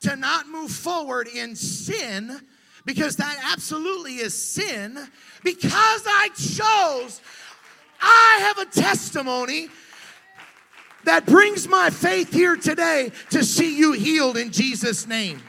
to 0.00 0.16
not 0.16 0.48
move 0.48 0.70
forward 0.70 1.28
in 1.28 1.54
sin, 1.54 2.40
because 2.86 3.16
that 3.16 3.36
absolutely 3.52 4.16
is 4.16 4.32
sin. 4.34 4.98
Because 5.44 6.02
I 6.06 6.30
chose, 6.34 7.20
I 8.00 8.38
have 8.40 8.66
a 8.66 8.70
testimony 8.70 9.68
that 11.04 11.26
brings 11.26 11.68
my 11.68 11.90
faith 11.90 12.32
here 12.32 12.56
today 12.56 13.12
to 13.30 13.44
see 13.44 13.76
you 13.76 13.92
healed 13.92 14.36
in 14.36 14.52
Jesus' 14.52 15.06
name. 15.06 15.42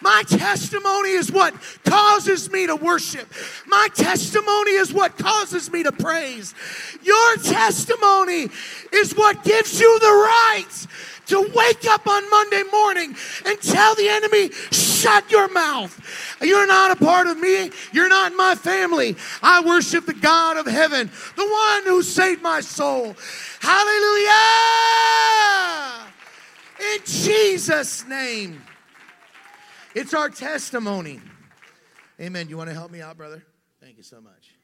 My 0.00 0.22
testimony 0.28 1.10
is 1.10 1.32
what 1.32 1.54
causes 1.84 2.50
me 2.52 2.66
to 2.68 2.76
worship. 2.76 3.32
My 3.66 3.88
testimony 3.94 4.72
is 4.72 4.92
what 4.92 5.18
causes 5.18 5.72
me 5.72 5.82
to 5.82 5.90
praise. 5.90 6.54
Your 7.02 7.36
testimony 7.38 8.48
is 8.92 9.14
what 9.16 9.42
gives 9.42 9.80
you 9.80 9.98
the 9.98 10.06
right 10.06 10.86
to 11.28 11.50
wake 11.54 11.86
up 11.86 12.06
on 12.06 12.28
Monday 12.30 12.62
morning 12.70 13.16
and 13.46 13.60
tell 13.60 13.94
the 13.94 14.08
enemy, 14.08 14.50
shut 14.72 15.30
your 15.30 15.48
mouth. 15.48 16.36
You're 16.42 16.66
not 16.66 16.90
a 16.90 16.96
part 16.96 17.26
of 17.26 17.38
me. 17.38 17.70
You're 17.92 18.08
not 18.08 18.34
my 18.34 18.54
family. 18.54 19.16
I 19.42 19.64
worship 19.64 20.06
the 20.06 20.14
God 20.14 20.56
of 20.56 20.66
heaven, 20.66 21.10
the 21.36 21.46
one 21.46 21.84
who 21.84 22.02
saved 22.02 22.42
my 22.42 22.60
soul. 22.60 23.14
Hallelujah! 23.60 24.28
In 26.94 26.98
Jesus' 27.04 28.06
name. 28.06 28.62
It's 29.94 30.14
our 30.14 30.28
testimony. 30.28 31.20
Amen. 32.20 32.48
You 32.48 32.56
want 32.56 32.68
to 32.68 32.74
help 32.74 32.90
me 32.90 33.00
out, 33.00 33.16
brother? 33.16 33.44
Thank 33.80 33.96
you 33.96 34.02
so 34.02 34.20
much. 34.20 34.54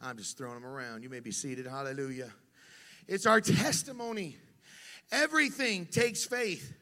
I'm 0.00 0.16
just 0.16 0.38
throwing 0.38 0.54
them 0.54 0.66
around. 0.66 1.02
You 1.02 1.08
may 1.08 1.20
be 1.20 1.32
seated. 1.32 1.66
Hallelujah. 1.66 2.30
It's 3.06 3.26
our 3.26 3.40
testimony. 3.40 4.36
Everything 5.10 5.86
takes 5.86 6.24
faith. 6.24 6.74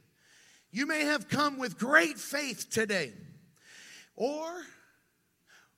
You 0.70 0.86
may 0.86 1.04
have 1.04 1.28
come 1.28 1.58
with 1.58 1.78
great 1.78 2.18
faith 2.18 2.68
today, 2.70 3.12
or 4.14 4.62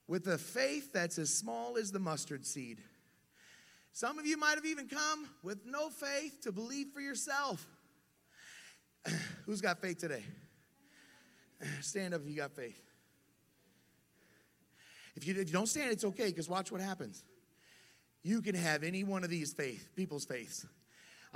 with 0.07 0.27
a 0.27 0.39
faith 0.39 0.93
that's 0.93 1.19
as 1.19 1.33
small 1.33 1.77
as 1.77 1.93
the 1.93 1.99
mustard 1.99 2.47
seed. 2.47 2.79
Some 3.93 4.19
of 4.19 4.27
you 4.27 4.37
might 4.37 4.55
have 4.55 4.65
even 4.65 4.89
come 4.89 5.29
with 5.43 5.67
no 5.67 5.91
faith 5.91 6.41
to 6.43 6.53
believe 6.53 6.89
for 6.95 7.01
yourself. 7.01 7.67
Who's 9.47 9.61
got 9.61 9.81
faith 9.81 9.99
today? 9.99 10.23
Stand 11.81 12.15
up 12.15 12.23
if 12.23 12.29
you 12.29 12.37
got 12.37 12.53
faith. 12.53 12.81
If 15.17 15.27
you, 15.27 15.35
if 15.35 15.49
you 15.49 15.53
don't 15.53 15.67
stand, 15.67 15.91
it's 15.91 16.05
okay 16.05 16.27
because 16.27 16.49
watch 16.49 16.71
what 16.71 16.81
happens. 16.81 17.25
You 18.23 18.41
can 18.41 18.55
have 18.55 18.85
any 18.85 19.03
one 19.03 19.25
of 19.25 19.31
these 19.31 19.53
faith, 19.53 19.89
people's 19.97 20.25
faiths. 20.25 20.65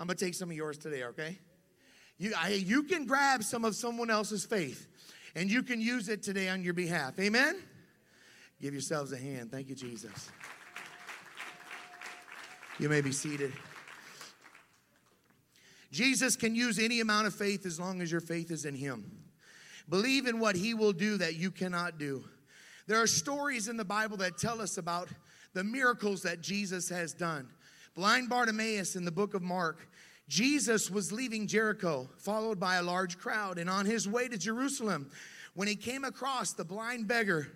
I'm 0.03 0.09
going 0.09 0.17
to 0.17 0.25
take 0.25 0.35
some 0.35 0.51
of 0.51 0.57
yours 0.57 0.79
today, 0.79 1.05
okay? 1.05 1.39
You, 2.19 2.33
I, 2.37 2.49
you 2.49 2.83
can 2.83 3.07
grab 3.07 3.45
some 3.45 3.65
of 3.65 3.77
someone 3.77 4.11
else's 4.11 4.45
faith 4.45 4.89
and 5.37 5.49
you 5.49 5.63
can 5.63 5.81
use 5.81 6.09
it 6.09 6.25
today 6.25 6.49
on 6.49 6.61
your 6.65 6.75
behalf. 6.75 7.21
Amen? 7.21 7.63
Give 8.61 8.75
yourselves 8.75 9.13
a 9.13 9.17
hand. 9.17 9.53
Thank 9.53 9.69
you, 9.69 9.77
Jesus. 9.77 10.33
You 12.81 12.89
may 12.89 13.01
be 13.01 13.13
seated. 13.13 13.53
Jesus 15.93 16.35
can 16.35 16.57
use 16.57 16.81
any 16.81 16.99
amount 16.99 17.29
of 17.29 17.35
faith 17.37 17.65
as 17.65 17.79
long 17.79 18.03
as 18.03 18.11
your 18.11 18.21
faith 18.21 18.51
is 18.51 18.65
in 18.65 18.75
Him. 18.75 19.09
Believe 19.89 20.27
in 20.27 20.41
what 20.41 20.57
He 20.57 20.75
will 20.75 20.93
do 20.93 21.17
that 21.19 21.37
you 21.37 21.53
cannot 21.53 22.01
do. 22.01 22.25
There 22.89 23.01
are 23.01 23.07
stories 23.07 23.69
in 23.69 23.77
the 23.77 23.85
Bible 23.85 24.17
that 24.17 24.37
tell 24.37 24.61
us 24.61 24.79
about 24.79 25.11
the 25.55 25.63
miracles 25.63 26.23
that 26.23 26.41
Jesus 26.41 26.89
has 26.89 27.15
done. 27.15 27.49
Blind 27.95 28.31
Bartimaeus 28.31 28.97
in 28.97 29.05
the 29.05 29.11
book 29.11 29.35
of 29.35 29.43
Mark, 29.43 29.87
Jesus 30.33 30.91
was 30.91 31.13
leaving 31.13 31.47
Jericho, 31.47 32.09
followed 32.17 32.59
by 32.59 32.77
a 32.77 32.83
large 32.83 33.19
crowd, 33.19 33.59
and 33.59 33.69
on 33.69 33.85
his 33.85 34.09
way 34.09 34.29
to 34.29 34.39
Jerusalem, 34.39 35.11
when 35.53 35.69
he 35.69 35.77
came 35.77 36.05
across 36.05 36.55
the 36.55 36.65
blind 36.65 37.07
beggar, 37.07 37.49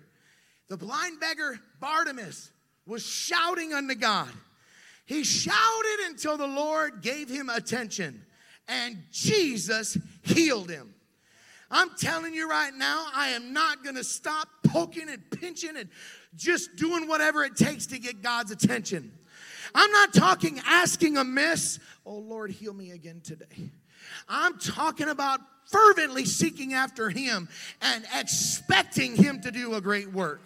The 0.67 0.77
blind 0.77 1.19
beggar 1.19 1.59
Bartimaeus 1.79 2.51
was 2.85 3.03
shouting 3.03 3.73
unto 3.73 3.95
God. 3.95 4.29
He 5.07 5.23
shouted 5.23 6.05
until 6.07 6.37
the 6.37 6.45
Lord 6.45 7.01
gave 7.01 7.29
him 7.29 7.49
attention, 7.49 8.21
and 8.67 8.97
Jesus 9.11 9.97
healed 10.21 10.69
him. 10.69 10.93
I'm 11.71 11.89
telling 11.97 12.35
you 12.35 12.47
right 12.47 12.73
now, 12.75 13.07
I 13.15 13.29
am 13.29 13.53
not 13.53 13.83
gonna 13.83 14.03
stop 14.03 14.49
poking 14.67 15.09
and 15.09 15.23
pinching 15.31 15.77
and 15.77 15.89
just 16.35 16.75
doing 16.75 17.07
whatever 17.07 17.43
it 17.43 17.55
takes 17.55 17.87
to 17.87 17.97
get 17.97 18.21
God's 18.21 18.51
attention. 18.51 19.17
I'm 19.77 19.91
not 19.91 20.11
talking 20.11 20.59
asking 20.65 21.17
amiss, 21.17 21.79
oh 22.03 22.17
Lord, 22.17 22.49
heal 22.49 22.73
me 22.73 22.91
again 22.91 23.21
today. 23.23 23.69
I'm 24.27 24.57
talking 24.57 25.07
about 25.07 25.39
fervently 25.65 26.25
seeking 26.25 26.73
after 26.73 27.11
Him 27.11 27.47
and 27.79 28.03
expecting 28.15 29.15
Him 29.15 29.39
to 29.41 29.51
do 29.51 29.75
a 29.75 29.81
great 29.81 30.11
work. 30.11 30.41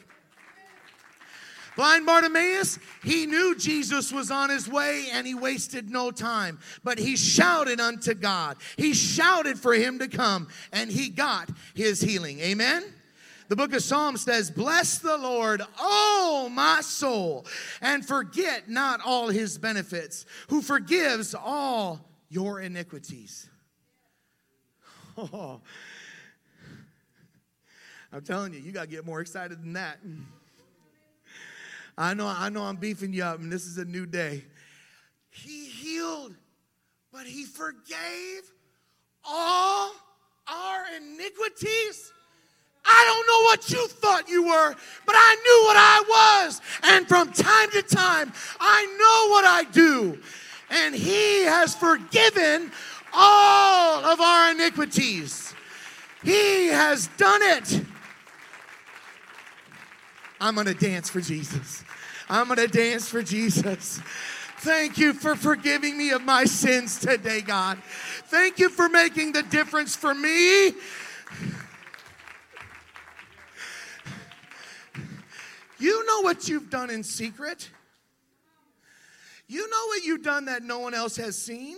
Blind 1.77 2.05
Bartimaeus, 2.05 2.77
he 3.05 3.25
knew 3.25 3.55
Jesus 3.55 4.11
was 4.11 4.29
on 4.29 4.49
his 4.49 4.67
way 4.67 5.07
and 5.13 5.25
he 5.25 5.33
wasted 5.33 5.89
no 5.89 6.11
time, 6.11 6.59
but 6.83 6.99
he 6.99 7.15
shouted 7.15 7.79
unto 7.79 8.13
God. 8.13 8.57
He 8.75 8.93
shouted 8.93 9.57
for 9.57 9.73
him 9.73 9.99
to 9.99 10.09
come 10.09 10.49
and 10.73 10.91
he 10.91 11.07
got 11.07 11.49
his 11.73 12.01
healing. 12.01 12.41
Amen. 12.41 12.83
The 13.51 13.57
book 13.57 13.73
of 13.73 13.83
Psalms 13.83 14.21
says, 14.21 14.49
Bless 14.49 14.99
the 14.99 15.17
Lord, 15.17 15.61
oh 15.77 16.49
my 16.49 16.79
soul, 16.79 17.45
and 17.81 18.07
forget 18.07 18.69
not 18.69 19.01
all 19.05 19.27
his 19.27 19.57
benefits, 19.57 20.25
who 20.47 20.61
forgives 20.61 21.35
all 21.35 21.99
your 22.29 22.61
iniquities. 22.61 23.49
Oh, 25.17 25.59
I'm 28.13 28.21
telling 28.21 28.53
you, 28.53 28.61
you 28.61 28.71
got 28.71 28.83
to 28.83 28.87
get 28.87 29.05
more 29.05 29.19
excited 29.19 29.61
than 29.61 29.73
that. 29.73 29.97
I 31.97 32.13
know, 32.13 32.27
I 32.27 32.47
know 32.47 32.63
I'm 32.63 32.77
beefing 32.77 33.11
you 33.11 33.25
up, 33.25 33.39
and 33.39 33.51
this 33.51 33.65
is 33.65 33.77
a 33.77 33.83
new 33.83 34.05
day. 34.05 34.45
He 35.29 35.65
healed, 35.65 36.35
but 37.11 37.25
he 37.25 37.43
forgave 37.43 38.49
all 39.25 39.91
our 40.47 40.85
iniquities. 40.95 42.13
I 42.85 43.03
don't 43.05 43.27
know 43.27 43.43
what 43.49 43.69
you 43.69 43.87
thought 43.87 44.29
you 44.29 44.43
were, 44.43 44.75
but 45.05 45.15
I 45.15 45.35
knew 45.35 45.65
what 45.67 45.77
I 45.77 46.43
was. 46.45 46.61
And 46.83 47.07
from 47.07 47.31
time 47.31 47.69
to 47.71 47.81
time, 47.81 48.33
I 48.59 48.85
know 48.85 49.31
what 49.31 49.45
I 49.45 49.63
do. 49.71 50.19
And 50.69 50.95
he 50.95 51.43
has 51.43 51.75
forgiven 51.75 52.71
all 53.13 54.05
of 54.05 54.19
our 54.19 54.51
iniquities. 54.51 55.53
He 56.23 56.67
has 56.67 57.07
done 57.17 57.41
it. 57.41 57.81
I'm 60.39 60.55
going 60.55 60.67
to 60.67 60.73
dance 60.73 61.09
for 61.09 61.21
Jesus. 61.21 61.83
I'm 62.29 62.47
going 62.47 62.57
to 62.57 62.67
dance 62.67 63.07
for 63.07 63.21
Jesus. 63.21 64.01
Thank 64.59 64.97
you 64.97 65.13
for 65.13 65.35
forgiving 65.35 65.97
me 65.97 66.11
of 66.11 66.23
my 66.23 66.45
sins 66.45 66.99
today, 66.99 67.41
God. 67.41 67.79
Thank 68.27 68.59
you 68.59 68.69
for 68.69 68.87
making 68.89 69.33
the 69.33 69.43
difference 69.43 69.95
for 69.95 70.13
me. 70.13 70.73
You 75.81 76.05
know 76.05 76.21
what 76.21 76.47
you've 76.47 76.69
done 76.69 76.91
in 76.91 77.03
secret. 77.03 77.69
You 79.47 79.67
know 79.67 79.85
what 79.87 80.03
you've 80.03 80.21
done 80.21 80.45
that 80.45 80.61
no 80.61 80.79
one 80.79 80.93
else 80.93 81.17
has 81.17 81.35
seen. 81.35 81.75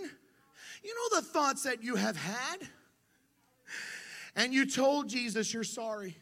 You 0.84 0.94
know 0.94 1.20
the 1.20 1.26
thoughts 1.26 1.62
that 1.62 1.82
you 1.82 1.96
have 1.96 2.16
had. 2.16 2.58
And 4.36 4.52
you 4.52 4.66
told 4.66 5.08
Jesus 5.08 5.54
you're 5.54 5.64
sorry. 5.64 6.16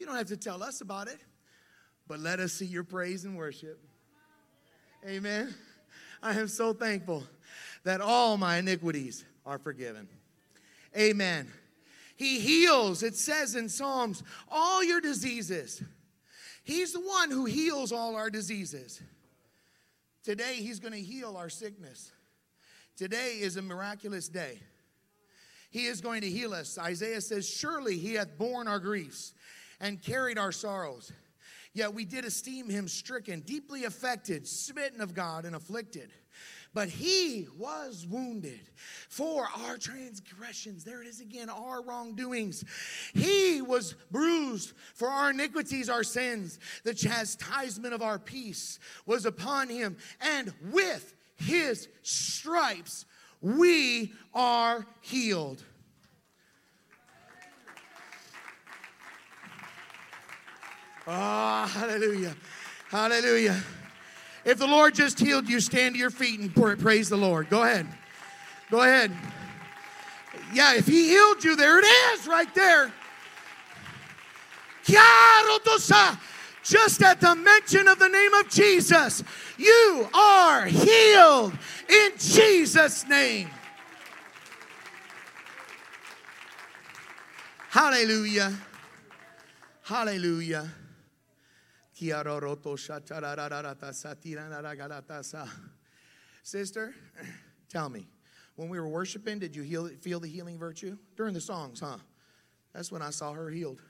You 0.00 0.06
don't 0.06 0.16
have 0.16 0.26
to 0.26 0.36
tell 0.36 0.62
us 0.62 0.80
about 0.80 1.06
it, 1.06 1.18
but 2.08 2.18
let 2.18 2.40
us 2.40 2.52
see 2.52 2.66
your 2.66 2.84
praise 2.84 3.24
and 3.24 3.36
worship. 3.36 3.78
Amen. 5.06 5.54
I 6.22 6.32
am 6.32 6.48
so 6.48 6.72
thankful 6.72 7.22
that 7.84 8.00
all 8.00 8.36
my 8.36 8.56
iniquities 8.56 9.24
are 9.46 9.58
forgiven. 9.58 10.08
Amen. 10.96 11.52
He 12.16 12.38
heals, 12.38 13.02
it 13.02 13.16
says 13.16 13.54
in 13.54 13.68
Psalms, 13.68 14.22
all 14.48 14.84
your 14.84 15.00
diseases. 15.00 15.82
He's 16.62 16.92
the 16.92 17.00
one 17.00 17.30
who 17.30 17.44
heals 17.44 17.92
all 17.92 18.16
our 18.16 18.30
diseases. 18.30 19.02
Today, 20.22 20.54
He's 20.56 20.80
going 20.80 20.94
to 20.94 21.00
heal 21.00 21.36
our 21.36 21.50
sickness. 21.50 22.12
Today 22.96 23.38
is 23.40 23.56
a 23.56 23.62
miraculous 23.62 24.28
day. 24.28 24.60
He 25.70 25.86
is 25.86 26.00
going 26.00 26.20
to 26.20 26.30
heal 26.30 26.54
us. 26.54 26.78
Isaiah 26.78 27.20
says, 27.20 27.48
Surely 27.48 27.98
He 27.98 28.14
hath 28.14 28.38
borne 28.38 28.68
our 28.68 28.78
griefs 28.78 29.34
and 29.80 30.00
carried 30.00 30.38
our 30.38 30.52
sorrows. 30.52 31.12
Yet 31.72 31.92
we 31.92 32.04
did 32.04 32.24
esteem 32.24 32.70
Him 32.70 32.86
stricken, 32.86 33.40
deeply 33.40 33.84
affected, 33.84 34.46
smitten 34.46 35.00
of 35.00 35.14
God, 35.14 35.44
and 35.44 35.56
afflicted. 35.56 36.10
But 36.74 36.88
he 36.88 37.46
was 37.56 38.04
wounded 38.10 38.60
for 39.08 39.46
our 39.64 39.78
transgressions. 39.78 40.82
There 40.82 41.02
it 41.02 41.06
is 41.06 41.20
again, 41.20 41.48
our 41.48 41.82
wrongdoings. 41.82 42.64
He 43.14 43.62
was 43.62 43.94
bruised 44.10 44.72
for 44.94 45.08
our 45.08 45.30
iniquities, 45.30 45.88
our 45.88 46.02
sins. 46.02 46.58
The 46.82 46.92
chastisement 46.92 47.94
of 47.94 48.02
our 48.02 48.18
peace 48.18 48.80
was 49.06 49.24
upon 49.24 49.68
him. 49.68 49.96
And 50.20 50.52
with 50.72 51.14
his 51.36 51.88
stripes, 52.02 53.06
we 53.40 54.12
are 54.34 54.84
healed. 55.00 55.62
Oh, 61.06 61.66
hallelujah. 61.66 62.34
Hallelujah. 62.88 63.62
If 64.44 64.58
the 64.58 64.66
Lord 64.66 64.94
just 64.94 65.18
healed 65.18 65.48
you, 65.48 65.60
stand 65.60 65.94
to 65.94 65.98
your 65.98 66.10
feet 66.10 66.38
and 66.40 66.54
praise 66.54 67.08
the 67.08 67.16
Lord. 67.16 67.48
Go 67.48 67.62
ahead. 67.62 67.86
Go 68.70 68.82
ahead. 68.82 69.10
Yeah, 70.52 70.74
if 70.74 70.86
He 70.86 71.08
healed 71.08 71.42
you, 71.42 71.56
there 71.56 71.78
it 71.78 71.84
is 71.84 72.26
right 72.26 72.52
there. 72.54 72.92
Just 76.62 77.02
at 77.02 77.20
the 77.20 77.34
mention 77.34 77.88
of 77.88 77.98
the 77.98 78.08
name 78.08 78.34
of 78.34 78.48
Jesus, 78.48 79.22
you 79.56 80.08
are 80.14 80.66
healed 80.66 81.52
in 81.88 82.12
Jesus' 82.18 83.06
name. 83.06 83.50
Hallelujah. 87.70 88.54
Hallelujah. 89.82 90.70
Sister, 96.42 96.94
tell 97.68 97.88
me, 97.88 98.06
when 98.56 98.68
we 98.68 98.78
were 98.78 98.88
worshiping, 98.88 99.38
did 99.38 99.54
you 99.56 99.62
heal, 99.62 99.88
feel 100.00 100.20
the 100.20 100.28
healing 100.28 100.58
virtue? 100.58 100.98
During 101.16 101.34
the 101.34 101.40
songs, 101.40 101.80
huh? 101.80 101.96
That's 102.72 102.90
when 102.90 103.02
I 103.02 103.10
saw 103.10 103.32
her 103.32 103.48
healed. 103.48 103.80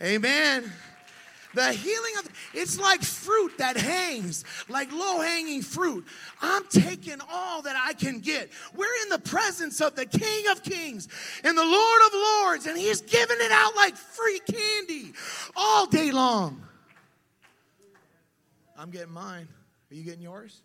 Amen. 0.00 0.72
The 1.56 1.72
healing 1.72 2.12
of 2.18 2.28
it's 2.52 2.78
like 2.78 3.02
fruit 3.02 3.56
that 3.56 3.78
hangs, 3.78 4.44
like 4.68 4.92
low 4.92 5.22
hanging 5.22 5.62
fruit. 5.62 6.04
I'm 6.42 6.64
taking 6.68 7.16
all 7.32 7.62
that 7.62 7.82
I 7.82 7.94
can 7.94 8.20
get. 8.20 8.50
We're 8.74 8.94
in 9.04 9.08
the 9.08 9.18
presence 9.18 9.80
of 9.80 9.96
the 9.96 10.04
King 10.04 10.48
of 10.50 10.62
Kings 10.62 11.08
and 11.42 11.56
the 11.56 11.64
Lord 11.64 12.00
of 12.08 12.12
Lords, 12.12 12.66
and 12.66 12.76
He's 12.76 13.00
giving 13.00 13.38
it 13.40 13.50
out 13.50 13.74
like 13.74 13.96
free 13.96 14.38
candy 14.40 15.14
all 15.56 15.86
day 15.86 16.10
long. 16.10 16.62
I'm 18.76 18.90
getting 18.90 19.14
mine. 19.14 19.48
Are 19.90 19.94
you 19.94 20.02
getting 20.02 20.20
yours? 20.20 20.60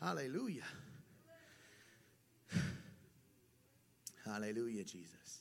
Hallelujah. 0.00 0.62
Hallelujah, 4.24 4.84
Jesus. 4.84 5.40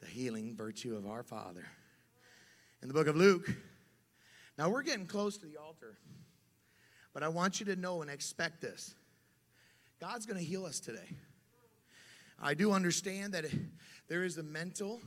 The 0.00 0.06
healing 0.06 0.54
virtue 0.56 0.96
of 0.96 1.06
our 1.06 1.22
Father 1.22 1.66
in 2.82 2.88
the 2.88 2.94
book 2.94 3.06
of 3.06 3.16
Luke. 3.16 3.50
Now 4.56 4.70
we're 4.70 4.82
getting 4.82 5.06
close 5.06 5.36
to 5.38 5.46
the 5.46 5.56
altar, 5.56 5.96
but 7.14 7.22
I 7.22 7.28
want 7.28 7.60
you 7.60 7.66
to 7.66 7.76
know 7.76 8.02
and 8.02 8.10
expect 8.10 8.60
this 8.60 8.94
God's 10.00 10.26
going 10.26 10.38
to 10.38 10.44
heal 10.44 10.64
us 10.64 10.80
today. 10.80 11.16
I 12.40 12.54
do 12.54 12.72
understand 12.72 13.34
that 13.34 13.46
there 14.08 14.22
is 14.22 14.38
a 14.38 14.42
mental 14.42 15.00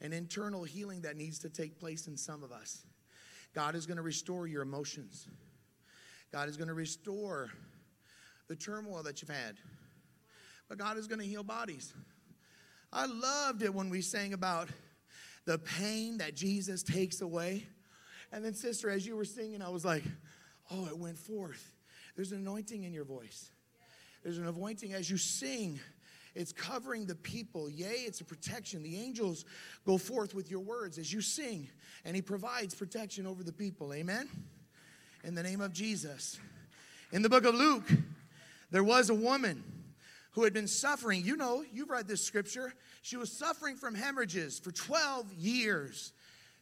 and 0.00 0.12
internal 0.12 0.64
healing 0.64 1.02
that 1.02 1.16
needs 1.16 1.38
to 1.40 1.48
take 1.48 1.78
place 1.78 2.06
in 2.06 2.16
some 2.16 2.42
of 2.42 2.50
us. 2.50 2.84
God 3.54 3.74
is 3.74 3.86
going 3.86 3.98
to 3.98 4.02
restore 4.02 4.46
your 4.46 4.62
emotions. 4.62 5.28
God 6.32 6.48
is 6.48 6.56
going 6.56 6.68
to 6.68 6.74
restore 6.74 7.50
the 8.48 8.56
turmoil 8.56 9.02
that 9.02 9.20
you've 9.20 9.30
had. 9.30 9.56
But 10.68 10.78
God 10.78 10.96
is 10.96 11.06
going 11.06 11.20
to 11.20 11.26
heal 11.26 11.42
bodies. 11.42 11.92
I 12.92 13.06
loved 13.06 13.62
it 13.62 13.72
when 13.72 13.90
we 13.90 14.00
sang 14.00 14.32
about 14.32 14.68
the 15.44 15.58
pain 15.58 16.18
that 16.18 16.34
Jesus 16.34 16.82
takes 16.82 17.20
away. 17.20 17.66
And 18.32 18.44
then, 18.44 18.54
sister, 18.54 18.90
as 18.90 19.06
you 19.06 19.16
were 19.16 19.24
singing, 19.24 19.62
I 19.62 19.68
was 19.68 19.84
like, 19.84 20.04
oh, 20.70 20.86
it 20.86 20.96
went 20.96 21.18
forth. 21.18 21.74
There's 22.16 22.32
an 22.32 22.38
anointing 22.38 22.84
in 22.84 22.92
your 22.92 23.04
voice. 23.04 23.50
There's 24.22 24.38
an 24.38 24.46
anointing 24.46 24.92
as 24.92 25.10
you 25.10 25.16
sing. 25.16 25.80
It's 26.34 26.52
covering 26.52 27.06
the 27.06 27.14
people. 27.14 27.68
Yea, 27.68 28.04
it's 28.06 28.20
a 28.20 28.24
protection. 28.24 28.82
The 28.82 28.96
angels 28.96 29.44
go 29.84 29.98
forth 29.98 30.34
with 30.34 30.50
your 30.50 30.60
words 30.60 30.98
as 30.98 31.12
you 31.12 31.20
sing, 31.20 31.68
and 32.04 32.14
He 32.14 32.22
provides 32.22 32.74
protection 32.74 33.26
over 33.26 33.42
the 33.42 33.52
people. 33.52 33.92
Amen? 33.92 34.28
In 35.24 35.34
the 35.34 35.42
name 35.42 35.60
of 35.60 35.72
Jesus. 35.72 36.38
In 37.12 37.22
the 37.22 37.28
book 37.28 37.44
of 37.44 37.54
Luke, 37.54 37.90
there 38.70 38.84
was 38.84 39.10
a 39.10 39.14
woman 39.14 39.64
who 40.32 40.44
had 40.44 40.52
been 40.52 40.68
suffering. 40.68 41.24
You 41.24 41.36
know, 41.36 41.64
you've 41.72 41.90
read 41.90 42.06
this 42.06 42.24
scripture. 42.24 42.72
She 43.02 43.16
was 43.16 43.32
suffering 43.32 43.76
from 43.76 43.94
hemorrhages 43.94 44.58
for 44.58 44.70
12 44.70 45.32
years. 45.34 46.12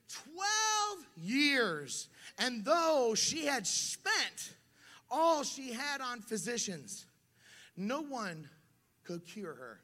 12 0.08 1.06
years. 1.18 2.08
And 2.38 2.64
though 2.64 3.14
she 3.14 3.46
had 3.46 3.66
spent 3.66 4.54
all 5.10 5.42
she 5.42 5.72
had 5.72 6.00
on 6.00 6.20
physicians, 6.20 7.06
no 7.76 8.02
one 8.02 8.48
could 9.04 9.26
cure 9.26 9.54
her. 9.54 9.80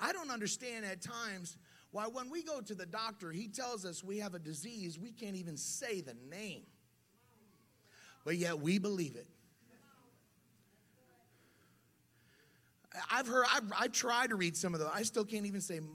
I 0.00 0.12
don't 0.12 0.30
understand 0.30 0.84
at 0.84 1.02
times 1.02 1.56
why, 1.90 2.04
when 2.04 2.30
we 2.30 2.42
go 2.42 2.60
to 2.60 2.74
the 2.74 2.86
doctor, 2.86 3.32
he 3.32 3.48
tells 3.48 3.84
us 3.84 4.04
we 4.04 4.18
have 4.18 4.34
a 4.34 4.38
disease, 4.38 4.98
we 4.98 5.10
can't 5.10 5.36
even 5.36 5.56
say 5.56 6.00
the 6.00 6.14
name. 6.30 6.62
But 8.24 8.36
yet 8.36 8.60
we 8.60 8.78
believe 8.78 9.16
it. 9.16 9.26
I've 13.10 13.26
heard, 13.26 13.46
I've, 13.54 13.72
I've 13.78 13.92
tried 13.92 14.30
to 14.30 14.36
read 14.36 14.56
some 14.56 14.74
of 14.74 14.80
those. 14.80 14.90
I 14.92 15.02
still 15.02 15.24
can't 15.24 15.46
even 15.46 15.60
say, 15.60 15.78
mm, 15.78 15.88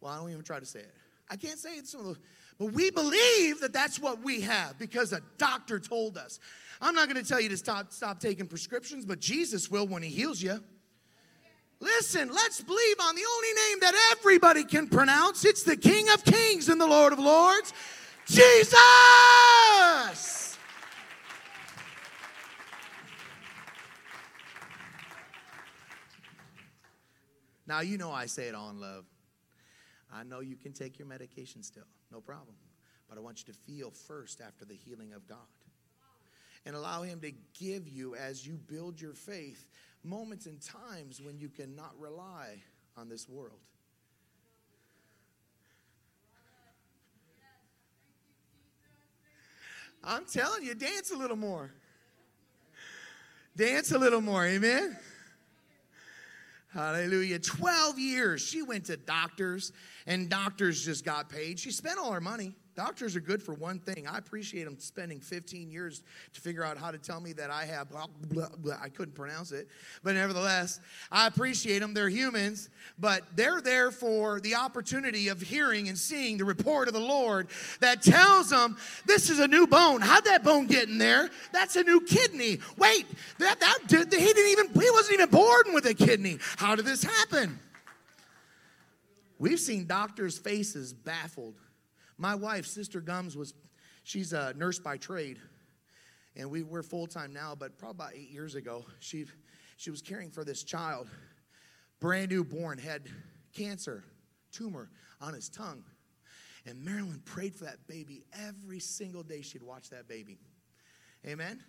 well, 0.00 0.12
I 0.12 0.16
don't 0.18 0.30
even 0.30 0.42
try 0.42 0.60
to 0.60 0.66
say 0.66 0.80
it. 0.80 0.94
I 1.30 1.36
can't 1.36 1.58
say 1.58 1.76
it 1.76 1.86
some 1.86 2.00
of 2.00 2.06
those. 2.06 2.18
But 2.58 2.72
we 2.72 2.90
believe 2.90 3.60
that 3.60 3.72
that's 3.72 3.98
what 3.98 4.22
we 4.22 4.40
have 4.42 4.78
because 4.78 5.12
a 5.12 5.20
doctor 5.38 5.78
told 5.78 6.16
us. 6.16 6.38
I'm 6.80 6.94
not 6.94 7.08
going 7.08 7.22
to 7.22 7.28
tell 7.28 7.40
you 7.40 7.48
to 7.50 7.56
stop, 7.56 7.92
stop 7.92 8.20
taking 8.20 8.46
prescriptions, 8.46 9.04
but 9.04 9.20
Jesus 9.20 9.70
will 9.70 9.86
when 9.86 10.02
he 10.02 10.08
heals 10.08 10.40
you. 10.40 10.62
Listen, 11.80 12.30
let's 12.32 12.62
believe 12.62 12.96
on 13.00 13.14
the 13.14 13.24
only 13.36 13.52
name 13.68 13.80
that 13.80 13.94
everybody 14.12 14.64
can 14.64 14.88
pronounce. 14.88 15.44
It's 15.44 15.62
the 15.62 15.76
King 15.76 16.08
of 16.14 16.24
Kings 16.24 16.70
and 16.70 16.80
the 16.80 16.86
Lord 16.86 17.12
of 17.12 17.18
Lords, 17.18 17.74
Jesus. 18.26 18.74
Now, 27.66 27.80
you 27.80 27.98
know 27.98 28.12
I 28.12 28.26
say 28.26 28.48
it 28.48 28.54
all 28.54 28.70
in 28.70 28.80
love. 28.80 29.04
I 30.12 30.22
know 30.22 30.40
you 30.40 30.56
can 30.56 30.72
take 30.72 30.98
your 30.98 31.08
medication 31.08 31.62
still, 31.62 31.86
no 32.12 32.20
problem. 32.20 32.54
But 33.08 33.18
I 33.18 33.20
want 33.20 33.44
you 33.46 33.52
to 33.52 33.58
feel 33.58 33.90
first 33.90 34.40
after 34.40 34.64
the 34.64 34.74
healing 34.74 35.12
of 35.12 35.26
God. 35.26 35.38
And 36.64 36.74
allow 36.74 37.02
Him 37.02 37.20
to 37.20 37.32
give 37.58 37.88
you, 37.88 38.14
as 38.16 38.46
you 38.46 38.54
build 38.54 39.00
your 39.00 39.14
faith, 39.14 39.66
moments 40.02 40.46
and 40.46 40.60
times 40.60 41.20
when 41.20 41.38
you 41.38 41.48
cannot 41.48 41.92
rely 41.98 42.62
on 42.96 43.08
this 43.08 43.28
world. 43.28 43.60
I'm 50.02 50.24
telling 50.24 50.62
you, 50.64 50.74
dance 50.74 51.10
a 51.10 51.16
little 51.16 51.36
more. 51.36 51.72
Dance 53.56 53.90
a 53.90 53.98
little 53.98 54.20
more, 54.20 54.44
amen? 54.44 54.96
Hallelujah. 56.76 57.38
12 57.38 57.98
years. 57.98 58.42
She 58.42 58.60
went 58.60 58.84
to 58.86 58.98
doctors, 58.98 59.72
and 60.06 60.28
doctors 60.28 60.84
just 60.84 61.06
got 61.06 61.30
paid. 61.30 61.58
She 61.58 61.70
spent 61.70 61.98
all 61.98 62.12
her 62.12 62.20
money. 62.20 62.54
Doctors 62.76 63.16
are 63.16 63.20
good 63.20 63.42
for 63.42 63.54
one 63.54 63.78
thing. 63.78 64.06
I 64.06 64.18
appreciate 64.18 64.64
them 64.64 64.78
spending 64.78 65.18
15 65.18 65.70
years 65.70 66.02
to 66.34 66.40
figure 66.42 66.62
out 66.62 66.76
how 66.76 66.90
to 66.90 66.98
tell 66.98 67.20
me 67.20 67.32
that 67.32 67.50
I 67.50 67.64
have 67.64 67.88
blah, 67.88 68.06
blah, 68.28 68.50
blah. 68.58 68.76
I 68.82 68.90
couldn't 68.90 69.14
pronounce 69.14 69.50
it. 69.50 69.68
But 70.02 70.14
nevertheless, 70.14 70.78
I 71.10 71.26
appreciate 71.26 71.78
them. 71.78 71.94
They're 71.94 72.10
humans, 72.10 72.68
but 72.98 73.22
they're 73.34 73.62
there 73.62 73.90
for 73.90 74.40
the 74.40 74.56
opportunity 74.56 75.28
of 75.28 75.40
hearing 75.40 75.88
and 75.88 75.96
seeing 75.96 76.36
the 76.36 76.44
report 76.44 76.86
of 76.86 76.92
the 76.92 77.00
Lord 77.00 77.48
that 77.80 78.02
tells 78.02 78.50
them 78.50 78.76
this 79.06 79.30
is 79.30 79.38
a 79.38 79.48
new 79.48 79.66
bone. 79.66 80.02
How'd 80.02 80.26
that 80.26 80.44
bone 80.44 80.66
get 80.66 80.90
in 80.90 80.98
there? 80.98 81.30
That's 81.54 81.76
a 81.76 81.82
new 81.82 82.02
kidney. 82.02 82.58
Wait, 82.76 83.06
that, 83.38 83.58
that 83.58 83.78
did, 83.86 84.12
he 84.12 84.26
didn't 84.26 84.50
even, 84.50 84.66
he 84.82 84.90
wasn't 84.90 85.14
even 85.14 85.30
born 85.30 85.72
with 85.72 85.86
a 85.86 85.94
kidney. 85.94 86.38
How 86.56 86.74
did 86.74 86.84
this 86.84 87.02
happen? 87.02 87.58
We've 89.38 89.60
seen 89.60 89.86
doctors' 89.86 90.36
faces 90.36 90.92
baffled 90.92 91.54
my 92.18 92.34
wife, 92.34 92.66
Sister 92.66 93.00
Gums, 93.00 93.36
was 93.36 93.54
she's 94.02 94.32
a 94.32 94.54
nurse 94.54 94.78
by 94.78 94.96
trade, 94.96 95.38
and 96.34 96.50
we 96.50 96.62
were 96.62 96.82
full 96.82 97.06
time 97.06 97.32
now. 97.32 97.54
But 97.54 97.78
probably 97.78 97.96
about 97.96 98.14
eight 98.14 98.30
years 98.30 98.54
ago, 98.54 98.84
she 99.00 99.26
she 99.76 99.90
was 99.90 100.00
caring 100.02 100.30
for 100.30 100.44
this 100.44 100.64
child, 100.64 101.08
brand 102.00 102.30
new 102.30 102.44
born, 102.44 102.78
had 102.78 103.08
cancer, 103.54 104.04
tumor 104.52 104.90
on 105.20 105.34
his 105.34 105.48
tongue, 105.48 105.84
and 106.64 106.82
Marilyn 106.84 107.20
prayed 107.24 107.54
for 107.54 107.64
that 107.64 107.86
baby 107.86 108.24
every 108.46 108.80
single 108.80 109.22
day. 109.22 109.42
She'd 109.42 109.62
watch 109.62 109.90
that 109.90 110.08
baby. 110.08 110.38
Amen. 111.26 111.62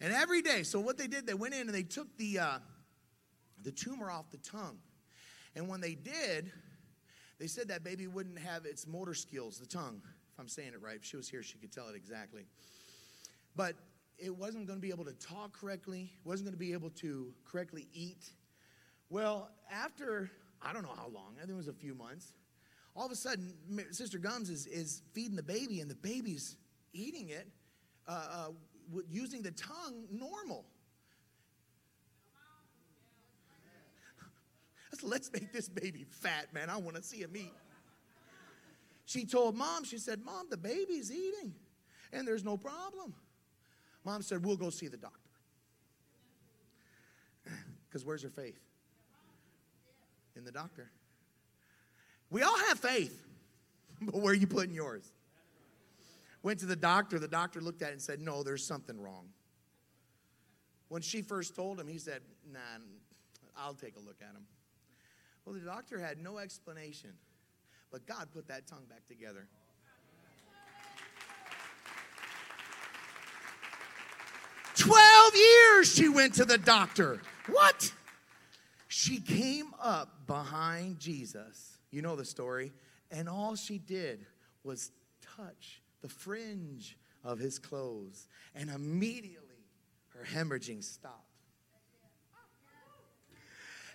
And 0.00 0.12
every 0.12 0.42
day, 0.42 0.62
so 0.62 0.78
what 0.78 0.96
they 0.96 1.08
did, 1.08 1.26
they 1.26 1.34
went 1.34 1.54
in 1.54 1.62
and 1.62 1.74
they 1.74 1.82
took 1.82 2.16
the 2.18 2.38
uh, 2.38 2.58
the 3.64 3.72
tumor 3.72 4.10
off 4.10 4.30
the 4.30 4.38
tongue, 4.38 4.78
and 5.56 5.68
when 5.68 5.80
they 5.80 5.94
did 5.94 6.52
they 7.38 7.46
said 7.46 7.68
that 7.68 7.84
baby 7.84 8.06
wouldn't 8.06 8.38
have 8.38 8.64
its 8.64 8.86
motor 8.86 9.14
skills, 9.14 9.58
the 9.58 9.66
tongue, 9.66 10.00
if 10.04 10.40
I'm 10.40 10.48
saying 10.48 10.72
it 10.74 10.82
right. 10.82 10.96
If 10.96 11.04
she 11.04 11.16
was 11.16 11.28
here, 11.28 11.42
she 11.42 11.58
could 11.58 11.72
tell 11.72 11.88
it 11.88 11.96
exactly. 11.96 12.46
But 13.54 13.74
it 14.18 14.36
wasn't 14.36 14.66
going 14.66 14.78
to 14.78 14.82
be 14.82 14.90
able 14.90 15.04
to 15.04 15.12
talk 15.14 15.58
correctly, 15.58 16.10
wasn't 16.24 16.46
going 16.48 16.54
to 16.54 16.58
be 16.58 16.72
able 16.72 16.90
to 16.90 17.32
correctly 17.44 17.86
eat. 17.92 18.30
Well, 19.10 19.50
after, 19.70 20.30
I 20.60 20.72
don't 20.72 20.82
know 20.82 20.94
how 20.96 21.08
long, 21.08 21.34
I 21.36 21.40
think 21.40 21.52
it 21.52 21.56
was 21.56 21.68
a 21.68 21.72
few 21.72 21.94
months, 21.94 22.34
all 22.96 23.06
of 23.06 23.12
a 23.12 23.16
sudden, 23.16 23.54
Sister 23.92 24.18
Gums 24.18 24.50
is, 24.50 24.66
is 24.66 25.02
feeding 25.12 25.36
the 25.36 25.42
baby, 25.42 25.80
and 25.80 25.88
the 25.88 25.94
baby's 25.94 26.56
eating 26.92 27.28
it 27.28 27.46
uh, 28.08 28.26
uh, 28.30 28.48
using 29.08 29.42
the 29.42 29.52
tongue 29.52 30.04
normal. 30.10 30.64
Let's 35.02 35.32
make 35.32 35.52
this 35.52 35.68
baby 35.68 36.04
fat, 36.08 36.52
man. 36.52 36.70
I 36.70 36.76
want 36.76 36.96
to 36.96 37.02
see 37.02 37.18
him 37.18 37.36
eat. 37.36 37.54
She 39.06 39.24
told 39.24 39.56
mom, 39.56 39.84
she 39.84 39.98
said, 39.98 40.22
Mom, 40.24 40.46
the 40.50 40.56
baby's 40.56 41.10
eating 41.10 41.54
and 42.12 42.26
there's 42.26 42.44
no 42.44 42.56
problem. 42.56 43.14
Mom 44.04 44.22
said, 44.22 44.44
We'll 44.44 44.56
go 44.56 44.70
see 44.70 44.88
the 44.88 44.96
doctor. 44.96 45.30
Because 47.88 48.04
where's 48.04 48.22
her 48.22 48.28
faith? 48.28 48.60
In 50.36 50.44
the 50.44 50.52
doctor. 50.52 50.90
We 52.30 52.42
all 52.42 52.58
have 52.68 52.78
faith, 52.78 53.24
but 54.02 54.16
where 54.16 54.32
are 54.32 54.36
you 54.36 54.46
putting 54.46 54.74
yours? 54.74 55.10
Went 56.42 56.60
to 56.60 56.66
the 56.66 56.76
doctor. 56.76 57.18
The 57.18 57.28
doctor 57.28 57.60
looked 57.60 57.80
at 57.82 57.88
it 57.88 57.92
and 57.92 58.02
said, 58.02 58.20
No, 58.20 58.42
there's 58.42 58.64
something 58.64 59.00
wrong. 59.00 59.28
When 60.88 61.02
she 61.02 61.22
first 61.22 61.56
told 61.56 61.80
him, 61.80 61.88
he 61.88 61.98
said, 61.98 62.20
Nah, 62.52 62.58
I'll 63.56 63.74
take 63.74 63.96
a 63.96 64.00
look 64.00 64.16
at 64.20 64.34
him. 64.34 64.44
Well, 65.48 65.58
the 65.58 65.64
doctor 65.64 65.98
had 65.98 66.22
no 66.22 66.36
explanation, 66.36 67.08
but 67.90 68.04
God 68.04 68.28
put 68.34 68.48
that 68.48 68.66
tongue 68.66 68.84
back 68.90 69.06
together. 69.06 69.48
Twelve 74.76 75.34
years 75.34 75.90
she 75.90 76.10
went 76.10 76.34
to 76.34 76.44
the 76.44 76.58
doctor. 76.58 77.22
What? 77.46 77.90
She 78.88 79.20
came 79.20 79.68
up 79.80 80.26
behind 80.26 80.98
Jesus. 80.98 81.78
You 81.90 82.02
know 82.02 82.14
the 82.14 82.26
story. 82.26 82.70
And 83.10 83.26
all 83.26 83.56
she 83.56 83.78
did 83.78 84.26
was 84.64 84.90
touch 85.34 85.80
the 86.02 86.10
fringe 86.10 86.98
of 87.24 87.38
his 87.38 87.58
clothes. 87.58 88.28
And 88.54 88.68
immediately 88.68 89.64
her 90.08 90.26
hemorrhaging 90.30 90.84
stopped. 90.84 91.27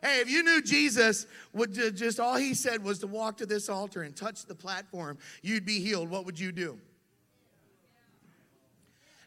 Hey, 0.04 0.20
if 0.20 0.30
you 0.30 0.43
knew 0.43 0.62
Jesus 0.62 1.28
would 1.54 1.74
just 1.74 2.20
all 2.20 2.36
he 2.36 2.54
said 2.54 2.84
was 2.84 2.99
to 2.99 3.08
walk 3.08 3.38
to 3.38 3.45
this 3.45 3.70
altar 3.70 4.04
and 4.04 4.14
touch 4.14 4.45
the 4.45 4.54
platform, 4.54 5.18
you'd 5.41 5.66
be 5.66 5.80
healed. 5.80 6.10
What 6.10 6.26
would 6.26 6.38
you 6.38 6.51
do? 6.51 6.78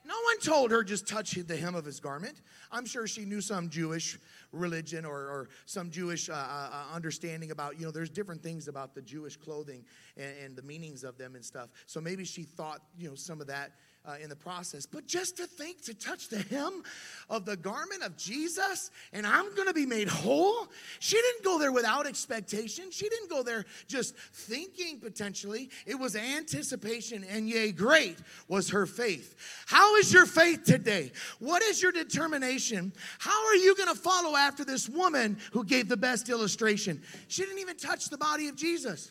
No 0.05 0.15
one 0.15 0.39
told 0.39 0.71
her 0.71 0.85
just 0.85 1.09
touch 1.09 1.33
the 1.33 1.57
hem 1.57 1.75
of 1.75 1.87
his 1.87 1.99
garment. 1.99 2.43
I'm 2.71 2.85
sure 2.85 3.07
she 3.07 3.25
knew 3.25 3.41
some 3.41 3.71
Jewish 3.71 4.19
religion 4.53 5.07
or, 5.07 5.17
or 5.17 5.49
some 5.65 5.91
Jewish 5.91 6.29
uh, 6.29 6.35
uh, 6.35 6.85
understanding 6.95 7.51
about, 7.51 7.81
you 7.81 7.87
know, 7.87 7.91
there's 7.91 8.11
different 8.11 8.43
things 8.43 8.69
about 8.69 8.95
the 8.95 9.03
Jewish 9.03 9.37
clothing 9.37 9.83
and, 10.17 10.35
and, 10.45 10.57
the 10.57 10.63
meanings 10.63 11.03
of 11.05 11.19
them 11.19 11.35
and 11.35 11.45
stuff. 11.45 11.71
So 11.87 12.01
maybe 12.01 12.25
she 12.25 12.43
thought, 12.43 12.83
you 12.97 13.09
know, 13.09 13.15
some 13.15 13.41
of 13.41 13.47
that 13.49 13.73
uh, 14.07 14.17
in 14.23 14.29
the 14.29 14.37
process. 14.37 14.87
But 14.87 15.07
just 15.07 15.37
to 15.39 15.47
think 15.47 15.83
to 15.83 15.95
touch 15.95 16.29
the 16.29 16.39
hem 16.39 16.83
of 17.29 17.45
the 17.45 17.57
garment 17.57 18.03
of 18.03 18.17
Jesus 18.17 18.91
and 19.13 19.27
I'm 19.27 19.55
going 19.55 19.69
to 19.69 19.75
be 19.75 19.87
made 19.87 20.09
whole. 20.09 20.69
She 21.01 21.17
didn't 21.17 21.45
go 21.45 21.59
there 21.59 21.73
without 21.73 22.07
expectation. 22.07 22.91
She 22.91 23.09
didn't 23.09 23.31
go 23.31 23.43
there 23.43 23.65
just 23.87 24.17
thinking 24.17 25.01
potentially. 25.01 25.71
It 25.87 25.97
was 25.97 26.17
anticipation, 26.17 27.25
and 27.25 27.49
yea, 27.49 27.73
great 27.73 28.19
was 28.49 28.71
her 28.71 28.87
faith. 28.87 29.35
How 29.67 29.97
is 29.97 30.13
your 30.13 30.27
faith 30.27 30.65
today? 30.65 31.13
What 31.39 31.63
is 31.63 31.83
your 31.83 31.93
determination? 31.93 32.93
How 33.19 33.47
are 33.47 33.57
you 33.57 33.75
going 33.77 33.89
to 33.89 34.01
follow 34.01 34.37
after 34.37 34.65
this 34.65 34.89
woman 34.89 35.39
who 35.53 35.65
gave 35.65 35.89
the 35.89 35.97
best 35.97 36.29
illustration? 36.29 37.03
She 37.29 37.43
didn't 37.43 37.59
even 37.59 37.77
touch 37.77 38.09
the 38.09 38.19
body 38.19 38.49
of 38.49 38.57
Jesus, 38.57 39.11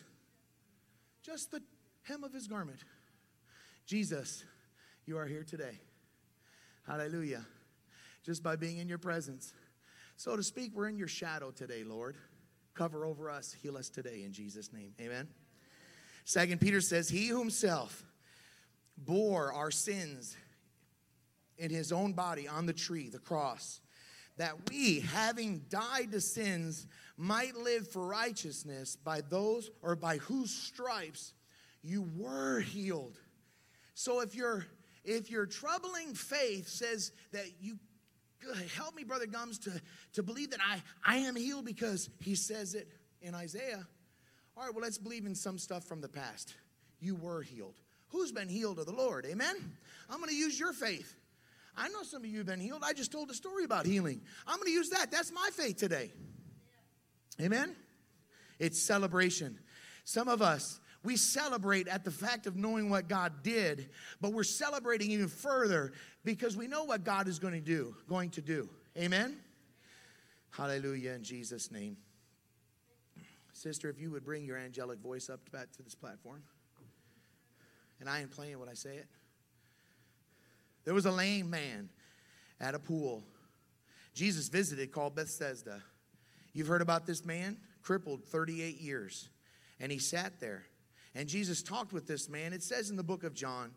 just 1.22 1.50
the 1.50 1.62
hem 2.04 2.24
of 2.24 2.32
his 2.32 2.46
garment. 2.46 2.78
Jesus, 3.86 4.44
you 5.06 5.16
are 5.18 5.26
here 5.26 5.44
today. 5.44 5.78
Hallelujah. 6.84 7.44
Just 8.24 8.42
by 8.42 8.56
being 8.56 8.78
in 8.78 8.88
your 8.88 8.98
presence. 8.98 9.52
So 10.16 10.34
to 10.34 10.42
speak, 10.42 10.72
we're 10.74 10.88
in 10.88 10.96
your 10.96 11.06
shadow 11.06 11.52
today, 11.52 11.84
Lord. 11.84 12.16
Cover 12.74 13.06
over 13.06 13.30
us, 13.30 13.52
heal 13.52 13.76
us 13.76 13.88
today 13.88 14.24
in 14.24 14.32
Jesus' 14.32 14.72
name. 14.72 14.92
Amen. 15.00 15.28
Second 16.24 16.60
Peter 16.60 16.80
says, 16.80 17.08
He 17.08 17.28
himself 17.28 18.04
bore 18.98 19.52
our 19.52 19.70
sins 19.70 20.36
in 21.56 21.70
his 21.70 21.92
own 21.92 22.12
body 22.12 22.48
on 22.48 22.66
the 22.66 22.72
tree, 22.72 23.08
the 23.08 23.20
cross, 23.20 23.80
that 24.38 24.68
we, 24.68 25.00
having 25.00 25.64
died 25.70 26.10
to 26.12 26.20
sins, 26.20 26.88
might 27.16 27.56
live 27.56 27.88
for 27.88 28.06
righteousness 28.06 28.96
by 28.96 29.20
those 29.20 29.70
or 29.82 29.94
by 29.94 30.18
whose 30.18 30.50
stripes 30.50 31.32
you 31.82 32.10
were 32.16 32.60
healed. 32.60 33.18
So 33.94 34.20
if 34.20 34.34
your 34.34 34.66
if 35.06 35.30
your 35.30 35.46
troubling 35.46 36.14
faith 36.14 36.68
says 36.68 37.12
that 37.32 37.46
you 37.60 37.78
help 38.76 38.94
me, 38.94 39.04
Brother 39.04 39.26
Gums, 39.26 39.58
to, 39.60 39.80
to 40.14 40.22
believe 40.22 40.50
that 40.50 40.60
I, 40.60 40.82
I 41.04 41.16
am 41.18 41.36
healed 41.36 41.64
because 41.64 42.10
he 42.20 42.34
says 42.34 42.74
it 42.74 42.88
in 43.22 43.34
Isaiah. 43.34 43.86
All 44.56 44.64
right, 44.64 44.74
well, 44.74 44.82
let's 44.82 44.98
believe 44.98 45.26
in 45.26 45.34
some 45.34 45.58
stuff 45.58 45.84
from 45.84 46.00
the 46.00 46.08
past. 46.08 46.54
You 47.00 47.14
were 47.14 47.42
healed. 47.42 47.80
Who's 48.08 48.32
been 48.32 48.48
healed 48.48 48.78
of 48.78 48.86
the 48.86 48.92
Lord? 48.92 49.26
Amen? 49.26 49.56
I'm 50.08 50.18
going 50.18 50.30
to 50.30 50.36
use 50.36 50.58
your 50.58 50.72
faith. 50.72 51.14
I 51.76 51.88
know 51.88 52.02
some 52.02 52.24
of 52.24 52.30
you 52.30 52.38
have 52.38 52.46
been 52.46 52.60
healed. 52.60 52.82
I 52.84 52.92
just 52.92 53.12
told 53.12 53.30
a 53.30 53.34
story 53.34 53.64
about 53.64 53.84
healing. 53.84 54.22
I'm 54.46 54.56
going 54.56 54.68
to 54.68 54.72
use 54.72 54.90
that. 54.90 55.10
That's 55.10 55.30
my 55.32 55.50
faith 55.52 55.76
today. 55.76 56.10
Amen? 57.40 57.76
It's 58.58 58.80
celebration. 58.80 59.58
Some 60.04 60.28
of 60.28 60.40
us, 60.40 60.80
we 61.06 61.16
celebrate 61.16 61.86
at 61.86 62.04
the 62.04 62.10
fact 62.10 62.48
of 62.48 62.56
knowing 62.56 62.90
what 62.90 63.06
God 63.06 63.44
did, 63.44 63.90
but 64.20 64.32
we're 64.32 64.42
celebrating 64.42 65.12
even 65.12 65.28
further 65.28 65.92
because 66.24 66.56
we 66.56 66.66
know 66.66 66.82
what 66.82 67.04
God 67.04 67.28
is 67.28 67.38
going 67.38 67.54
to 67.54 67.60
do, 67.60 67.94
going 68.08 68.30
to 68.30 68.42
do. 68.42 68.68
Amen. 68.98 69.36
Hallelujah 70.50 71.12
in 71.12 71.22
Jesus 71.22 71.70
name. 71.70 71.96
Sister, 73.52 73.88
if 73.88 74.00
you 74.00 74.10
would 74.10 74.24
bring 74.24 74.44
your 74.44 74.58
angelic 74.58 74.98
voice 74.98 75.30
up 75.30 75.38
back 75.52 75.70
to 75.76 75.82
this 75.84 75.94
platform. 75.94 76.42
And 78.00 78.10
I 78.10 78.20
ain't 78.20 78.32
playing 78.32 78.58
when 78.58 78.68
I 78.68 78.74
say 78.74 78.96
it. 78.96 79.06
There 80.84 80.92
was 80.92 81.06
a 81.06 81.12
lame 81.12 81.48
man 81.48 81.88
at 82.60 82.74
a 82.74 82.80
pool. 82.80 83.22
Jesus 84.12 84.48
visited 84.48 84.90
called 84.90 85.14
Bethesda. 85.14 85.84
You've 86.52 86.66
heard 86.66 86.82
about 86.82 87.06
this 87.06 87.24
man, 87.24 87.58
crippled 87.80 88.24
38 88.24 88.80
years. 88.80 89.28
And 89.78 89.92
he 89.92 89.98
sat 89.98 90.40
there. 90.40 90.64
And 91.16 91.28
Jesus 91.28 91.62
talked 91.62 91.94
with 91.94 92.06
this 92.06 92.28
man. 92.28 92.52
It 92.52 92.62
says 92.62 92.90
in 92.90 92.96
the 92.96 93.02
book 93.02 93.24
of 93.24 93.32
John, 93.34 93.72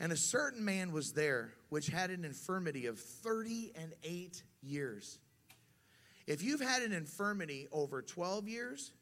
and 0.00 0.10
a 0.10 0.16
certain 0.16 0.64
man 0.64 0.90
was 0.90 1.12
there 1.12 1.52
which 1.68 1.88
had 1.88 2.10
an 2.10 2.24
infirmity 2.24 2.86
of 2.86 2.98
30 2.98 3.72
and 3.76 3.92
8 4.02 4.42
years. 4.62 5.18
If 6.26 6.42
you've 6.42 6.62
had 6.62 6.82
an 6.82 6.92
infirmity 6.92 7.68
over 7.72 8.00
12 8.00 8.48
years, 8.48 8.92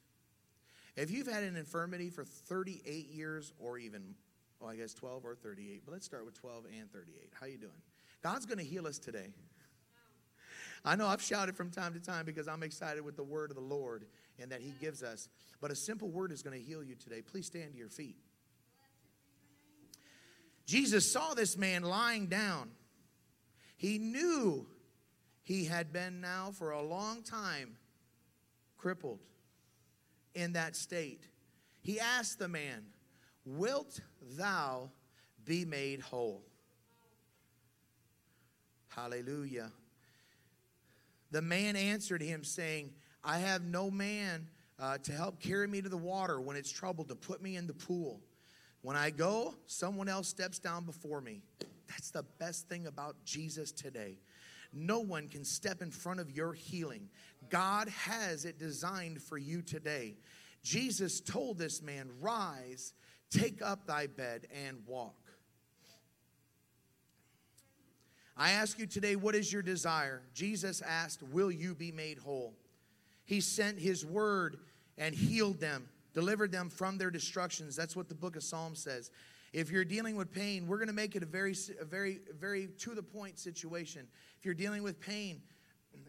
if 0.96 1.12
you've 1.12 1.28
had 1.28 1.44
an 1.44 1.54
infirmity 1.54 2.10
for 2.10 2.24
38 2.24 3.08
years 3.08 3.52
or 3.58 3.78
even 3.78 4.14
well, 4.60 4.70
I 4.70 4.76
guess 4.76 4.94
12 4.94 5.24
or 5.24 5.34
38, 5.34 5.82
but 5.84 5.92
let's 5.92 6.06
start 6.06 6.24
with 6.24 6.34
12 6.34 6.64
and 6.80 6.90
38. 6.90 7.30
How 7.38 7.46
you 7.46 7.58
doing? 7.58 7.72
God's 8.22 8.46
going 8.46 8.58
to 8.58 8.64
heal 8.64 8.86
us 8.86 8.98
today. 8.98 9.34
I 10.84 10.96
know 10.96 11.06
I've 11.06 11.22
shouted 11.22 11.56
from 11.56 11.70
time 11.70 11.92
to 11.92 12.00
time 12.00 12.24
because 12.24 12.48
I'm 12.48 12.62
excited 12.62 13.04
with 13.04 13.16
the 13.16 13.22
word 13.22 13.50
of 13.50 13.56
the 13.56 13.62
Lord 13.62 14.06
and 14.40 14.50
that 14.50 14.60
he 14.60 14.72
gives 14.80 15.02
us. 15.02 15.28
But 15.60 15.70
a 15.70 15.76
simple 15.76 16.08
word 16.08 16.32
is 16.32 16.42
going 16.42 16.58
to 16.58 16.64
heal 16.64 16.82
you 16.82 16.94
today. 16.94 17.22
Please 17.22 17.46
stand 17.46 17.72
to 17.72 17.78
your 17.78 17.88
feet. 17.88 18.16
Jesus 20.66 21.10
saw 21.10 21.34
this 21.34 21.56
man 21.56 21.82
lying 21.82 22.26
down. 22.26 22.70
He 23.76 23.98
knew 23.98 24.66
he 25.42 25.64
had 25.64 25.92
been 25.92 26.20
now 26.20 26.50
for 26.52 26.72
a 26.72 26.82
long 26.82 27.22
time 27.22 27.76
crippled 28.76 29.20
in 30.34 30.54
that 30.54 30.74
state. 30.74 31.22
He 31.82 32.00
asked 32.00 32.38
the 32.38 32.48
man, 32.48 32.86
Wilt 33.44 34.00
thou 34.36 34.90
be 35.44 35.64
made 35.64 36.00
whole? 36.00 36.42
Hallelujah. 38.88 39.70
The 41.30 41.42
man 41.42 41.76
answered 41.76 42.22
him, 42.22 42.42
saying, 42.42 42.90
I 43.26 43.38
have 43.38 43.64
no 43.64 43.90
man 43.90 44.46
uh, 44.78 44.98
to 44.98 45.12
help 45.12 45.40
carry 45.40 45.66
me 45.66 45.82
to 45.82 45.88
the 45.88 45.96
water 45.96 46.40
when 46.40 46.56
it's 46.56 46.70
troubled, 46.70 47.08
to 47.08 47.16
put 47.16 47.42
me 47.42 47.56
in 47.56 47.66
the 47.66 47.74
pool. 47.74 48.20
When 48.82 48.96
I 48.96 49.10
go, 49.10 49.56
someone 49.66 50.08
else 50.08 50.28
steps 50.28 50.60
down 50.60 50.84
before 50.84 51.20
me. 51.20 51.42
That's 51.88 52.10
the 52.10 52.22
best 52.38 52.68
thing 52.68 52.86
about 52.86 53.16
Jesus 53.24 53.72
today. 53.72 54.20
No 54.72 55.00
one 55.00 55.26
can 55.26 55.44
step 55.44 55.82
in 55.82 55.90
front 55.90 56.20
of 56.20 56.30
your 56.30 56.52
healing. 56.52 57.08
God 57.50 57.88
has 57.88 58.44
it 58.44 58.60
designed 58.60 59.20
for 59.20 59.36
you 59.36 59.60
today. 59.60 60.14
Jesus 60.62 61.20
told 61.20 61.58
this 61.58 61.82
man, 61.82 62.08
Rise, 62.20 62.92
take 63.28 63.60
up 63.60 63.88
thy 63.88 64.06
bed, 64.06 64.46
and 64.66 64.78
walk. 64.86 65.16
I 68.36 68.52
ask 68.52 68.78
you 68.78 68.86
today, 68.86 69.16
what 69.16 69.34
is 69.34 69.52
your 69.52 69.62
desire? 69.62 70.22
Jesus 70.32 70.80
asked, 70.80 71.24
Will 71.24 71.50
you 71.50 71.74
be 71.74 71.90
made 71.90 72.18
whole? 72.18 72.54
He 73.26 73.40
sent 73.40 73.78
his 73.78 74.06
word 74.06 74.56
and 74.96 75.14
healed 75.14 75.60
them 75.60 75.88
delivered 76.16 76.50
them 76.50 76.70
from 76.70 76.96
their 76.96 77.10
destructions. 77.10 77.76
That's 77.76 77.94
what 77.94 78.08
the 78.08 78.14
book 78.14 78.36
of 78.36 78.42
Psalms 78.42 78.82
says. 78.82 79.10
If 79.52 79.70
you're 79.70 79.84
dealing 79.84 80.16
with 80.16 80.32
pain, 80.32 80.66
we're 80.66 80.78
going 80.78 80.88
to 80.88 80.94
make 80.94 81.14
it 81.14 81.22
a 81.22 81.26
very, 81.26 81.54
a 81.78 81.84
very, 81.84 82.20
very 82.40 82.68
to 82.78 82.94
the 82.94 83.02
point 83.02 83.38
situation. 83.38 84.06
If 84.38 84.46
you're 84.46 84.54
dealing 84.54 84.82
with 84.82 84.98
pain, 84.98 85.42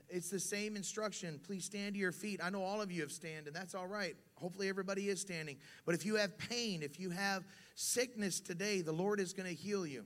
it's 0.07 0.29
the 0.29 0.39
same 0.39 0.77
instruction. 0.77 1.41
Please 1.45 1.65
stand 1.65 1.95
to 1.95 1.99
your 1.99 2.13
feet. 2.13 2.39
I 2.41 2.49
know 2.49 2.63
all 2.63 2.81
of 2.81 2.89
you 2.89 3.01
have 3.01 3.11
stand, 3.11 3.47
and 3.47 3.55
that's 3.55 3.75
all 3.75 3.85
right. 3.85 4.15
Hopefully, 4.35 4.69
everybody 4.69 5.09
is 5.09 5.19
standing. 5.19 5.57
But 5.85 5.93
if 5.93 6.05
you 6.05 6.15
have 6.15 6.37
pain, 6.37 6.83
if 6.83 7.01
you 7.01 7.09
have 7.09 7.43
sickness 7.75 8.39
today, 8.39 8.79
the 8.79 8.93
Lord 8.93 9.19
is 9.19 9.33
going 9.33 9.49
to 9.49 9.55
heal 9.55 9.85
you. 9.85 10.05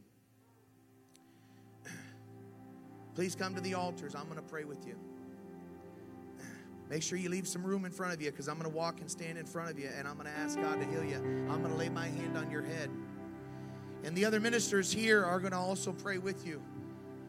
Please 3.13 3.35
come 3.35 3.53
to 3.53 3.61
the 3.61 3.75
altars. 3.75 4.15
I'm 4.15 4.25
going 4.25 4.37
to 4.37 4.41
pray 4.41 4.63
with 4.63 4.83
you. 4.87 4.97
Make 6.91 7.03
sure 7.03 7.17
you 7.17 7.29
leave 7.29 7.47
some 7.47 7.63
room 7.63 7.85
in 7.85 7.91
front 7.91 8.13
of 8.13 8.21
you 8.21 8.31
because 8.31 8.49
I'm 8.49 8.59
going 8.59 8.69
to 8.69 8.77
walk 8.77 8.99
and 8.99 9.09
stand 9.09 9.37
in 9.37 9.45
front 9.45 9.71
of 9.71 9.79
you 9.79 9.89
and 9.97 10.05
I'm 10.05 10.15
going 10.15 10.27
to 10.27 10.37
ask 10.37 10.59
God 10.59 10.77
to 10.81 10.85
heal 10.87 11.05
you. 11.05 11.15
I'm 11.49 11.61
going 11.61 11.71
to 11.71 11.77
lay 11.77 11.87
my 11.87 12.07
hand 12.07 12.37
on 12.37 12.51
your 12.51 12.63
head. 12.63 12.89
And 14.03 14.13
the 14.13 14.25
other 14.25 14.41
ministers 14.41 14.91
here 14.91 15.23
are 15.23 15.39
going 15.39 15.53
to 15.53 15.57
also 15.57 15.93
pray 15.93 16.17
with 16.17 16.45
you. 16.45 16.61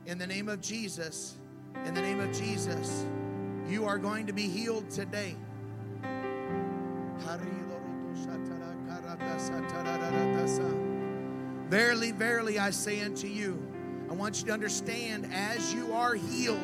In 0.06 0.18
the 0.18 0.26
name 0.26 0.48
of 0.48 0.60
Jesus, 0.60 1.36
in 1.84 1.94
the 1.94 2.00
name 2.00 2.18
of 2.18 2.36
Jesus, 2.36 3.04
you 3.68 3.84
are 3.84 3.98
going 3.98 4.26
to 4.26 4.32
be 4.32 4.48
healed 4.48 4.90
today. 4.90 5.36
Verily, 11.68 12.10
verily, 12.10 12.58
I 12.58 12.70
say 12.70 13.00
unto 13.02 13.28
you, 13.28 13.64
I 14.10 14.14
want 14.14 14.40
you 14.40 14.46
to 14.48 14.52
understand 14.52 15.32
as 15.32 15.72
you 15.72 15.92
are 15.92 16.16
healed, 16.16 16.58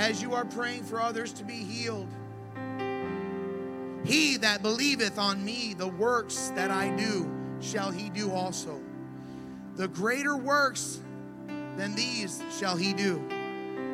as 0.00 0.22
you 0.22 0.32
are 0.32 0.46
praying 0.46 0.82
for 0.82 0.98
others 0.98 1.30
to 1.30 1.44
be 1.44 1.52
healed. 1.62 2.08
He 4.02 4.38
that 4.38 4.62
believeth 4.62 5.18
on 5.18 5.44
me, 5.44 5.74
the 5.74 5.88
works 5.88 6.50
that 6.56 6.70
I 6.70 6.88
do, 6.96 7.30
shall 7.60 7.90
he 7.90 8.08
do 8.08 8.32
also. 8.32 8.80
The 9.76 9.88
greater 9.88 10.38
works 10.38 11.00
than 11.76 11.94
these 11.94 12.42
shall 12.58 12.78
he 12.78 12.94
do, 12.94 13.22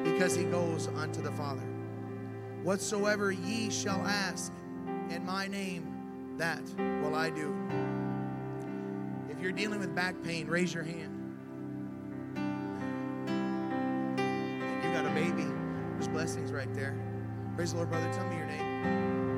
because 0.05 0.37
he 0.37 0.45
goes 0.45 0.87
unto 0.87 1.21
the 1.21 1.33
Father. 1.33 1.67
Whatsoever 2.63 3.33
ye 3.33 3.69
shall 3.69 4.01
ask 4.07 4.53
in 5.11 5.27
my 5.27 5.49
name, 5.49 6.37
that 6.39 6.63
will 7.03 7.17
I 7.17 7.31
do. 7.31 7.53
If 9.29 9.41
you're 9.41 9.51
dealing 9.51 9.81
with 9.81 9.93
back 9.93 10.15
pain, 10.23 10.47
raise 10.47 10.73
your 10.73 10.85
hand. 10.85 11.15
You 14.85 14.93
got 14.93 15.05
a 15.05 15.11
baby. 15.11 15.56
There's 15.97 16.09
blessings 16.09 16.53
right 16.53 16.73
there. 16.75 16.95
Praise 17.57 17.71
the 17.71 17.79
Lord, 17.79 17.89
brother. 17.89 18.13
Tell 18.13 18.27
me 18.29 18.37
your 18.37 18.45
name. 18.45 19.36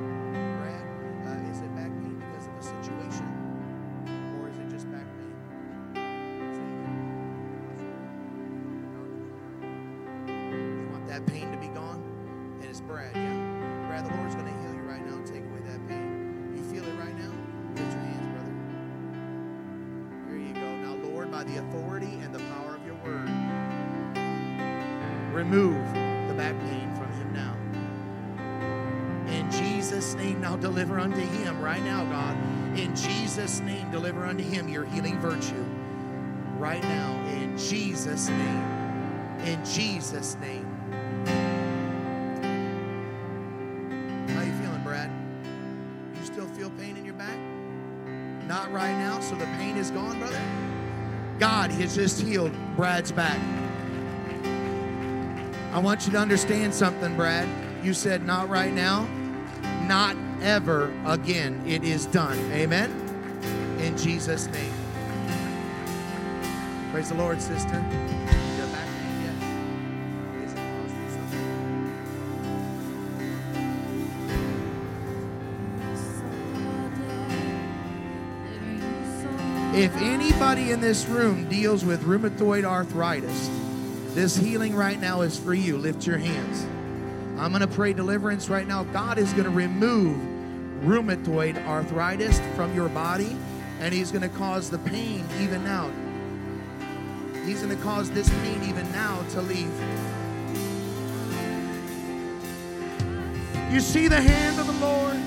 Name, 33.89 34.01
deliver 34.01 34.25
unto 34.25 34.43
him 34.43 34.69
your 34.69 34.85
healing 34.85 35.19
virtue. 35.19 35.65
Right 36.57 36.83
now, 36.83 37.11
in 37.27 37.57
Jesus' 37.57 38.29
name. 38.29 39.39
In 39.45 39.63
Jesus' 39.65 40.35
name. 40.41 40.65
How 44.29 44.41
you 44.41 44.53
feeling, 44.53 44.83
Brad? 44.83 45.11
You 46.19 46.25
still 46.25 46.47
feel 46.47 46.69
pain 46.71 46.97
in 46.97 47.05
your 47.05 47.15
back? 47.15 47.37
Not 48.47 48.71
right 48.71 48.93
now, 48.97 49.19
so 49.19 49.35
the 49.35 49.45
pain 49.57 49.77
is 49.77 49.91
gone, 49.91 50.19
brother? 50.19 50.41
God 51.39 51.71
has 51.71 51.95
just 51.95 52.21
healed 52.21 52.51
Brad's 52.75 53.11
back. 53.11 53.39
I 55.71 55.79
want 55.79 56.05
you 56.05 56.11
to 56.13 56.17
understand 56.17 56.73
something, 56.73 57.15
Brad. 57.15 57.47
You 57.83 57.93
said 57.93 58.25
not 58.25 58.49
right 58.49 58.73
now, 58.73 59.07
not 59.87 60.17
ever 60.41 60.91
again. 61.05 61.63
It 61.65 61.83
is 61.83 62.05
done. 62.07 62.37
Amen. 62.51 63.08
In 63.89 63.97
Jesus' 63.97 64.45
name. 64.49 64.71
Praise 66.91 67.09
the 67.09 67.15
Lord, 67.15 67.41
sister. 67.41 67.83
If 79.73 79.95
anybody 79.95 80.69
in 80.69 80.81
this 80.81 81.07
room 81.07 81.49
deals 81.49 81.83
with 81.83 82.03
rheumatoid 82.03 82.65
arthritis, 82.65 83.49
this 84.13 84.37
healing 84.37 84.75
right 84.75 85.01
now 85.01 85.21
is 85.21 85.35
for 85.35 85.55
you. 85.55 85.79
Lift 85.79 86.05
your 86.05 86.19
hands. 86.19 86.63
I'm 87.41 87.49
going 87.49 87.61
to 87.61 87.67
pray 87.67 87.93
deliverance 87.93 88.49
right 88.49 88.67
now. 88.67 88.83
God 88.83 89.17
is 89.17 89.31
going 89.33 89.45
to 89.45 89.49
remove 89.49 90.15
rheumatoid 90.83 91.65
arthritis 91.65 92.39
from 92.55 92.75
your 92.75 92.89
body, 92.89 93.35
and 93.79 93.93
He's 93.93 94.11
going 94.11 94.21
to 94.21 94.37
cause 94.37 94.69
the 94.69 94.79
pain 94.79 95.25
even 95.39 95.63
now. 95.63 95.89
He's 97.45 97.61
going 97.61 97.75
to 97.75 97.83
cause 97.83 98.11
this 98.11 98.29
pain 98.29 98.63
even 98.63 98.91
now 98.91 99.23
to 99.31 99.41
leave. 99.41 99.73
You 103.71 103.79
see 103.79 104.07
the 104.07 104.21
hand 104.21 104.59
of 104.59 104.67
the 104.67 104.73
Lord. 104.73 105.17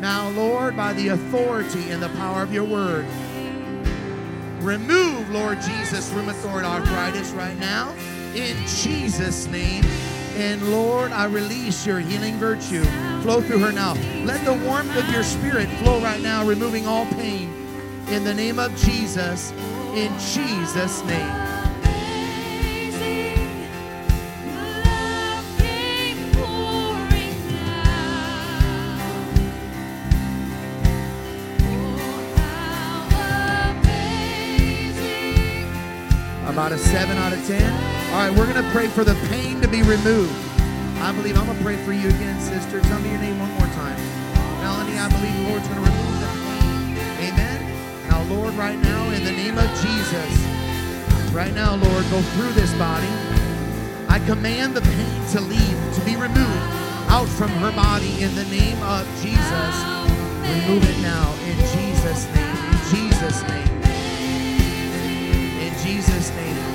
Now, 0.00 0.28
Lord, 0.30 0.76
by 0.76 0.92
the 0.92 1.08
authority 1.08 1.90
and 1.90 2.02
the 2.02 2.10
power 2.10 2.42
of 2.42 2.52
your 2.52 2.64
word, 2.64 3.06
remove, 4.60 5.30
Lord 5.30 5.60
Jesus, 5.60 6.10
rheumatoid 6.10 6.64
arthritis 6.64 7.30
right 7.32 7.58
now 7.58 7.94
in 8.34 8.56
Jesus' 8.66 9.46
name. 9.46 9.84
And 10.36 10.70
Lord, 10.70 11.12
I 11.12 11.26
release 11.26 11.86
your 11.86 12.00
healing 12.00 12.38
virtue. 12.38 12.84
Flow 13.24 13.40
through 13.40 13.60
her 13.60 13.72
now. 13.72 13.94
Let 14.26 14.44
the 14.44 14.52
warmth 14.52 14.94
of 14.98 15.10
your 15.10 15.22
spirit 15.22 15.66
flow 15.78 15.98
right 15.98 16.20
now, 16.20 16.44
removing 16.44 16.86
all 16.86 17.06
pain. 17.06 17.50
In 18.08 18.22
the 18.22 18.34
name 18.34 18.58
of 18.58 18.76
Jesus, 18.76 19.50
in 19.94 20.12
Jesus' 20.18 21.02
name. 21.04 21.34
About 36.46 36.72
a 36.72 36.78
7 36.78 37.16
out 37.16 37.32
of 37.32 37.46
10. 37.46 38.12
All 38.12 38.18
right, 38.18 38.38
we're 38.38 38.52
going 38.52 38.62
to 38.62 38.70
pray 38.70 38.88
for 38.88 39.02
the 39.02 39.14
pain 39.30 39.62
to 39.62 39.66
be 39.66 39.82
removed. 39.82 40.53
I 41.04 41.12
believe 41.12 41.36
I'm 41.36 41.44
going 41.44 41.58
to 41.58 41.62
pray 41.62 41.76
for 41.84 41.92
you 41.92 42.08
again, 42.08 42.40
sister. 42.40 42.80
Tell 42.80 42.98
me 42.98 43.10
your 43.10 43.20
name 43.20 43.38
one 43.38 43.50
more 43.60 43.68
time. 43.76 43.94
Melanie, 44.64 44.96
I 44.96 45.06
believe 45.12 45.36
the 45.36 45.50
Lord's 45.50 45.68
going 45.68 45.84
to 45.84 45.90
remove 45.90 46.16
the 46.16 46.32
pain. 46.32 46.96
Amen. 47.28 48.08
Now, 48.08 48.22
Lord, 48.22 48.54
right 48.54 48.78
now, 48.78 49.10
in 49.10 49.22
the 49.22 49.32
name 49.32 49.58
of 49.58 49.68
Jesus, 49.84 50.32
right 51.30 51.52
now, 51.52 51.76
Lord, 51.76 52.04
go 52.08 52.22
through 52.32 52.52
this 52.52 52.72
body. 52.80 53.12
I 54.08 54.18
command 54.24 54.74
the 54.74 54.80
pain 54.80 55.26
to 55.32 55.42
leave, 55.42 55.76
to 55.92 56.00
be 56.06 56.16
removed 56.16 56.64
out 57.12 57.28
from 57.28 57.50
her 57.60 57.72
body 57.72 58.22
in 58.22 58.34
the 58.34 58.44
name 58.44 58.82
of 58.84 59.04
Jesus. 59.20 59.74
Remove 60.40 60.88
it 60.88 61.02
now 61.02 61.34
in 61.44 61.56
Jesus' 61.68 62.24
name. 62.32 62.56
In 62.64 62.80
Jesus' 62.88 63.42
name. 63.44 63.68
In 65.68 65.72
Jesus' 65.84 66.30
name. 66.30 66.73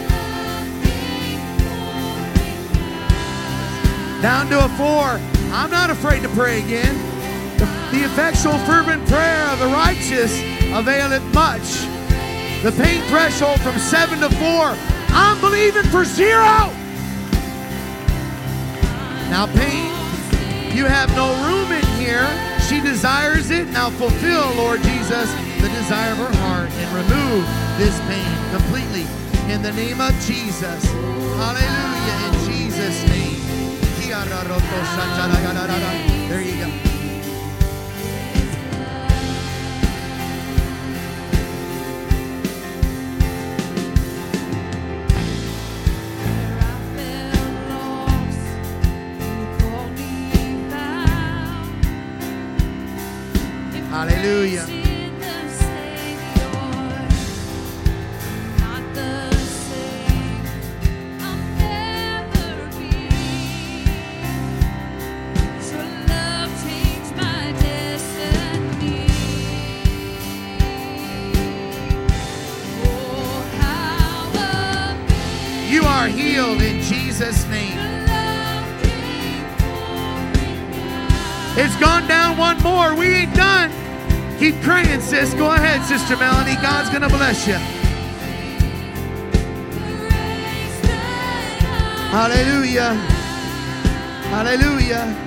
Down 4.22 4.50
to 4.50 4.66
a 4.66 4.70
four. 4.70 5.20
I'm 5.56 5.72
not 5.72 5.90
afraid 5.90 6.24
to 6.24 6.30
pray 6.30 6.62
again. 6.62 6.96
The, 7.58 7.66
the 7.92 8.04
effectual, 8.04 8.58
fervent 8.60 9.08
prayer 9.08 9.46
of 9.48 9.60
the 9.60 9.68
righteous 9.68 10.38
availeth 10.74 11.24
much. 11.34 11.88
The 12.64 12.72
pain 12.72 13.02
threshold 13.08 13.62
from 13.62 13.80
seven 13.80 14.20
to 14.20 14.30
four. 14.36 14.76
I'm 15.16 15.40
believing 15.40 15.84
for 15.84 16.04
zero. 16.04 16.70
Now, 19.32 19.48
pain, 19.56 19.88
you 20.76 20.86
have 20.86 21.10
no 21.16 21.32
room 21.48 21.72
in 21.72 21.86
here. 21.98 22.28
She 22.68 22.82
desires 22.82 23.52
it. 23.52 23.70
Now, 23.70 23.90
fulfill, 23.90 24.54
Lord 24.56 24.84
Jesus, 24.84 25.32
the 25.62 25.70
desire 25.70 26.12
of 26.12 26.18
her 26.18 26.38
heart 26.40 26.70
and 26.72 26.96
remove 26.96 27.46
this 27.78 27.98
pain 28.02 28.52
completely 28.52 29.08
in 29.54 29.62
the 29.62 29.72
name 29.72 30.02
of 30.02 30.12
Jesus. 30.26 30.84
Hallelujah. 31.40 32.28
In 32.28 32.52
Jesus' 32.52 33.08
name. 33.08 33.29
There 36.28 36.42
you 36.42 36.58
go. 36.58 36.70
Hallelujah. 53.90 54.79
Sister 85.90 86.18
Melanie. 86.18 86.54
God's 86.62 86.88
going 86.92 87.02
to 87.02 87.10
bless 87.10 87.48
you. 87.48 87.56
Hallelujah. 92.14 92.94
Hallelujah. 94.30 95.18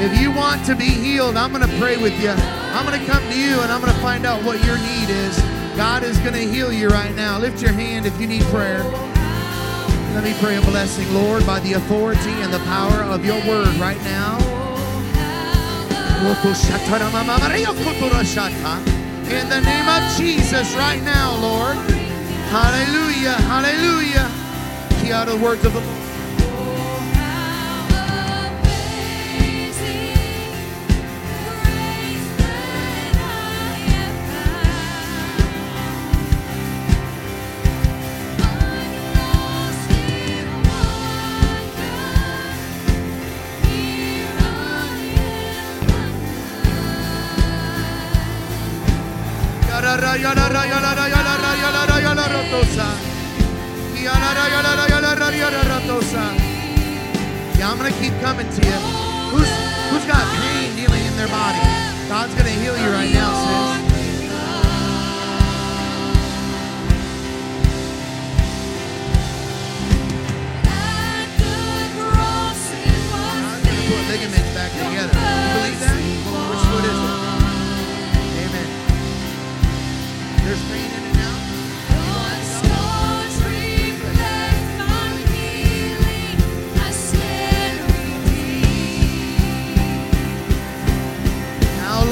If 0.00 0.18
you 0.18 0.32
want 0.32 0.64
to 0.64 0.74
be 0.74 0.84
healed, 0.84 1.36
I'm 1.36 1.52
going 1.52 1.68
to 1.68 1.76
pray 1.78 1.98
with 1.98 2.18
you. 2.22 2.30
I'm 2.30 2.86
going 2.86 2.98
to 2.98 3.04
come 3.04 3.22
to 3.22 3.38
you 3.38 3.60
and 3.60 3.70
I'm 3.70 3.82
going 3.82 3.92
to 3.92 4.00
find 4.00 4.24
out 4.24 4.42
what 4.44 4.64
your 4.64 4.78
need 4.78 5.10
is. 5.10 5.38
God 5.76 6.04
is 6.04 6.16
going 6.20 6.32
to 6.32 6.40
heal 6.40 6.72
you 6.72 6.88
right 6.88 7.14
now. 7.14 7.38
Lift 7.38 7.60
your 7.60 7.72
hand 7.72 8.06
if 8.06 8.18
you 8.18 8.26
need 8.26 8.44
prayer. 8.44 8.82
Let 10.14 10.24
me 10.24 10.34
pray 10.40 10.56
a 10.56 10.62
blessing, 10.62 11.12
Lord, 11.12 11.44
by 11.44 11.60
the 11.60 11.74
authority 11.74 12.30
and 12.30 12.50
the 12.50 12.60
power 12.60 13.02
of 13.02 13.26
your 13.26 13.46
word 13.46 13.74
right 13.74 14.00
now. 14.04 14.63
In 19.28 19.48
the 19.50 19.60
name 19.60 19.88
of 19.88 20.16
Jesus, 20.16 20.74
right 20.74 21.02
now, 21.02 21.36
Lord. 21.36 21.76
Hallelujah, 22.48 23.34
hallelujah. 23.44 24.26
Hear 25.02 25.26
the 25.26 25.36
words 25.36 25.62
of 25.66 25.74
the 25.74 25.80
Lord. 25.80 26.03
Yeah, 57.64 57.70
I'm 57.70 57.78
gonna 57.78 57.92
keep 57.92 58.12
coming 58.20 58.46
to 58.46 58.60
you. 58.66 58.78
Who's 59.32 59.48
who's 59.88 60.04
got 60.04 60.20
pain 60.36 60.76
dealing 60.76 61.04
in 61.06 61.16
their 61.16 61.28
body? 61.28 61.58
God's 62.08 62.34
gonna 62.34 62.50
heal 62.50 62.76
you 62.76 62.90
right 62.90 63.10
now, 63.10 63.32
sis. 63.32 63.94
God's 73.40 73.62
gonna 73.64 73.82
put 73.88 74.02
ligaments 74.12 74.50
back 74.52 74.72
together. 74.72 75.14
You 75.14 75.48
believe 75.56 75.80
that? 75.80 75.96
Which 76.50 76.64
foot 76.68 76.84
is 76.84 77.20
it? 77.20 77.23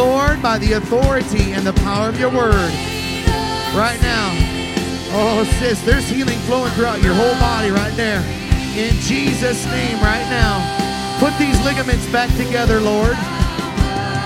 Lord, 0.03 0.43
by 0.43 0.59
the 0.59 0.73
authority 0.73 1.53
and 1.53 1.65
the 1.65 1.73
power 1.75 2.09
of 2.09 2.19
your 2.19 2.31
word, 2.31 2.73
right 3.71 3.99
now, 4.03 4.35
oh, 5.15 5.45
sis, 5.61 5.81
there's 5.83 6.09
healing 6.09 6.39
flowing 6.41 6.73
throughout 6.73 7.03
your 7.03 7.15
whole 7.15 7.35
body 7.35 7.71
right 7.71 7.95
there. 7.95 8.21
In 8.75 8.95
Jesus' 8.97 9.65
name, 9.67 10.01
right 10.03 10.27
now. 10.29 10.59
Put 11.21 11.39
these 11.39 11.63
ligaments 11.65 12.11
back 12.11 12.35
together, 12.37 12.81
Lord. 12.81 13.17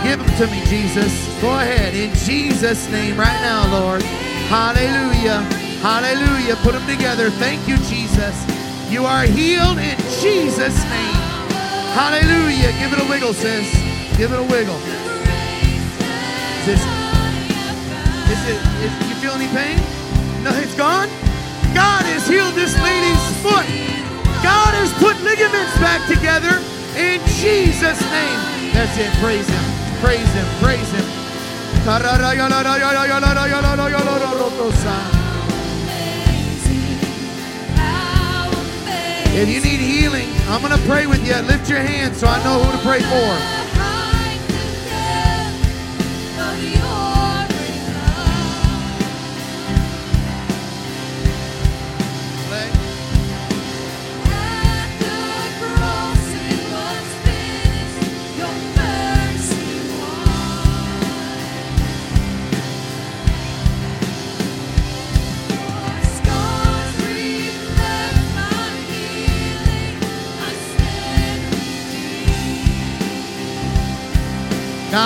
Give 0.07 0.23
them 0.23 0.37
to 0.39 0.47
me, 0.55 0.62
Jesus. 0.66 1.11
Go 1.43 1.51
ahead. 1.59 1.93
In 1.93 2.15
Jesus' 2.15 2.89
name, 2.91 3.19
right 3.19 3.41
now, 3.43 3.66
Lord. 3.66 4.03
Hallelujah. 4.47 5.43
Hallelujah. 5.83 6.55
Put 6.62 6.78
them 6.78 6.87
together. 6.87 7.28
Thank 7.43 7.66
you, 7.66 7.74
Jesus. 7.91 8.39
You 8.89 9.05
are 9.05 9.24
healed 9.24 9.78
in 9.78 9.99
Jesus' 10.23 10.78
name. 10.87 11.19
Hallelujah. 11.91 12.70
Give 12.78 12.95
it 12.95 13.03
a 13.03 13.09
wiggle, 13.11 13.35
sis. 13.35 13.66
Give 14.16 14.31
it 14.31 14.39
a 14.39 14.47
wiggle. 14.47 14.78
Sis, 16.62 16.78
is 18.31 18.43
it, 18.47 18.62
is, 18.87 18.93
you 19.11 19.15
feel 19.19 19.35
any 19.35 19.51
pain? 19.51 19.83
No, 20.47 20.55
it's 20.55 20.77
gone? 20.78 21.11
God 21.74 22.07
has 22.07 22.28
healed 22.28 22.55
this 22.55 22.78
lady's 22.78 23.27
foot. 23.43 23.66
God 24.39 24.70
has 24.70 24.93
put 25.03 25.19
ligaments 25.27 25.74
back 25.83 26.07
together 26.07 26.62
in 26.95 27.19
Jesus' 27.43 28.01
name. 28.15 28.39
That's 28.70 28.97
it. 28.99 29.11
Praise 29.19 29.49
Him. 29.49 29.86
Praise 30.01 30.32
Him. 30.32 30.47
Praise 30.60 30.90
Him. 30.93 31.05
If 39.39 39.48
you 39.51 39.60
need 39.60 39.81
healing, 39.81 40.28
I'm 40.48 40.62
going 40.62 40.73
to 40.73 40.86
pray 40.86 41.06
with 41.06 41.27
you. 41.27 41.35
Lift 41.43 41.68
your 41.68 41.78
hand 41.78 42.16
so 42.16 42.27
I 42.27 42.43
know 42.43 42.62
who 42.62 42.73
to 42.73 42.82
pray 42.82 43.01
for. 43.01 43.65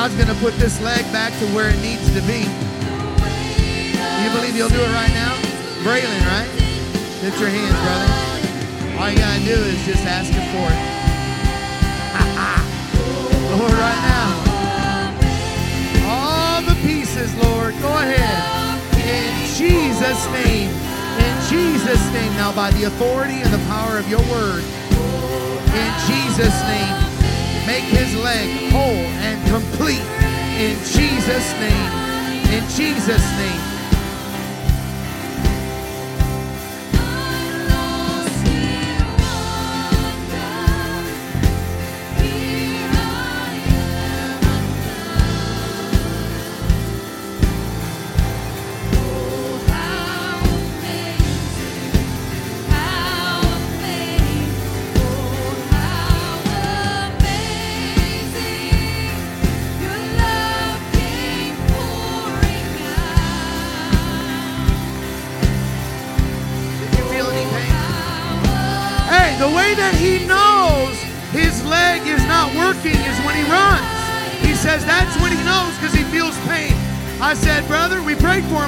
God's 0.01 0.15
going 0.15 0.29
to 0.29 0.41
put 0.41 0.55
this 0.55 0.81
leg 0.81 1.05
back 1.13 1.31
to 1.41 1.47
where 1.53 1.69
it 1.69 1.79
needs 1.83 2.09
to 2.17 2.23
be. 2.25 2.41
You 4.25 4.31
believe 4.33 4.57
He'll 4.57 4.73
do 4.73 4.81
it 4.81 4.93
right 4.97 5.13
now? 5.13 5.37
Braylon, 5.85 6.25
right? 6.25 6.49
Lift 7.21 7.39
your 7.39 7.51
hands, 7.53 7.77
brother. 7.85 8.09
All 8.97 9.11
you 9.11 9.19
got 9.19 9.39
to 9.39 9.45
do 9.45 9.53
is 9.53 9.77
just 9.85 10.03
ask 10.09 10.33
Him 10.33 10.41
for 10.57 10.65
it. 10.73 10.81
Lord, 13.61 13.77
right 13.77 14.01
now. 14.09 14.41
All 16.09 16.63
the 16.63 16.81
pieces, 16.81 17.37
Lord. 17.37 17.75
Go 17.83 17.93
ahead. 17.93 18.41
In 19.05 19.37
Jesus' 19.53 20.25
name. 20.33 20.73
In 21.21 21.37
Jesus' 21.53 22.11
name. 22.15 22.33
Now, 22.41 22.57
by 22.57 22.71
the 22.71 22.85
authority 22.85 23.43
and 23.43 23.53
the 23.53 23.63
power 23.69 23.99
of 23.99 24.09
your 24.09 24.23
word. 24.33 24.65
In 25.77 25.93
Jesus' 26.09 26.59
name. 26.65 27.10
Make 27.71 27.85
his 27.85 28.17
leg 28.17 28.73
whole 28.73 29.07
and 29.23 29.39
complete. 29.49 30.03
In 30.59 30.77
Jesus' 30.79 31.53
name. 31.61 31.93
In 32.53 32.69
Jesus' 32.69 33.31
name. 33.39 33.70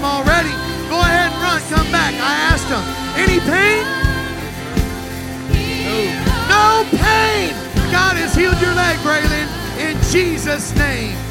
Already. 0.05 0.53
Go 0.91 0.99
ahead 1.01 1.33
and 1.33 1.43
run. 1.43 1.61
Come 1.71 1.91
back. 1.91 2.13
I 2.15 2.35
asked 2.51 2.69
him, 2.69 2.83
any 3.17 3.39
pain? 3.41 3.83
No 6.51 6.85
pain. 6.91 7.55
God 7.91 8.17
has 8.17 8.35
healed 8.35 8.61
your 8.61 8.75
leg, 8.75 8.99
Braylon, 8.99 9.49
in 9.79 9.97
Jesus' 10.11 10.75
name. 10.77 11.22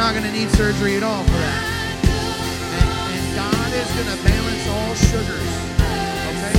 Not 0.00 0.16
going 0.16 0.24
to 0.24 0.32
need 0.32 0.48
surgery 0.56 0.96
at 0.96 1.04
all 1.04 1.20
for 1.28 1.36
that. 1.36 1.60
And, 2.08 2.88
and 2.88 3.24
God 3.36 3.68
is 3.68 3.84
going 3.92 4.08
to 4.08 4.16
balance 4.24 4.64
all 4.72 4.96
sugars. 4.96 5.52
Okay? 5.76 6.56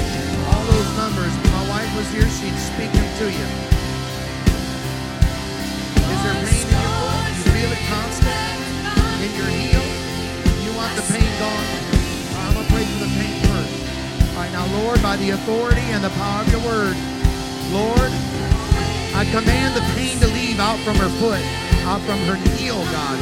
All 0.53 0.61
those 0.69 0.89
numbers. 0.93 1.33
If 1.33 1.49
my 1.49 1.65
wife 1.73 1.89
was 1.97 2.05
here, 2.13 2.29
she'd 2.37 2.53
speak 2.53 2.93
them 2.93 3.09
to 3.17 3.25
you. 3.33 3.47
Is 6.05 6.21
there 6.21 6.37
pain 6.37 6.69
in 6.69 6.69
your 6.69 6.85
foot? 7.01 7.33
You 7.33 7.49
feel 7.49 7.71
it 7.73 7.81
constant? 7.89 8.45
In 9.25 9.33
your 9.33 9.49
heel? 9.49 9.89
You 10.61 10.77
want 10.77 10.93
the 10.93 11.05
pain 11.09 11.25
gone? 11.41 11.65
I'm 12.45 12.53
going 12.53 12.61
to 12.61 12.73
pray 12.77 12.85
for 12.93 13.01
the 13.01 13.11
pain 13.17 13.41
first. 13.49 13.73
All 14.37 14.45
right, 14.45 14.53
now, 14.53 14.69
Lord, 14.85 15.01
by 15.01 15.17
the 15.17 15.33
authority 15.33 15.89
and 15.89 16.05
the 16.05 16.13
power 16.13 16.45
of 16.45 16.47
your 16.53 16.61
word, 16.61 16.93
Lord, 17.73 18.13
I 19.17 19.25
command 19.33 19.73
the 19.73 19.81
pain 19.97 20.21
to 20.21 20.29
leave 20.29 20.61
out 20.61 20.77
from 20.85 20.93
her 21.01 21.09
foot, 21.17 21.41
out 21.83 22.01
from 22.01 22.19
her 22.19 22.35
heel, 22.55 22.77
God. 22.91 23.19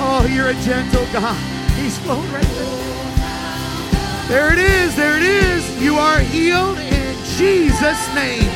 Oh, 0.00 0.28
you're 0.30 0.48
a 0.48 0.54
gentle 0.62 1.06
God. 1.12 1.36
He's 1.78 1.98
flowing 1.98 2.30
right 2.32 2.44
there. 2.44 2.78
There 4.28 4.52
it 4.52 4.58
is. 4.58 4.94
There 4.94 5.16
it 5.16 5.22
is. 5.22 5.82
You 5.82 5.94
are 5.94 6.18
healed 6.18 6.78
in 6.78 7.16
Jesus' 7.36 8.14
name. 8.14 8.50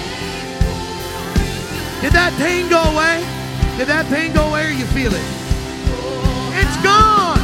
Did 2.03 2.13
that 2.13 2.35
pain 2.37 2.69
go 2.69 2.83
away? 2.83 3.25
Did 3.79 3.89
that 3.89 4.07
pain 4.11 4.35
go 4.35 4.49
away 4.51 4.67
or 4.67 4.75
you 4.75 4.85
feel 4.87 5.13
it? 5.15 5.27
It's 6.59 6.77
gone. 6.85 7.41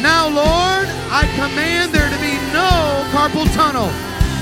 Now, 0.00 0.28
Lord, 0.28 0.86
I 1.10 1.26
command 1.34 1.92
there 1.92 2.06
to 2.06 2.18
be 2.22 2.38
no 2.54 3.02
carpal 3.10 3.50
tunnel. 3.54 3.90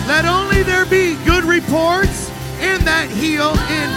Let 0.06 0.26
only 0.26 0.62
there 0.62 0.84
be 0.84 1.16
good 1.24 1.44
reports 1.44 2.19
that 2.78 3.10
heal 3.10 3.50
in 3.70 3.88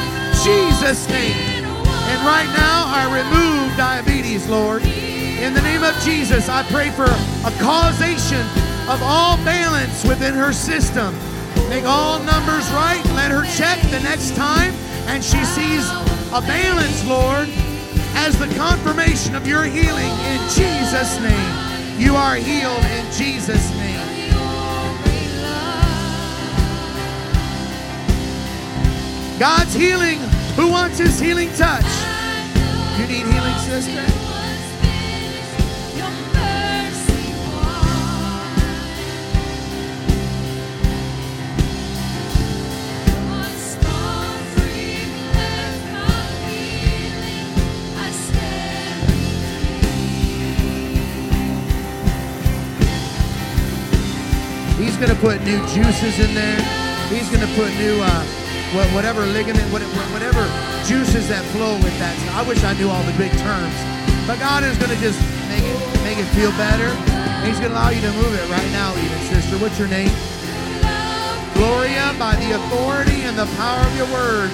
Jesus' 0.43 1.07
name. 1.09 1.65
And 1.65 2.19
right 2.25 2.49
now, 2.55 2.85
I 2.87 3.09
remove 3.09 3.75
diabetes, 3.77 4.47
Lord. 4.49 4.83
In 4.83 5.53
the 5.53 5.61
name 5.61 5.83
of 5.83 5.95
Jesus, 6.03 6.49
I 6.49 6.63
pray 6.63 6.89
for 6.89 7.03
a 7.03 7.51
causation 7.59 8.41
of 8.87 9.01
all 9.01 9.37
balance 9.43 10.03
within 10.03 10.33
her 10.33 10.53
system. 10.53 11.15
Make 11.69 11.85
all 11.85 12.19
numbers 12.19 12.69
right. 12.71 13.03
Let 13.15 13.31
her 13.31 13.45
check 13.57 13.81
the 13.89 13.99
next 14.01 14.35
time, 14.35 14.73
and 15.07 15.23
she 15.23 15.43
sees 15.43 15.89
a 16.31 16.41
balance, 16.41 17.05
Lord, 17.05 17.49
as 18.15 18.37
the 18.37 18.47
confirmation 18.55 19.35
of 19.35 19.47
your 19.47 19.63
healing 19.63 20.13
in 20.29 20.39
Jesus' 20.49 21.19
name. 21.19 21.99
You 21.99 22.15
are 22.15 22.35
healed 22.35 22.83
in 22.85 23.05
Jesus' 23.11 23.72
God's 29.43 29.73
healing. 29.73 30.19
Who 30.55 30.69
wants 30.69 30.99
his 30.99 31.19
healing 31.19 31.49
touch? 31.55 31.83
You 32.97 33.07
need 33.07 33.25
healing, 33.27 33.57
sister? 33.59 34.05
He's 54.81 54.95
going 54.95 55.09
to 55.09 55.15
put 55.19 55.41
new 55.41 55.59
juices 55.67 56.19
in 56.19 56.33
there. 56.33 56.61
He's 57.09 57.27
going 57.27 57.45
to 57.45 57.53
put 57.55 57.73
new, 57.75 57.99
uh, 58.01 58.42
whatever 58.73 59.25
ligament, 59.25 59.69
whatever 59.71 60.41
juices 60.85 61.29
that 61.29 61.45
flow 61.53 61.77
with 61.77 61.93
that. 62.01 62.17
I 62.33 62.41
wish 62.47 62.63
I 62.63 62.73
knew 62.73 62.89
all 62.89 63.03
the 63.03 63.13
big 63.21 63.31
terms. 63.37 63.75
But 64.25 64.39
God 64.39 64.63
is 64.63 64.77
going 64.81 64.89
to 64.89 64.97
just 64.97 65.19
make 65.51 65.61
it, 65.61 65.77
make 66.01 66.17
it 66.17 66.25
feel 66.33 66.49
better. 66.57 66.89
He's 67.45 67.59
going 67.59 67.69
to 67.69 67.77
allow 67.77 67.93
you 67.93 68.01
to 68.01 68.13
move 68.17 68.33
it 68.33 68.47
right 68.49 68.71
now, 68.73 68.95
even, 68.97 69.19
sister. 69.29 69.61
What's 69.61 69.77
your 69.77 69.91
name? 69.91 70.09
Gloria, 71.53 72.15
by 72.17 72.33
the 72.41 72.57
authority 72.57 73.21
and 73.29 73.37
the 73.37 73.45
power 73.61 73.83
of 73.83 73.93
your 73.93 74.09
word. 74.09 74.49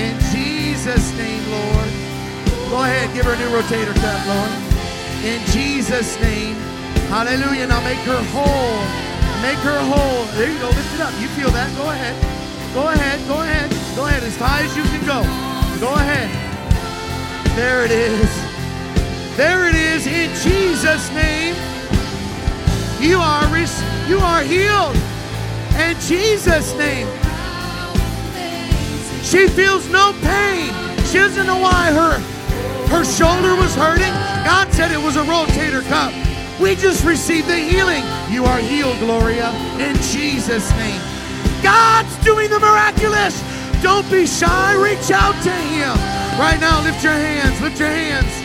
In 0.00 0.18
Jesus' 0.34 1.14
name, 1.14 1.44
Lord. 1.46 1.90
Go 2.72 2.82
ahead, 2.82 3.12
give 3.14 3.26
her 3.28 3.36
a 3.36 3.38
new 3.38 3.52
rotator 3.52 3.94
cuff, 4.00 4.20
Lord. 4.26 4.52
In 5.22 5.38
Jesus' 5.52 6.18
name. 6.20 6.56
Hallelujah. 7.12 7.68
Now 7.68 7.84
make 7.84 8.00
her 8.08 8.22
whole. 8.32 8.80
Make 9.44 9.58
her 9.60 9.78
whole. 9.86 10.24
There 10.34 10.50
you 10.50 10.58
go. 10.58 10.68
Lift 10.68 10.94
it 10.94 11.00
up. 11.00 11.12
You 11.20 11.28
feel 11.28 11.50
that? 11.50 11.68
Go 11.76 11.90
ahead. 11.90 12.31
Go 12.74 12.88
ahead. 12.88 13.20
Go 13.28 13.42
ahead. 13.42 13.70
Go 13.94 14.06
ahead. 14.06 14.22
As 14.22 14.36
high 14.36 14.62
as 14.64 14.76
you 14.76 14.82
can 14.84 15.04
go. 15.04 15.22
Go 15.78 15.94
ahead. 15.94 16.30
There 17.56 17.84
it 17.84 17.90
is. 17.90 19.36
There 19.36 19.68
it 19.68 19.74
is. 19.74 20.06
In 20.06 20.30
Jesus' 20.42 21.10
name. 21.12 21.54
You 22.98 23.18
are 23.18 23.46
res- 23.52 23.82
you 24.08 24.18
are 24.18 24.42
healed. 24.42 24.96
In 25.76 25.98
Jesus' 26.00 26.74
name. 26.76 27.08
She 29.22 29.48
feels 29.48 29.88
no 29.90 30.12
pain. 30.22 30.72
She 31.06 31.18
doesn't 31.18 31.46
know 31.46 31.58
why 31.58 31.92
her 31.92 32.18
her 32.88 33.04
shoulder 33.04 33.54
was 33.54 33.74
hurting. 33.74 34.12
God 34.44 34.72
said 34.72 34.92
it 34.92 35.02
was 35.02 35.16
a 35.16 35.24
rotator 35.24 35.82
cuff. 35.88 36.12
We 36.60 36.74
just 36.74 37.04
received 37.04 37.48
the 37.48 37.56
healing. 37.56 38.02
You 38.30 38.44
are 38.44 38.58
healed, 38.60 38.98
Gloria, 38.98 39.50
in 39.78 39.96
Jesus' 39.96 40.70
name. 40.72 41.11
God's 41.62 42.16
doing 42.24 42.50
the 42.50 42.58
miraculous. 42.58 43.40
Don't 43.82 44.08
be 44.10 44.26
shy. 44.26 44.74
Reach 44.74 45.10
out 45.10 45.34
to 45.42 45.50
Him. 45.50 45.94
Right 46.38 46.58
now, 46.60 46.82
lift 46.82 47.02
your 47.02 47.12
hands. 47.12 47.60
Lift 47.60 47.78
your 47.78 47.88
hands. 47.88 48.41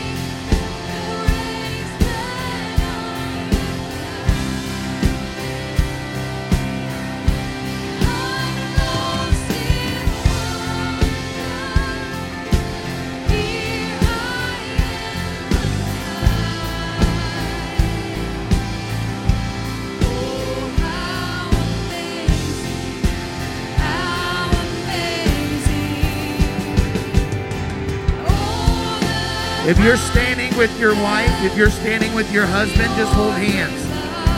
You're 29.88 29.96
standing 29.96 30.54
with 30.58 30.78
your 30.82 30.94
wife, 30.96 31.32
if 31.46 31.56
you're 31.56 31.70
standing 31.70 32.14
with 32.14 32.30
your 32.34 32.46
husband, 32.46 32.94
just 32.98 33.14
hold 33.14 33.32
hands. 33.32 33.86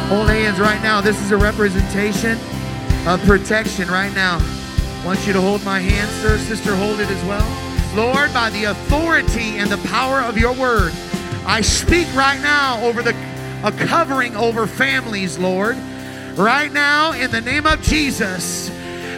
Hold 0.07 0.29
hands 0.29 0.59
right 0.59 0.79
now. 0.83 1.01
This 1.01 1.19
is 1.23 1.31
a 1.31 1.37
representation 1.37 2.37
of 3.07 3.19
protection 3.25 3.87
right 3.87 4.13
now. 4.13 4.37
I 4.39 5.01
want 5.03 5.25
you 5.25 5.33
to 5.33 5.41
hold 5.41 5.63
my 5.65 5.79
hand, 5.79 6.07
sir. 6.21 6.37
Sister, 6.37 6.75
hold 6.75 6.99
it 6.99 7.09
as 7.09 7.25
well. 7.25 7.41
Lord, 7.95 8.31
by 8.31 8.51
the 8.51 8.65
authority 8.65 9.57
and 9.57 9.71
the 9.71 9.79
power 9.89 10.21
of 10.21 10.37
your 10.37 10.53
word, 10.53 10.93
I 11.47 11.61
speak 11.61 12.05
right 12.13 12.39
now 12.41 12.79
over 12.83 13.01
the 13.01 13.15
a 13.63 13.71
covering 13.71 14.35
over 14.35 14.67
families, 14.67 15.39
Lord. 15.39 15.77
Right 16.35 16.71
now, 16.71 17.13
in 17.13 17.31
the 17.31 17.41
name 17.41 17.65
of 17.65 17.81
Jesus. 17.81 18.69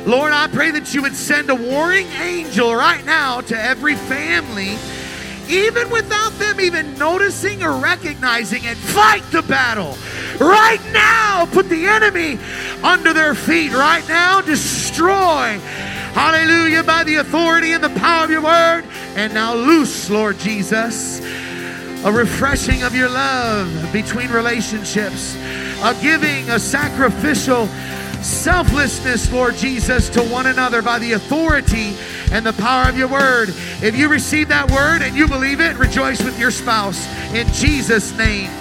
Lord, 0.07 0.31
I 0.31 0.47
pray 0.47 0.71
that 0.71 0.93
you 0.93 1.01
would 1.01 1.13
send 1.13 1.49
a 1.49 1.55
warring 1.55 2.07
angel 2.21 2.73
right 2.73 3.03
now 3.05 3.41
to 3.41 3.61
every 3.61 3.95
family 3.95 4.77
even 5.51 5.89
without 5.89 6.31
them 6.39 6.59
even 6.61 6.97
noticing 6.97 7.61
or 7.61 7.73
recognizing 7.73 8.63
it, 8.63 8.77
fight 8.77 9.23
the 9.31 9.41
battle. 9.41 9.97
Right 10.39 10.81
now, 10.91 11.45
put 11.51 11.67
the 11.67 11.85
enemy 11.85 12.39
under 12.83 13.13
their 13.13 13.35
feet. 13.35 13.73
Right 13.73 14.07
now, 14.07 14.41
destroy. 14.41 15.59
Hallelujah, 16.13 16.83
by 16.83 17.03
the 17.03 17.15
authority 17.15 17.73
and 17.73 17.83
the 17.83 17.89
power 17.89 18.23
of 18.23 18.31
your 18.31 18.41
word. 18.41 18.85
And 19.15 19.33
now, 19.33 19.53
loose, 19.53 20.09
Lord 20.09 20.37
Jesus, 20.39 21.19
a 22.05 22.11
refreshing 22.11 22.83
of 22.83 22.95
your 22.95 23.09
love 23.09 23.91
between 23.91 24.31
relationships, 24.31 25.35
a 25.83 25.95
giving, 26.01 26.49
a 26.49 26.59
sacrificial 26.59 27.67
selflessness, 28.23 29.31
Lord 29.31 29.55
Jesus, 29.55 30.09
to 30.09 30.21
one 30.23 30.45
another 30.45 30.81
by 30.81 30.99
the 30.99 31.13
authority 31.13 31.95
and 32.31 32.45
the 32.45 32.53
power 32.53 32.89
of 32.89 32.97
your 32.97 33.07
word. 33.07 33.49
If 33.81 33.95
you 33.95 34.07
receive 34.09 34.49
that 34.49 34.69
word 34.71 35.01
and 35.01 35.15
you 35.15 35.27
believe 35.27 35.59
it, 35.59 35.77
rejoice 35.77 36.21
with 36.23 36.39
your 36.39 36.51
spouse 36.51 37.07
in 37.33 37.47
Jesus' 37.53 38.15
name. 38.17 38.60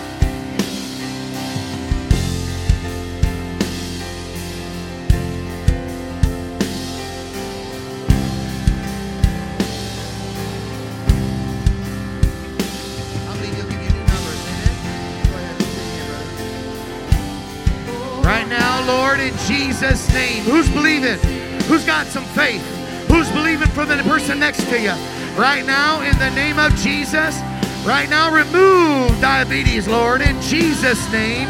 Lord, 19.11 19.23
in 19.23 19.37
Jesus' 19.39 20.09
name. 20.15 20.45
Who's 20.45 20.69
believing? 20.69 21.19
Who's 21.65 21.85
got 21.85 22.07
some 22.07 22.24
faith? 22.27 22.62
Who's 23.09 23.28
believing 23.32 23.66
for 23.70 23.85
the 23.85 23.97
person 24.05 24.39
next 24.39 24.62
to 24.69 24.81
you? 24.81 24.93
Right 25.37 25.66
now, 25.66 26.01
in 26.03 26.16
the 26.20 26.31
name 26.31 26.61
of 26.61 26.73
Jesus. 26.77 27.41
Right 27.85 28.09
now, 28.09 28.32
remove 28.32 29.20
diabetes, 29.20 29.89
Lord, 29.89 30.20
in 30.20 30.41
Jesus' 30.41 31.11
name. 31.11 31.49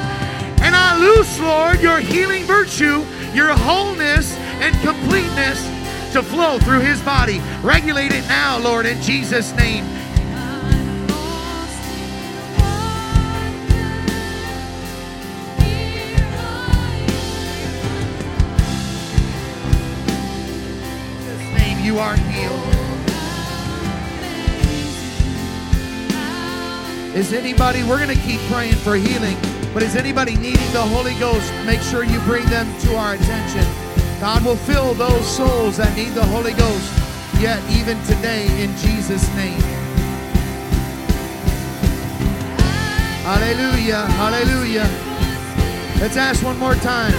And 0.63 0.75
I 0.75 0.99
loose, 0.99 1.39
Lord, 1.39 1.83
your 1.83 1.99
healing 1.99 2.45
virtue, 2.45 3.05
your 3.35 3.53
wholeness 3.53 4.35
and 4.63 4.75
completeness 4.81 5.63
to 6.15 6.23
flow 6.23 6.59
through 6.61 6.81
his 6.81 7.03
body. 7.03 7.43
Regulate 7.63 8.13
it 8.13 8.27
now, 8.27 8.59
Lord, 8.59 8.87
in 8.87 9.03
Jesus' 9.03 9.55
name. 9.55 9.85
You 21.91 21.99
are 21.99 22.15
healed. 22.15 22.75
Is 27.17 27.33
anybody, 27.33 27.83
we're 27.83 27.99
going 27.99 28.17
to 28.17 28.23
keep 28.23 28.39
praying 28.43 28.77
for 28.77 28.95
healing, 28.95 29.37
but 29.75 29.83
is 29.83 29.97
anybody 29.97 30.37
needing 30.37 30.73
the 30.73 30.83
Holy 30.83 31.15
Ghost? 31.15 31.53
Make 31.67 31.81
sure 31.81 32.05
you 32.05 32.21
bring 32.21 32.45
them 32.47 32.69
to 32.83 32.95
our 32.95 33.15
attention. 33.15 33.67
God 34.21 34.45
will 34.45 34.55
fill 34.55 34.95
those 34.95 35.27
souls 35.27 35.79
that 35.79 35.97
need 35.97 36.11
the 36.11 36.25
Holy 36.27 36.53
Ghost 36.53 36.93
yet, 37.41 37.59
even 37.73 38.01
today, 38.05 38.47
in 38.63 38.71
Jesus' 38.77 39.27
name. 39.35 39.61
Hallelujah, 43.27 44.07
hallelujah. 44.15 44.89
Let's 46.01 46.17
ask 46.17 46.45
one 46.45 46.59
more 46.59 46.77
time. 46.77 47.13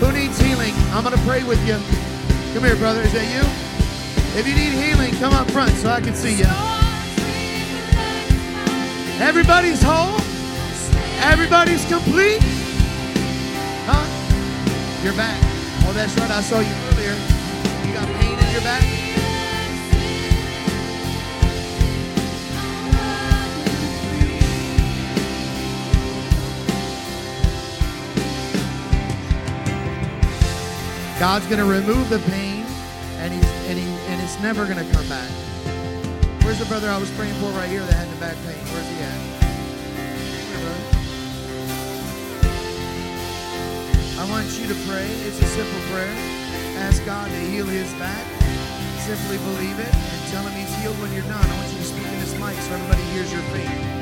Who 0.00 0.12
needs 0.12 0.38
healing? 0.38 0.74
I'm 0.92 1.04
going 1.04 1.16
to 1.16 1.24
pray 1.24 1.42
with 1.42 1.66
you. 1.66 1.78
Come 2.52 2.64
here, 2.64 2.76
brother. 2.76 3.00
Is 3.00 3.14
that 3.14 3.32
you? 3.32 3.61
If 4.34 4.48
you 4.48 4.54
need 4.54 4.72
healing, 4.72 5.12
come 5.16 5.34
up 5.34 5.50
front 5.50 5.70
so 5.72 5.90
I 5.90 6.00
can 6.00 6.14
see 6.14 6.36
you. 6.38 6.46
Everybody's 9.20 9.82
whole. 9.82 10.18
Everybody's 11.20 11.84
complete. 11.86 12.40
Huh? 13.84 15.04
Your 15.04 15.14
back. 15.14 15.38
Oh, 15.86 15.92
that's 15.92 16.16
right. 16.18 16.30
I 16.30 16.40
saw 16.40 16.60
you 16.60 16.74
earlier. 16.90 17.14
You 17.86 17.92
got 17.92 18.08
pain 18.20 18.38
in 18.38 18.52
your 18.52 18.62
back? 18.62 18.82
God's 31.20 31.46
going 31.46 31.58
to 31.58 31.64
remove 31.64 32.08
the 32.08 32.18
pain, 32.30 32.51
never 34.42 34.66
going 34.66 34.84
to 34.84 34.92
come 34.92 35.08
back. 35.08 35.30
Where's 36.42 36.58
the 36.58 36.64
brother 36.66 36.90
I 36.90 36.98
was 36.98 37.08
praying 37.12 37.34
for 37.34 37.46
right 37.54 37.68
here 37.68 37.78
that 37.86 37.94
had 37.94 38.10
the 38.10 38.18
back 38.18 38.34
pain? 38.42 38.58
Where's 38.74 38.88
he 38.90 38.98
at? 38.98 39.42
I 44.18 44.28
want 44.28 44.46
you 44.58 44.66
to 44.66 44.74
pray. 44.90 45.06
It's 45.22 45.40
a 45.40 45.46
simple 45.46 45.80
prayer. 45.94 46.10
Ask 46.82 47.04
God 47.06 47.30
to 47.30 47.38
heal 47.38 47.66
his 47.66 47.92
back. 47.94 48.26
Simply 49.06 49.38
believe 49.38 49.78
it 49.78 49.94
and 49.94 50.32
tell 50.32 50.42
him 50.42 50.58
he's 50.58 50.74
healed 50.82 50.98
when 50.98 51.12
you're 51.12 51.22
done. 51.30 51.38
I 51.38 51.56
want 51.58 51.70
you 51.70 51.78
to 51.78 51.84
speak 51.84 52.06
in 52.06 52.18
this 52.18 52.34
mic 52.40 52.58
so 52.66 52.74
everybody 52.74 53.02
hears 53.14 53.32
your 53.32 53.42
faith. 53.54 54.01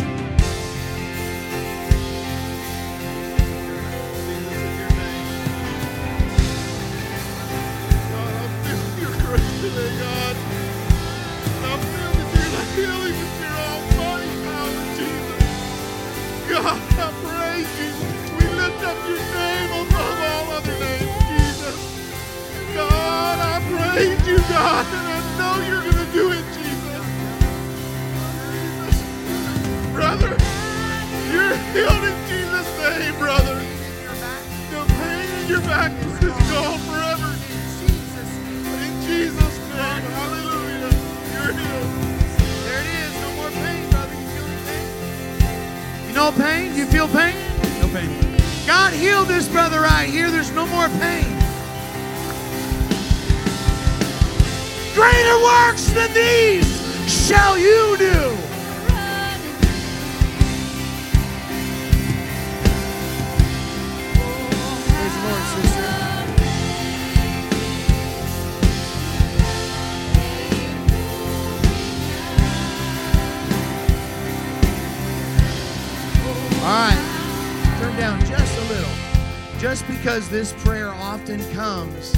Because 80.11 80.29
this 80.29 80.53
prayer 80.65 80.89
often 80.89 81.39
comes, 81.53 82.17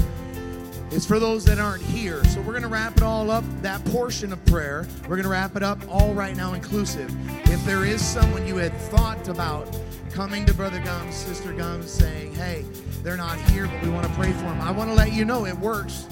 it's 0.89 1.05
for 1.05 1.19
those 1.19 1.45
that 1.45 1.59
aren't 1.59 1.83
here. 1.83 2.25
So 2.25 2.39
we're 2.41 2.53
going 2.53 2.63
to 2.63 2.67
wrap 2.67 2.97
it 2.97 3.03
all 3.03 3.29
up, 3.29 3.43
that 3.61 3.85
portion 3.85 4.33
of 4.33 4.43
prayer. 4.45 4.87
We're 5.03 5.09
going 5.09 5.25
to 5.25 5.29
wrap 5.29 5.55
it 5.55 5.61
up 5.61 5.77
all 5.87 6.11
right 6.15 6.35
now, 6.35 6.55
inclusive. 6.55 7.15
If 7.51 7.63
there 7.65 7.85
is 7.85 8.03
someone 8.03 8.47
you 8.47 8.55
had 8.55 8.75
thought 8.89 9.27
about 9.27 9.77
coming 10.11 10.43
to 10.47 10.55
Brother 10.55 10.79
Gums, 10.79 11.13
Sister 11.13 11.53
Gums, 11.53 11.91
saying, 11.91 12.33
hey, 12.33 12.65
they're 13.03 13.15
not 13.15 13.39
here, 13.51 13.67
but 13.67 13.83
we 13.83 13.89
want 13.89 14.07
to 14.07 14.13
pray 14.13 14.31
for 14.31 14.41
them, 14.45 14.59
I 14.59 14.71
want 14.71 14.89
to 14.89 14.95
let 14.95 15.13
you 15.13 15.23
know 15.23 15.45
it 15.45 15.55
works. 15.59 16.07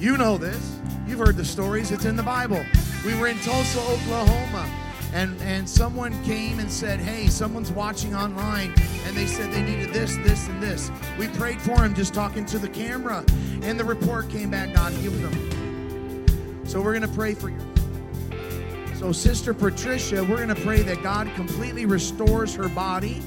You 0.00 0.16
know 0.16 0.36
this. 0.36 0.76
You've 1.06 1.20
heard 1.20 1.36
the 1.36 1.44
stories. 1.44 1.92
It's 1.92 2.04
in 2.04 2.16
the 2.16 2.24
Bible. 2.24 2.64
We 3.06 3.14
were 3.14 3.28
in 3.28 3.38
Tulsa, 3.38 3.78
Oklahoma, 3.78 4.68
and, 5.12 5.40
and 5.42 5.68
someone 5.68 6.12
came 6.24 6.58
and 6.58 6.70
said, 6.70 6.98
Hey, 6.98 7.26
someone's 7.26 7.70
watching 7.70 8.14
online, 8.14 8.74
and 9.06 9.16
they 9.16 9.26
said 9.26 9.52
they 9.52 9.62
needed 9.62 9.92
this, 9.92 10.16
this, 10.18 10.48
and 10.48 10.62
this. 10.62 10.90
We 11.18 11.28
prayed 11.28 11.60
for 11.60 11.82
him 11.84 11.94
just 11.94 12.14
talking 12.14 12.46
to 12.46 12.58
the 12.58 12.68
camera, 12.68 13.24
and 13.62 13.78
the 13.78 13.84
report 13.84 14.30
came 14.30 14.50
back 14.50 14.74
God 14.74 14.92
healed 14.92 15.14
them. 15.14 16.66
So 16.66 16.80
we're 16.80 16.98
going 16.98 17.08
to 17.08 17.16
pray 17.16 17.34
for 17.34 17.50
you. 17.50 17.58
So, 18.96 19.12
Sister 19.12 19.52
Patricia, 19.52 20.22
we're 20.24 20.36
going 20.36 20.48
to 20.48 20.54
pray 20.54 20.82
that 20.82 21.02
God 21.02 21.28
completely 21.34 21.86
restores 21.86 22.54
her 22.54 22.68
body. 22.68 23.20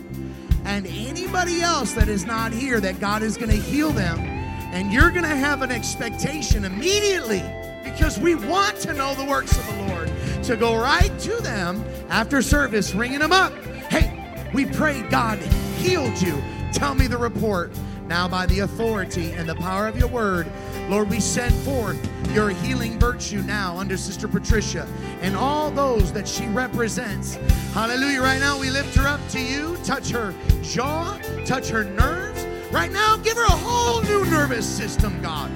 And 0.64 0.88
anybody 0.88 1.62
else 1.62 1.92
that 1.94 2.08
is 2.08 2.26
not 2.26 2.52
here, 2.54 2.80
that 2.80 3.00
God 3.00 3.22
is 3.22 3.38
going 3.38 3.52
to 3.52 3.58
heal 3.58 3.92
them. 3.92 4.18
And 4.18 4.92
you're 4.92 5.12
going 5.12 5.24
to 5.24 5.28
have 5.28 5.62
an 5.62 5.72
expectation 5.72 6.66
immediately 6.66 7.44
because 7.84 8.18
we 8.18 8.34
want 8.34 8.78
to 8.78 8.94
know 8.94 9.14
the 9.16 9.26
works 9.26 9.56
of 9.58 9.66
the 9.68 9.94
Lord 9.94 10.12
to 10.46 10.56
go 10.56 10.76
right 10.78 11.18
to 11.20 11.36
them 11.42 11.84
after 12.10 12.40
service, 12.40 12.94
ringing 12.94 13.20
them 13.20 13.32
up. 13.32 13.52
Hey, 13.90 14.48
we 14.54 14.66
pray 14.66 15.02
God 15.10 15.40
healed 15.80 16.22
you. 16.22 16.40
Tell 16.72 16.94
me 16.94 17.08
the 17.08 17.18
report. 17.18 17.72
Now, 18.08 18.28
by 18.28 18.46
the 18.46 18.60
authority 18.60 19.32
and 19.32 19.50
the 19.50 19.56
power 19.56 19.88
of 19.88 19.98
your 19.98 20.08
word, 20.08 20.46
Lord, 20.88 21.10
we 21.10 21.20
send 21.20 21.52
forth 21.56 21.98
your 22.32 22.50
healing 22.50 23.00
virtue 23.00 23.42
now 23.42 23.76
under 23.78 23.98
Sister 23.98 24.28
Patricia 24.28 24.88
and 25.22 25.36
all 25.36 25.72
those 25.72 26.14
that 26.14 26.28
she 26.28 26.46
represents. 26.48 27.36
Hallelujah. 27.74 28.22
Right 28.22 28.40
now, 28.40 28.60
we 28.60 28.70
lift 28.70 28.96
her 28.98 29.08
up 29.08 29.22
to 29.30 29.42
you. 29.42 29.76
Touch 29.84 30.12
her 30.12 30.36
jaw, 30.62 31.20
touch 31.46 31.70
her 31.70 31.84
nerves. 31.84 32.46
Right 32.72 32.92
now, 32.92 33.18
give 33.18 33.36
her 33.36 33.46
a 33.46 33.50
whole 33.50 34.04
new 34.04 34.24
nervous 34.26 34.68
system, 34.68 35.20
God. 35.24 35.50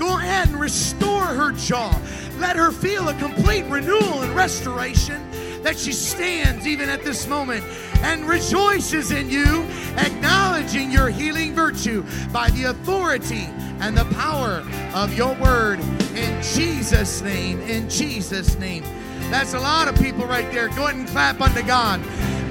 Go 0.00 0.16
ahead 0.16 0.48
and 0.48 0.58
restore 0.58 1.22
her 1.22 1.52
jaw. 1.52 1.96
Let 2.42 2.56
her 2.56 2.72
feel 2.72 3.08
a 3.08 3.14
complete 3.14 3.62
renewal 3.66 4.22
and 4.22 4.34
restoration 4.34 5.22
that 5.62 5.78
she 5.78 5.92
stands 5.92 6.66
even 6.66 6.88
at 6.88 7.04
this 7.04 7.28
moment 7.28 7.62
and 8.02 8.28
rejoices 8.28 9.12
in 9.12 9.30
you, 9.30 9.64
acknowledging 9.96 10.90
your 10.90 11.08
healing 11.08 11.54
virtue 11.54 12.04
by 12.32 12.50
the 12.50 12.64
authority 12.64 13.48
and 13.78 13.96
the 13.96 14.04
power 14.16 14.64
of 14.92 15.16
your 15.16 15.34
word. 15.36 15.78
In 16.16 16.42
Jesus' 16.42 17.22
name, 17.22 17.60
in 17.60 17.88
Jesus' 17.88 18.58
name. 18.58 18.82
That's 19.30 19.54
a 19.54 19.60
lot 19.60 19.86
of 19.86 19.94
people 19.94 20.26
right 20.26 20.50
there. 20.50 20.66
Go 20.70 20.86
ahead 20.86 20.96
and 20.96 21.06
clap 21.06 21.40
unto 21.40 21.62
God. 21.62 22.02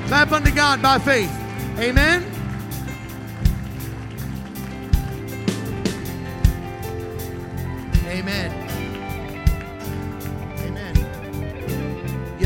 Clap 0.07 0.31
unto 0.31 0.55
God 0.55 0.81
by 0.81 0.99
faith. 0.99 1.29
Amen. 1.77 2.25
Amen. 8.07 8.60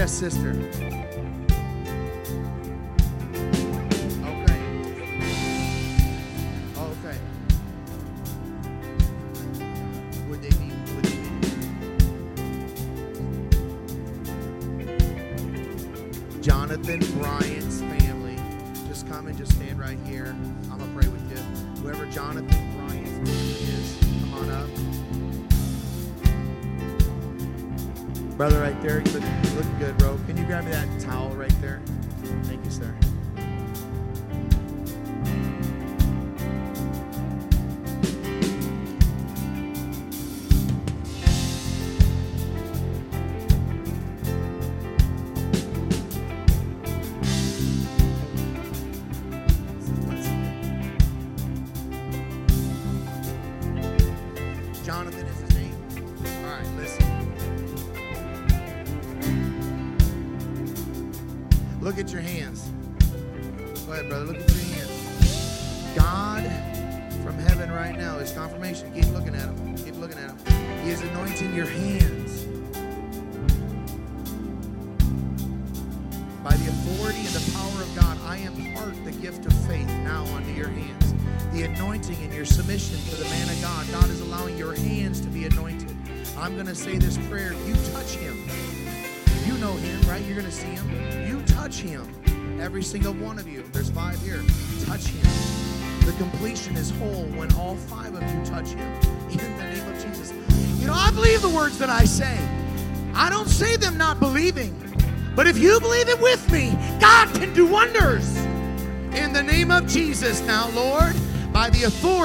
Yes, 0.05 0.13
sister. 0.19 0.51
Okay. 4.21 4.59
Okay. 6.77 7.17
Would 10.29 10.41
they 10.43 10.51
be? 10.51 10.69
Would 10.93 11.05
they 11.05 11.17
be? 16.35 16.39
Jonathan 16.41 16.99
Bryant's 17.19 17.79
family. 17.81 18.37
Just 18.87 19.07
come 19.09 19.25
and 19.25 19.35
just 19.35 19.53
stand 19.53 19.79
right 19.79 19.97
here. 20.05 20.35
I'm 20.71 20.77
gonna 20.77 20.85
pray 20.93 21.07
with 21.09 21.31
you. 21.31 21.37
Whoever 21.81 22.05
Jonathan 22.05 22.77
Bryant's 22.77 23.09
family 23.09 23.55
is, 23.73 23.97
come 24.21 24.33
on 24.35 24.51
up. 24.51 24.69
Brother, 28.37 28.59
right 28.61 28.79
there, 28.83 29.01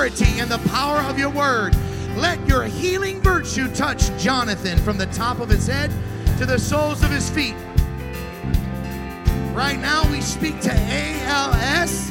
authority 0.07 0.41
and 0.41 0.51
the 0.51 0.71
power 0.71 0.99
of 1.01 1.19
your 1.19 1.29
word, 1.29 1.77
let 2.17 2.47
your 2.49 2.65
healing 2.65 3.21
virtue 3.21 3.71
touch 3.75 4.11
Jonathan 4.19 4.79
from 4.79 4.97
the 4.97 5.05
top 5.07 5.41
of 5.41 5.51
his 5.51 5.67
head 5.67 5.91
to 6.39 6.47
the 6.47 6.59
soles 6.59 7.03
of 7.03 7.11
his 7.11 7.29
feet. 7.29 7.55
Right 9.53 9.79
now, 9.79 10.11
we 10.11 10.23
speak 10.23 10.59
to 10.63 10.73
ALS 10.73 12.11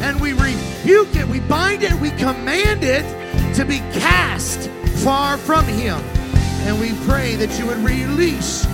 and 0.00 0.20
we 0.20 0.32
rebuke 0.32 1.14
it, 1.14 1.28
we 1.28 1.38
bind 1.40 1.84
it, 1.84 1.92
we 2.00 2.10
command 2.10 2.82
it 2.82 3.04
to 3.54 3.64
be 3.64 3.78
cast 4.00 4.68
far 5.04 5.36
from 5.36 5.64
him. 5.64 6.00
And 6.66 6.80
we 6.80 6.92
pray 7.06 7.36
that 7.36 7.56
you 7.56 7.66
would 7.66 7.78
release, 7.78 8.66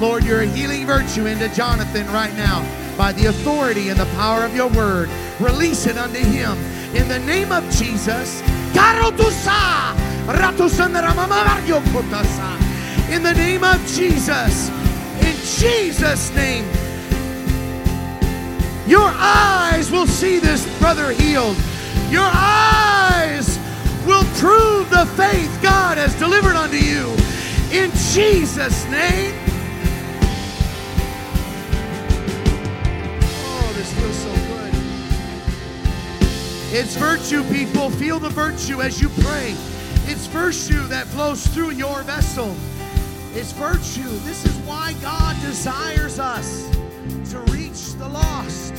Lord, 0.00 0.22
your 0.22 0.42
healing 0.42 0.86
virtue 0.86 1.26
into 1.26 1.48
Jonathan 1.56 2.06
right 2.12 2.32
now 2.34 2.62
by 2.96 3.10
the 3.12 3.26
authority 3.26 3.88
and 3.88 3.98
the 3.98 4.06
power 4.14 4.44
of 4.44 4.54
your 4.54 4.68
word. 4.68 5.10
Release 5.40 5.86
it 5.86 5.98
unto 5.98 6.20
him 6.20 6.56
in 6.94 7.08
the 7.08 7.18
name 7.20 7.52
of 7.52 7.64
Jesus. 7.70 8.40
In 13.10 13.22
the 13.22 13.34
name 13.34 13.64
of 13.64 13.86
Jesus. 13.86 14.70
In 15.20 15.36
Jesus' 15.58 16.34
name. 16.34 16.64
Your 18.86 19.10
eyes 19.14 19.90
will 19.90 20.06
see 20.06 20.38
this 20.38 20.66
brother 20.78 21.12
healed. 21.12 21.56
Your 22.10 22.28
eyes 22.32 23.58
will 24.06 24.24
prove 24.34 24.90
the 24.90 25.06
faith 25.16 25.58
God 25.62 25.98
has 25.98 26.14
delivered 26.16 26.56
unto 26.56 26.76
you. 26.76 27.08
In 27.72 27.90
Jesus' 28.12 28.84
name. 28.86 29.41
It's 36.74 36.96
virtue, 36.96 37.44
people. 37.52 37.90
Feel 37.90 38.18
the 38.18 38.30
virtue 38.30 38.80
as 38.80 38.98
you 38.98 39.10
pray. 39.20 39.54
It's 40.06 40.26
virtue 40.28 40.82
that 40.86 41.06
flows 41.06 41.46
through 41.48 41.72
your 41.72 42.02
vessel. 42.02 42.56
It's 43.34 43.52
virtue. 43.52 44.08
This 44.24 44.46
is 44.46 44.56
why 44.60 44.94
God 45.02 45.38
desires 45.42 46.18
us 46.18 46.70
to 47.30 47.40
reach 47.52 47.92
the 47.98 48.08
lost. 48.08 48.72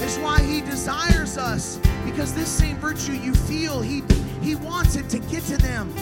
It's 0.00 0.16
why 0.16 0.40
He 0.40 0.62
desires 0.62 1.36
us 1.36 1.78
because 2.06 2.32
this 2.32 2.48
same 2.48 2.78
virtue 2.78 3.12
you 3.12 3.34
feel, 3.34 3.82
He 3.82 4.02
He 4.40 4.54
wants 4.54 4.96
it 4.96 5.10
to 5.10 5.18
get 5.18 5.42
to 5.42 5.58
them. 5.58 5.92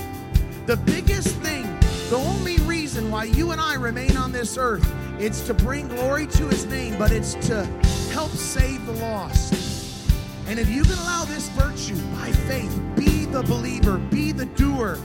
The 0.67 0.77
biggest 0.77 1.35
thing, 1.39 1.65
the 2.11 2.17
only 2.17 2.59
reason 2.59 3.11
why 3.11 3.25
you 3.25 3.51
and 3.51 3.61
I 3.61 3.75
remain 3.75 4.17
on 4.17 4.31
this 4.31 4.57
earth, 4.57 4.89
it's 5.19 5.41
to 5.49 5.55
bring 5.55 5.89
glory 5.89 6.29
to 6.29 6.47
His 6.47 6.65
name, 6.67 6.97
but 6.97 7.11
it's 7.11 7.35
to 7.49 7.65
help 8.13 8.31
save 8.31 8.87
the 8.87 8.93
lost. 8.93 9.64
And 10.47 10.59
if 10.59 10.69
you 10.69 10.83
can 10.83 10.99
allow 10.99 11.25
this 11.25 11.49
virtue 11.51 11.97
by 12.17 12.31
faith, 12.33 12.79
be 12.95 13.25
the 13.25 13.43
believer, 13.43 13.99
be 13.99 14.33
the 14.33 14.47
doer. 14.47 14.99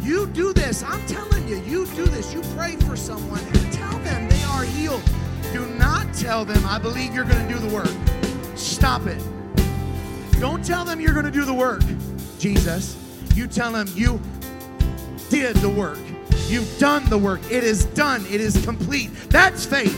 You 0.00 0.26
do 0.26 0.52
this. 0.52 0.82
I'm 0.82 1.04
telling 1.06 1.48
you, 1.48 1.56
you 1.62 1.86
do 1.94 2.04
this. 2.06 2.34
You 2.34 2.42
pray 2.56 2.76
for 2.76 2.96
someone 2.96 3.40
and 3.40 3.72
tell 3.72 3.98
them 4.00 4.28
they 4.28 4.42
are 4.44 4.64
healed. 4.64 5.02
Do 5.52 5.66
not 5.76 6.12
tell 6.14 6.44
them, 6.44 6.64
I 6.66 6.78
believe 6.78 7.14
you're 7.14 7.24
going 7.24 7.46
to 7.46 7.52
do 7.52 7.58
the 7.58 7.74
work. 7.74 7.88
Stop 8.56 9.06
it. 9.06 9.22
Don't 10.40 10.64
tell 10.64 10.84
them 10.84 11.00
you're 11.00 11.12
going 11.12 11.24
to 11.24 11.30
do 11.30 11.44
the 11.44 11.54
work, 11.54 11.82
Jesus. 12.38 12.96
You 13.34 13.46
tell 13.46 13.72
them 13.72 13.88
you 13.94 14.20
did 15.30 15.56
the 15.56 15.68
work. 15.68 15.98
You've 16.48 16.78
done 16.78 17.04
the 17.08 17.18
work. 17.18 17.40
It 17.50 17.64
is 17.64 17.86
done. 17.86 18.26
It 18.26 18.40
is 18.40 18.62
complete. 18.64 19.10
That's 19.30 19.64
faith. 19.64 19.96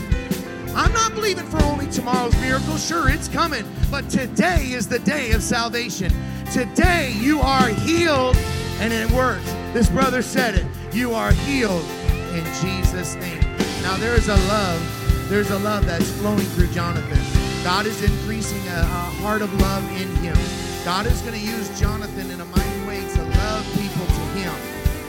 I'm 0.75 0.91
not 0.91 1.13
believing 1.15 1.45
for 1.45 1.63
only 1.63 1.87
tomorrow's 1.87 2.35
miracle. 2.41 2.75
Sure, 2.75 3.07
it's 3.07 3.29
coming. 3.29 3.63
But 3.89 4.09
today 4.09 4.71
is 4.71 4.89
the 4.89 4.99
day 4.99 5.31
of 5.31 5.41
salvation. 5.41 6.11
Today 6.51 7.13
you 7.15 7.39
are 7.39 7.69
healed 7.69 8.35
and 8.79 8.91
it 8.91 9.09
works. 9.11 9.45
This 9.71 9.89
brother 9.89 10.21
said 10.21 10.55
it. 10.55 10.65
You 10.93 11.13
are 11.13 11.31
healed 11.31 11.85
in 12.33 12.43
Jesus' 12.61 13.15
name. 13.15 13.39
Now 13.83 13.95
there 13.95 14.15
is 14.15 14.27
a 14.27 14.35
love. 14.35 15.29
There's 15.29 15.49
a 15.49 15.59
love 15.59 15.85
that's 15.85 16.11
flowing 16.19 16.45
through 16.55 16.67
Jonathan. 16.67 17.19
God 17.63 17.85
is 17.85 18.03
increasing 18.03 18.67
a, 18.67 18.81
a 18.81 19.09
heart 19.23 19.41
of 19.41 19.53
love 19.61 19.83
in 20.01 20.13
him. 20.17 20.35
God 20.83 21.05
is 21.05 21.21
going 21.21 21.39
to 21.39 21.39
use 21.39 21.79
Jonathan 21.79 22.29
in 22.29 22.41
a 22.41 22.45
mighty 22.45 22.85
way 22.85 22.99
to 22.99 23.23
love 23.23 23.65
people 23.79 24.05
to 24.05 24.21
him. 24.37 24.53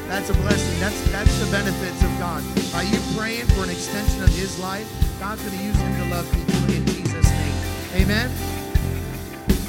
That's 0.06 0.30
a 0.30 0.34
blessing. 0.34 0.78
That's 0.78 1.10
that's 1.10 1.38
the 1.44 1.50
benefits 1.50 2.00
of 2.02 2.18
God. 2.20 2.44
Are 2.72 2.84
you 2.84 2.98
praying 3.16 3.46
for 3.46 3.64
an 3.64 3.70
extension 3.70 4.22
of 4.22 4.28
his 4.28 4.60
life? 4.60 5.05
God's 5.18 5.42
going 5.42 5.58
to 5.58 5.64
use 5.64 5.76
him 5.76 5.96
to 5.96 6.14
love 6.14 6.30
people 6.32 6.74
in 6.74 6.86
Jesus' 6.86 7.30
name. 7.30 8.02
Amen. 8.02 8.30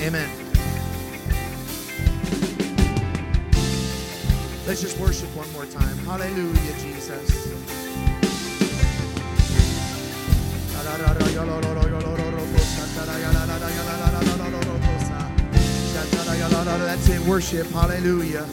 Amen. 0.02 0.30
Let's 4.68 4.82
just 4.82 5.00
worship 5.00 5.34
one 5.36 5.52
more 5.54 5.66
time. 5.66 5.98
Hallelujah, 6.00 6.74
Jesus. 6.80 7.48
That's 16.88 17.10
it. 17.10 17.20
Worship. 17.28 17.68
Hallelujah. 17.68 18.48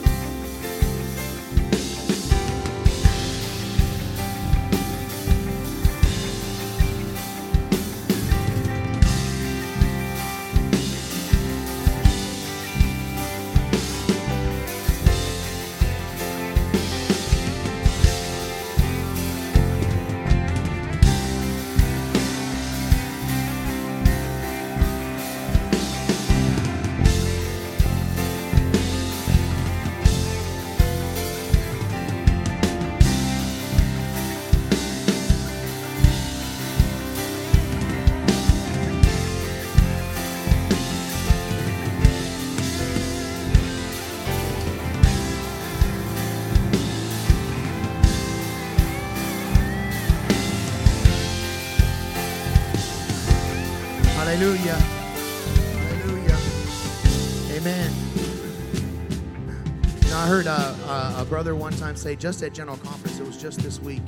Brother 61.45 61.61
one 61.61 61.73
time 61.73 61.95
say, 61.95 62.15
just 62.15 62.41
at 62.41 62.55
General 62.55 62.77
Conference, 62.77 63.19
it 63.19 63.27
was 63.27 63.39
just 63.39 63.59
this 63.59 63.79
week. 63.79 64.01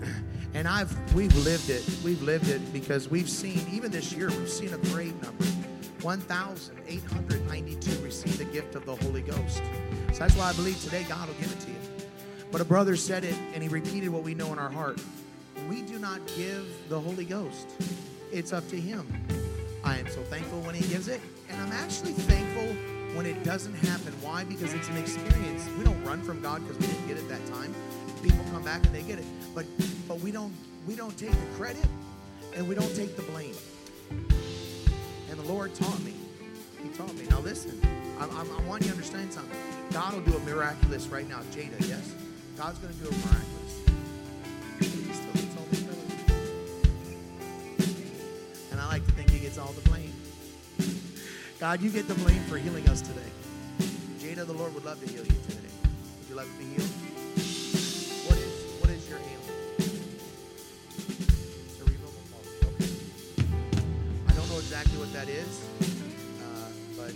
And 0.54 0.68
I've 0.68 0.94
we've 1.14 1.34
lived 1.38 1.68
it. 1.68 1.84
We've 2.04 2.22
lived 2.22 2.48
it 2.48 2.72
because 2.72 3.08
we've 3.08 3.28
seen, 3.28 3.66
even 3.72 3.90
this 3.90 4.12
year, 4.12 4.28
we've 4.28 4.48
seen 4.48 4.72
a 4.72 4.78
great 4.92 5.20
number. 5.22 5.44
1,892 6.02 8.04
receive 8.04 8.38
the 8.38 8.44
gift 8.44 8.76
of 8.76 8.84
the 8.84 8.94
Holy 8.96 9.22
Ghost. 9.22 9.62
So 10.12 10.18
that's 10.18 10.36
why 10.36 10.48
I 10.48 10.52
believe 10.52 10.80
today 10.80 11.04
God 11.08 11.28
will 11.28 11.36
give 11.36 11.52
it 11.52 11.60
to 11.60 11.70
you. 11.70 11.76
But 12.52 12.60
a 12.60 12.64
brother 12.64 12.96
said 12.96 13.24
it 13.24 13.34
and 13.54 13.62
he 13.62 13.68
repeated 13.68 14.08
what 14.08 14.22
we 14.22 14.34
know 14.34 14.52
in 14.52 14.58
our 14.58 14.70
heart. 14.70 15.00
We 15.68 15.82
do 15.82 15.98
not 15.98 16.20
give 16.36 16.66
the 16.88 17.00
Holy 17.00 17.24
Ghost. 17.24 17.68
It's 18.32 18.52
up 18.52 18.68
to 18.68 18.80
Him. 18.80 19.08
I 19.82 19.98
am 19.98 20.06
so 20.08 20.22
thankful 20.22 20.60
when 20.60 20.76
He 20.76 20.86
gives 20.88 21.08
it, 21.08 21.20
and 21.48 21.60
I'm 21.62 21.72
actually 21.72 22.12
thankful 22.12 22.99
when 23.14 23.26
it 23.26 23.42
doesn't 23.44 23.74
happen. 23.74 24.12
Why? 24.20 24.44
Because 24.44 24.72
it's 24.74 24.88
an 24.88 24.96
experience. 24.96 25.68
We 25.78 25.84
don't 25.84 26.02
run 26.04 26.22
from 26.22 26.40
God 26.40 26.62
because 26.66 26.78
we 26.78 26.86
didn't 26.86 27.08
get 27.08 27.16
it 27.16 27.28
that 27.28 27.44
time. 27.46 27.74
People 28.22 28.44
come 28.52 28.62
back 28.62 28.84
and 28.86 28.94
they 28.94 29.02
get 29.02 29.18
it, 29.18 29.24
but 29.54 29.64
but 30.06 30.20
we 30.20 30.30
don't 30.30 30.52
we 30.86 30.94
don't 30.94 31.16
take 31.16 31.30
the 31.32 31.56
credit 31.56 31.86
and 32.56 32.68
we 32.68 32.74
don't 32.74 32.94
take 32.94 33.16
the 33.16 33.22
blame. 33.22 33.54
And 35.30 35.38
the 35.38 35.52
Lord 35.52 35.74
taught 35.74 36.00
me. 36.02 36.14
He 36.82 36.88
taught 36.90 37.14
me. 37.14 37.26
Now 37.30 37.40
listen, 37.40 37.80
I, 38.18 38.24
I, 38.24 38.44
I 38.58 38.62
want 38.68 38.82
you 38.82 38.88
to 38.88 38.94
understand 38.94 39.32
something. 39.32 39.56
God 39.92 40.14
will 40.14 40.22
do 40.22 40.36
a 40.36 40.40
miraculous 40.40 41.06
right 41.08 41.28
now, 41.28 41.40
Jada. 41.52 41.88
Yes, 41.88 42.14
God's 42.56 42.78
going 42.78 42.92
to 42.92 43.00
do 43.00 43.08
a 43.08 43.12
miraculous. 43.12 43.59
God, 51.60 51.82
you 51.82 51.90
get 51.90 52.08
the 52.08 52.14
blame 52.14 52.42
for 52.44 52.56
healing 52.56 52.88
us 52.88 53.02
today. 53.02 53.20
Jada, 54.18 54.46
the 54.46 54.52
Lord 54.54 54.72
would 54.72 54.86
love 54.86 54.98
to 55.04 55.06
heal 55.06 55.22
you 55.22 55.36
today. 55.46 55.68
Would 56.18 56.28
you 56.30 56.34
love 56.34 56.46
to 56.46 56.58
be 56.58 56.64
healed? 56.64 56.88
What 58.24 58.38
is 58.38 58.80
what 58.80 58.88
is 58.88 59.06
your 59.10 59.18
healing? 59.18 59.44
Cerebral 61.76 62.12
palsy. 62.32 62.56
Okay. 62.64 62.88
I 64.26 64.32
don't 64.32 64.48
know 64.48 64.56
exactly 64.56 64.96
what 64.96 65.12
that 65.12 65.28
is, 65.28 65.60
uh, 66.40 66.70
but 66.96 67.12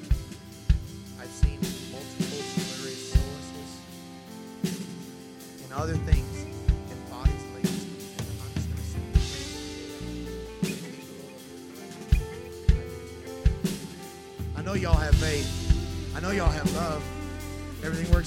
I've 1.18 1.32
seen 1.40 1.56
multiple 1.88 2.44
sclerosis 2.52 3.80
and 5.64 5.72
other 5.72 5.96
things 6.04 6.23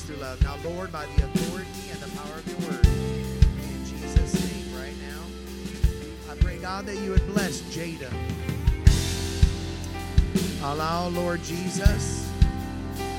through 0.07 0.15
love. 0.17 0.41
Now, 0.41 0.55
Lord, 0.63 0.89
by 0.89 1.05
the 1.05 1.25
authority 1.25 1.91
and 1.91 1.99
the 1.99 2.09
power 2.17 2.37
of 2.37 2.47
your 2.47 2.71
word, 2.71 2.87
in 2.87 3.85
Jesus' 3.85 4.33
name, 4.49 4.73
right 4.73 4.95
now, 5.01 6.31
I 6.31 6.35
pray, 6.37 6.57
God, 6.59 6.85
that 6.85 6.97
you 6.99 7.11
would 7.11 7.27
bless 7.27 7.59
Jada. 7.75 8.09
Allow, 10.63 11.09
Lord 11.09 11.43
Jesus, 11.43 12.31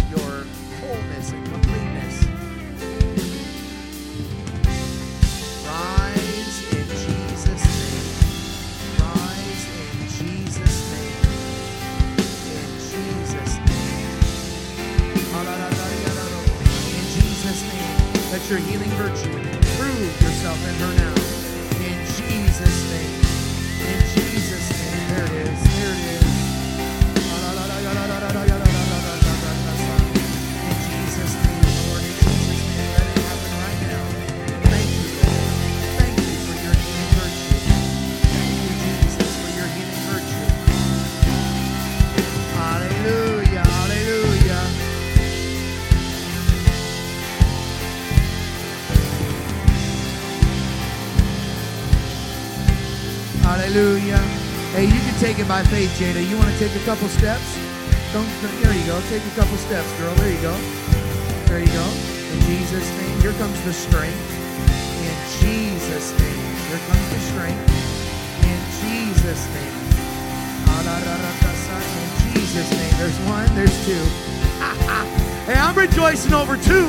your 0.09 0.47
wholeness 0.81 1.31
and 1.31 1.47
completeness. 1.53 1.98
Your 18.49 18.59
healing 18.61 18.89
virtue 18.91 19.31
prove 19.77 20.23
yourself 20.23 20.69
in 20.69 20.75
her 20.77 20.95
now. 20.95 21.18
Hey, 55.29 55.35
take 55.35 55.45
it 55.45 55.49
by 55.49 55.63
faith, 55.65 55.93
Jada. 56.01 56.27
You 56.27 56.39
want 56.39 56.49
to 56.49 56.59
take 56.59 56.75
a 56.75 56.85
couple 56.87 57.07
steps? 57.07 57.45
Don't, 58.15 58.25
there 58.41 58.73
you 58.73 58.87
go. 58.87 58.99
Take 59.13 59.21
a 59.21 59.35
couple 59.37 59.59
steps, 59.59 59.85
girl. 60.01 60.15
There 60.15 60.33
you 60.33 60.41
go. 60.41 60.57
There 61.45 61.61
you 61.61 61.67
go. 61.67 61.85
In 62.33 62.41
Jesus' 62.49 62.89
name. 62.97 63.21
Here 63.21 63.35
comes 63.35 63.61
the 63.61 63.75
strength. 63.75 64.17
In 65.05 65.13
Jesus' 65.37 66.19
name. 66.19 66.41
Here 66.73 66.81
comes 66.89 67.11
the 67.13 67.21
strength. 67.29 67.61
In 68.41 68.57
Jesus' 68.81 69.45
name. 69.53 69.77
In 71.93 72.33
Jesus' 72.33 72.71
name. 72.73 72.97
There's 72.97 73.21
one, 73.29 73.55
there's 73.55 73.85
two. 73.85 73.93
hey, 75.45 75.61
I'm 75.61 75.77
rejoicing 75.77 76.33
over 76.33 76.57
two. 76.57 76.89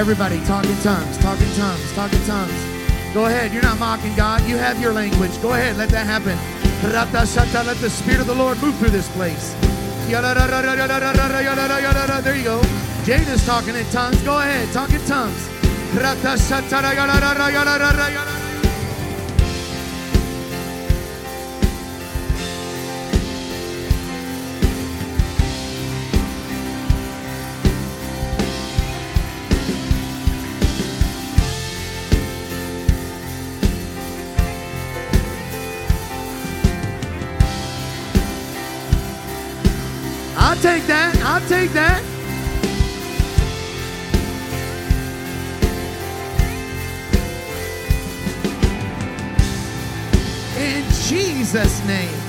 Everybody, 0.00 0.42
talk 0.46 0.64
in 0.64 0.78
tongues, 0.78 1.18
talk 1.18 1.38
in 1.38 1.52
tongues, 1.56 1.92
talk 1.92 2.10
in 2.10 2.24
tongues. 2.24 2.54
Go 3.12 3.26
ahead. 3.26 3.52
You're 3.52 3.62
not 3.62 3.78
mocking 3.78 4.14
God. 4.16 4.40
You 4.48 4.56
have 4.56 4.80
your 4.80 4.94
language. 4.94 5.30
Go 5.42 5.52
ahead. 5.52 5.76
Let 5.76 5.90
that 5.90 6.06
happen. 6.06 6.38
Let 6.90 7.12
the 7.76 7.90
Spirit 7.90 8.20
of 8.20 8.26
the 8.26 8.34
Lord 8.34 8.58
move 8.62 8.74
through 8.78 8.88
this 8.88 9.10
place. 9.10 9.54
There 12.24 12.34
you 12.34 12.44
go. 12.44 12.62
Jada's 13.04 13.44
talking 13.44 13.74
in 13.74 13.84
tongues. 13.90 14.22
Go 14.22 14.38
ahead. 14.38 14.72
Talk 14.72 14.90
in 14.90 15.04
tongues. 15.04 15.50
Take 40.62 40.86
that. 40.86 41.16
I'll 41.22 41.40
take 41.48 41.70
that. 41.72 42.02
In 50.58 50.84
Jesus' 51.08 51.84
name. 51.86 52.19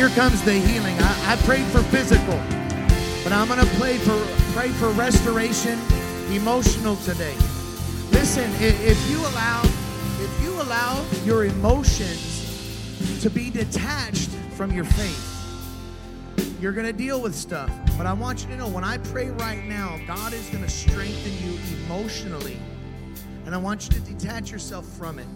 Here 0.00 0.08
comes 0.16 0.42
the 0.44 0.54
healing. 0.54 0.96
I, 0.98 1.32
I 1.32 1.36
prayed 1.44 1.66
for 1.66 1.82
physical, 1.82 2.40
but 3.22 3.34
I'm 3.34 3.48
gonna 3.48 3.66
pray 3.78 3.98
for 3.98 4.18
pray 4.54 4.70
for 4.70 4.88
restoration, 4.92 5.78
emotional 6.32 6.96
today. 6.96 7.34
Listen, 8.10 8.50
if 8.60 9.10
you 9.10 9.18
allow 9.18 9.60
if 9.62 10.42
you 10.42 10.58
allow 10.62 11.04
your 11.26 11.44
emotions 11.44 13.20
to 13.20 13.28
be 13.28 13.50
detached 13.50 14.30
from 14.56 14.72
your 14.72 14.84
faith. 14.84 15.26
You're 16.62 16.72
going 16.72 16.86
to 16.86 16.92
deal 16.92 17.22
with 17.22 17.34
stuff, 17.34 17.70
but 17.96 18.06
I 18.06 18.12
want 18.12 18.42
you 18.42 18.48
to 18.48 18.56
know 18.56 18.68
when 18.68 18.84
I 18.84 18.98
pray 18.98 19.30
right 19.30 19.64
now, 19.64 19.98
God 20.06 20.34
is 20.34 20.46
going 20.50 20.62
to 20.62 20.68
strengthen 20.68 21.32
you 21.42 21.58
emotionally. 21.84 22.58
And 23.46 23.54
I 23.54 23.58
want 23.58 23.84
you 23.84 23.98
to 23.98 24.00
detach 24.00 24.50
yourself 24.50 24.84
from 24.84 25.18
it. 25.18 25.26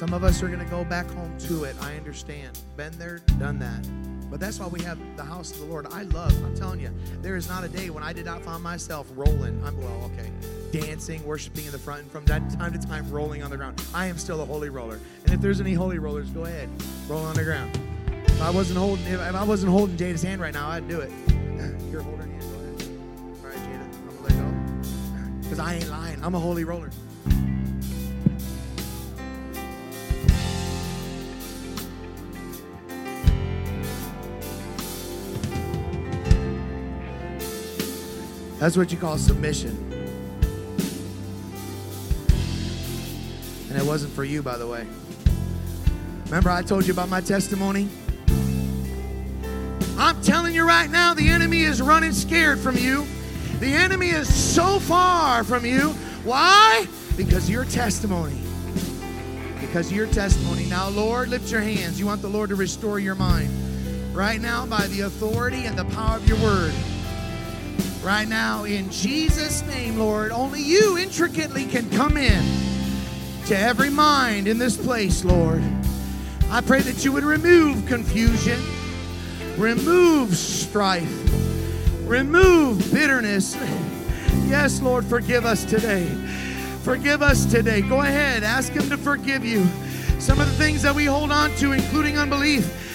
Some 0.00 0.14
of 0.14 0.24
us 0.24 0.42
are 0.42 0.48
going 0.48 0.64
to 0.64 0.70
go 0.70 0.82
back 0.82 1.10
home 1.10 1.36
to 1.40 1.64
it. 1.64 1.76
I 1.82 1.94
understand. 1.94 2.58
Been 2.74 2.90
there, 2.92 3.18
done 3.38 3.58
that. 3.58 4.30
But 4.30 4.40
that's 4.40 4.58
why 4.58 4.66
we 4.66 4.80
have 4.80 4.98
the 5.18 5.22
house 5.22 5.52
of 5.52 5.58
the 5.58 5.66
Lord. 5.66 5.86
I 5.88 6.04
love, 6.04 6.32
I'm 6.42 6.54
telling 6.54 6.80
you, 6.80 6.90
there 7.20 7.36
is 7.36 7.50
not 7.50 7.64
a 7.64 7.68
day 7.68 7.90
when 7.90 8.02
I 8.02 8.14
did 8.14 8.24
not 8.24 8.40
find 8.40 8.62
myself 8.62 9.06
rolling. 9.14 9.62
I'm, 9.62 9.76
well, 9.76 10.10
okay, 10.10 10.30
dancing, 10.72 11.22
worshiping 11.26 11.66
in 11.66 11.72
the 11.72 11.78
front, 11.78 12.00
and 12.00 12.10
from 12.10 12.24
that 12.24 12.48
time 12.58 12.72
to 12.72 12.78
time, 12.78 13.10
rolling 13.10 13.42
on 13.42 13.50
the 13.50 13.58
ground. 13.58 13.84
I 13.92 14.06
am 14.06 14.16
still 14.16 14.40
a 14.40 14.46
holy 14.46 14.70
roller. 14.70 14.98
And 15.26 15.34
if 15.34 15.42
there's 15.42 15.60
any 15.60 15.74
holy 15.74 15.98
rollers, 15.98 16.30
go 16.30 16.46
ahead, 16.46 16.70
roll 17.06 17.22
on 17.22 17.34
the 17.34 17.44
ground. 17.44 17.78
If 18.24 18.40
I 18.40 18.48
wasn't 18.48 18.78
holding, 18.78 19.04
if 19.04 19.20
I 19.20 19.44
wasn't 19.44 19.70
holding 19.70 19.98
Jada's 19.98 20.22
hand 20.22 20.40
right 20.40 20.54
now, 20.54 20.70
I'd 20.70 20.88
do 20.88 21.00
it. 21.00 21.12
You're 21.90 22.00
holding 22.00 22.20
hand, 22.20 22.40
go 22.40 22.58
ahead. 22.58 22.98
All 23.44 23.50
right, 23.50 23.58
Jada, 23.58 23.84
I'm 23.84 24.16
gonna 24.16 24.22
let 24.22 24.32
go. 24.32 25.40
Because 25.42 25.58
I 25.58 25.74
ain't 25.74 25.90
lying. 25.90 26.24
I'm 26.24 26.34
a 26.34 26.40
holy 26.40 26.64
roller. 26.64 26.88
That's 38.60 38.76
what 38.76 38.92
you 38.92 38.98
call 38.98 39.16
submission. 39.16 39.70
And 43.70 43.78
it 43.78 43.82
wasn't 43.82 44.12
for 44.12 44.22
you, 44.22 44.42
by 44.42 44.58
the 44.58 44.66
way. 44.66 44.86
Remember, 46.26 46.50
I 46.50 46.60
told 46.60 46.86
you 46.86 46.92
about 46.92 47.08
my 47.08 47.22
testimony? 47.22 47.88
I'm 49.96 50.20
telling 50.20 50.54
you 50.54 50.68
right 50.68 50.90
now, 50.90 51.14
the 51.14 51.26
enemy 51.30 51.62
is 51.62 51.80
running 51.80 52.12
scared 52.12 52.58
from 52.58 52.76
you. 52.76 53.06
The 53.60 53.72
enemy 53.72 54.10
is 54.10 54.32
so 54.32 54.78
far 54.78 55.42
from 55.42 55.64
you. 55.64 55.92
Why? 56.24 56.86
Because 57.16 57.48
your 57.48 57.64
testimony. 57.64 58.42
Because 59.58 59.90
your 59.90 60.06
testimony. 60.08 60.66
Now, 60.66 60.90
Lord, 60.90 61.30
lift 61.30 61.50
your 61.50 61.62
hands. 61.62 61.98
You 61.98 62.04
want 62.04 62.20
the 62.20 62.28
Lord 62.28 62.50
to 62.50 62.56
restore 62.56 62.98
your 62.98 63.14
mind. 63.14 63.48
Right 64.14 64.40
now, 64.40 64.66
by 64.66 64.86
the 64.88 65.00
authority 65.02 65.64
and 65.64 65.78
the 65.78 65.86
power 65.86 66.18
of 66.18 66.28
your 66.28 66.38
word 66.42 66.74
right 68.02 68.28
now 68.28 68.64
in 68.64 68.90
Jesus' 68.90 69.62
name, 69.66 69.98
Lord. 69.98 70.32
Only 70.32 70.62
you 70.62 70.98
intricately 70.98 71.64
can 71.64 71.88
come 71.90 72.16
in 72.16 72.42
to 73.46 73.58
every 73.58 73.90
mind 73.90 74.48
in 74.48 74.58
this 74.58 74.76
place, 74.76 75.24
Lord. 75.24 75.62
I 76.50 76.60
pray 76.60 76.80
that 76.80 77.04
you 77.04 77.12
would 77.12 77.24
remove 77.24 77.86
confusion, 77.86 78.60
remove 79.56 80.36
strife, 80.36 81.30
remove 82.04 82.92
bitterness. 82.92 83.56
Yes, 84.46 84.80
Lord, 84.80 85.04
forgive 85.04 85.44
us 85.44 85.64
today. 85.64 86.06
Forgive 86.82 87.22
us 87.22 87.44
today. 87.44 87.82
Go 87.82 88.00
ahead, 88.00 88.42
ask 88.42 88.72
Him 88.72 88.88
to 88.88 88.96
forgive 88.96 89.44
you. 89.44 89.66
Some 90.18 90.40
of 90.40 90.46
the 90.46 90.54
things 90.54 90.82
that 90.82 90.94
we 90.94 91.04
hold 91.04 91.30
on 91.30 91.50
to, 91.56 91.72
including 91.72 92.18
unbelief, 92.18 92.89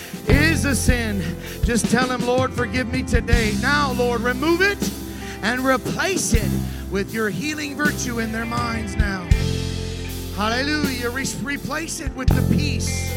a 0.65 0.75
sin. 0.75 1.21
Just 1.63 1.89
tell 1.91 2.09
Him, 2.09 2.25
Lord, 2.25 2.53
forgive 2.53 2.91
me 2.91 3.03
today. 3.03 3.53
Now, 3.61 3.93
Lord, 3.93 4.21
remove 4.21 4.61
it 4.61 4.77
and 5.41 5.61
replace 5.61 6.33
it 6.33 6.49
with 6.91 7.13
your 7.13 7.29
healing 7.29 7.75
virtue 7.75 8.19
in 8.19 8.31
their 8.31 8.45
minds 8.45 8.95
now. 8.95 9.27
Hallelujah. 10.35 11.09
Re- 11.09 11.25
replace 11.43 11.99
it 11.99 12.13
with 12.15 12.27
the 12.29 12.55
peace 12.55 13.11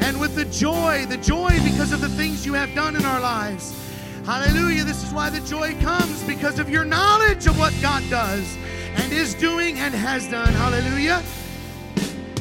and 0.00 0.18
with 0.20 0.34
the 0.34 0.46
joy, 0.46 1.06
the 1.08 1.16
joy 1.18 1.50
because 1.64 1.92
of 1.92 2.00
the 2.00 2.08
things 2.08 2.44
you 2.44 2.54
have 2.54 2.74
done 2.74 2.96
in 2.96 3.04
our 3.04 3.20
lives. 3.20 3.76
Hallelujah. 4.24 4.84
This 4.84 5.04
is 5.04 5.12
why 5.12 5.30
the 5.30 5.40
joy 5.40 5.74
comes 5.80 6.22
because 6.24 6.58
of 6.58 6.68
your 6.68 6.84
knowledge 6.84 7.46
of 7.46 7.58
what 7.58 7.74
God 7.80 8.02
does 8.10 8.56
and 8.96 9.12
is 9.12 9.34
doing 9.34 9.78
and 9.78 9.94
has 9.94 10.28
done. 10.28 10.52
Hallelujah. 10.52 11.22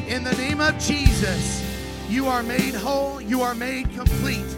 In 0.08 0.24
the 0.24 0.34
name 0.34 0.60
of 0.60 0.78
Jesus, 0.80 1.69
you 2.10 2.26
are 2.26 2.42
made 2.42 2.74
whole, 2.74 3.22
you 3.22 3.42
are 3.44 3.54
made 3.54 3.94
complete. 3.94 4.56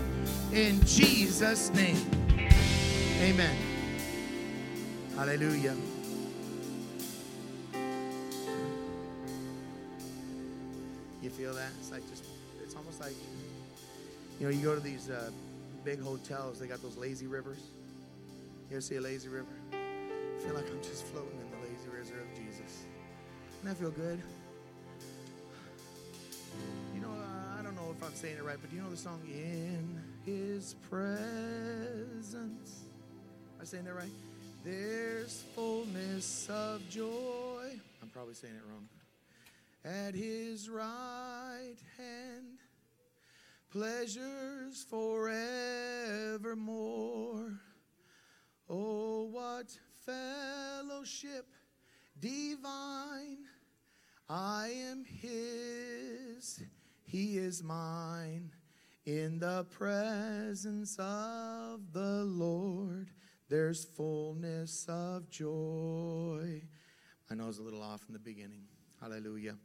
In 0.53 0.83
Jesus' 0.85 1.69
name. 1.73 1.97
Amen. 3.19 3.55
Hallelujah. 5.15 5.75
You 11.21 11.29
feel 11.29 11.53
that? 11.53 11.69
It's 11.79 11.91
like 11.91 12.09
just, 12.09 12.23
it's 12.63 12.75
almost 12.75 13.01
like, 13.01 13.15
you 14.39 14.47
know, 14.47 14.51
you 14.51 14.63
go 14.63 14.73
to 14.73 14.81
these 14.81 15.09
uh, 15.09 15.29
big 15.83 16.01
hotels, 16.01 16.59
they 16.59 16.67
got 16.67 16.81
those 16.81 16.95
lazy 16.95 17.27
rivers. 17.27 17.59
You 18.69 18.77
ever 18.77 18.81
see 18.81 18.95
a 18.95 19.01
lazy 19.01 19.27
river? 19.27 19.53
I 19.73 20.41
feel 20.41 20.55
like 20.55 20.69
I'm 20.69 20.81
just 20.81 21.05
floating 21.07 21.37
in 21.37 21.51
the 21.51 21.67
lazy 21.67 21.89
river 21.89 22.21
of 22.21 22.33
Jesus. 22.33 22.85
Doesn't 23.61 23.65
that 23.65 23.77
feel 23.77 23.91
good? 23.91 24.21
I'm 28.03 28.15
saying 28.15 28.37
it 28.37 28.43
right, 28.43 28.57
but 28.59 28.71
do 28.71 28.75
you 28.75 28.81
know 28.81 28.89
the 28.89 28.97
song 28.97 29.21
In 29.27 30.01
His 30.25 30.73
Presence? 30.89 32.31
Am 32.33 33.61
I 33.61 33.63
saying 33.63 33.85
that 33.85 33.93
right? 33.93 34.09
There's 34.65 35.43
fullness 35.53 36.49
of 36.49 36.81
joy. 36.89 37.79
I'm 38.01 38.09
probably 38.09 38.33
saying 38.33 38.55
it 38.55 38.63
wrong. 38.67 38.89
At 39.85 40.15
His 40.15 40.67
right 40.67 41.77
hand, 41.97 42.57
pleasures 43.71 44.83
forevermore. 44.89 46.41
Oh, 48.67 49.25
what 49.31 49.77
fellowship 50.05 51.45
divine! 52.19 53.45
I 54.27 54.71
am 54.89 55.05
His, 55.05 56.63
He 57.11 57.37
is 57.37 57.61
mine. 57.61 58.51
In 59.05 59.37
the 59.39 59.65
presence 59.69 60.95
of 60.97 61.91
the 61.91 62.23
Lord, 62.23 63.09
there's 63.49 63.83
fullness 63.83 64.85
of 64.87 65.29
joy. 65.29 66.61
I 67.29 67.35
know 67.35 67.49
it's 67.49 67.59
a 67.59 67.63
little 67.63 67.81
off 67.81 68.05
in 68.07 68.13
the 68.13 68.19
beginning. 68.19 68.61
Hallelujah. 69.01 69.57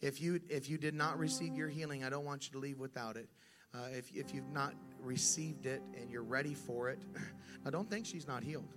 If 0.00 0.22
you 0.22 0.40
if 0.48 0.70
you 0.70 0.78
did 0.78 0.94
not 0.94 1.18
receive 1.18 1.54
your 1.54 1.68
healing, 1.68 2.04
I 2.04 2.08
don't 2.08 2.24
want 2.24 2.46
you 2.46 2.52
to 2.52 2.58
leave 2.58 2.78
without 2.78 3.16
it. 3.16 3.28
Uh, 3.74 3.88
if, 3.92 4.10
if 4.14 4.32
you've 4.32 4.50
not 4.50 4.72
received 5.02 5.66
it 5.66 5.82
and 6.00 6.10
you're 6.10 6.22
ready 6.22 6.54
for 6.54 6.88
it, 6.88 7.00
now 7.64 7.70
don't 7.70 7.90
think 7.90 8.06
she's 8.06 8.26
not 8.26 8.42
healed. 8.42 8.72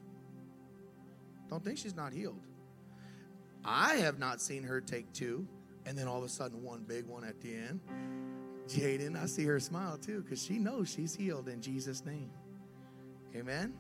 Don't 1.50 1.64
think 1.64 1.78
she's 1.78 1.96
not 1.96 2.12
healed. 2.12 2.42
I 3.64 3.96
have 3.98 4.20
not 4.20 4.42
seen 4.42 4.64
her 4.64 4.82
take 4.82 5.14
two 5.14 5.48
and 5.88 5.98
then 5.98 6.08
all 6.08 6.18
of 6.18 6.24
a 6.24 6.30
sudden 6.30 6.62
one 6.62 6.84
big 6.84 7.06
one 7.08 7.24
at 7.24 7.40
the 7.40 7.56
end. 7.56 7.80
Jaden, 8.68 9.16
I 9.16 9.26
see 9.26 9.46
her 9.46 9.60
smile 9.60 9.98
too 9.98 10.22
because 10.22 10.44
she 10.44 10.60
knows 10.60 10.90
she's 10.90 11.16
healed 11.16 11.48
in 11.48 11.62
Jesus' 11.62 12.06
name. 12.06 12.30
Amen. 13.36 13.74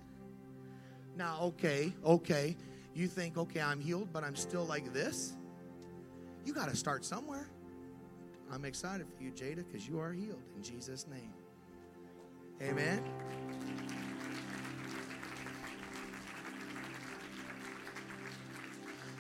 Now, 1.18 1.40
okay, 1.42 1.94
okay. 2.06 2.56
You 2.94 3.08
think, 3.08 3.38
okay, 3.38 3.60
I'm 3.60 3.80
healed, 3.80 4.10
but 4.14 4.24
I'm 4.24 4.36
still 4.36 4.66
like 4.66 4.94
this? 4.94 5.36
You 6.46 6.54
got 6.54 6.70
to 6.70 6.76
start 6.76 7.04
somewhere. 7.04 7.48
I'm 8.52 8.64
excited 8.64 9.06
for 9.16 9.22
you, 9.22 9.32
Jada, 9.32 9.58
because 9.58 9.88
you 9.88 10.00
are 10.00 10.14
healed 10.14 10.42
in 10.56 10.64
Jesus' 10.64 11.06
name. 11.08 11.34
Amen. 12.62 13.04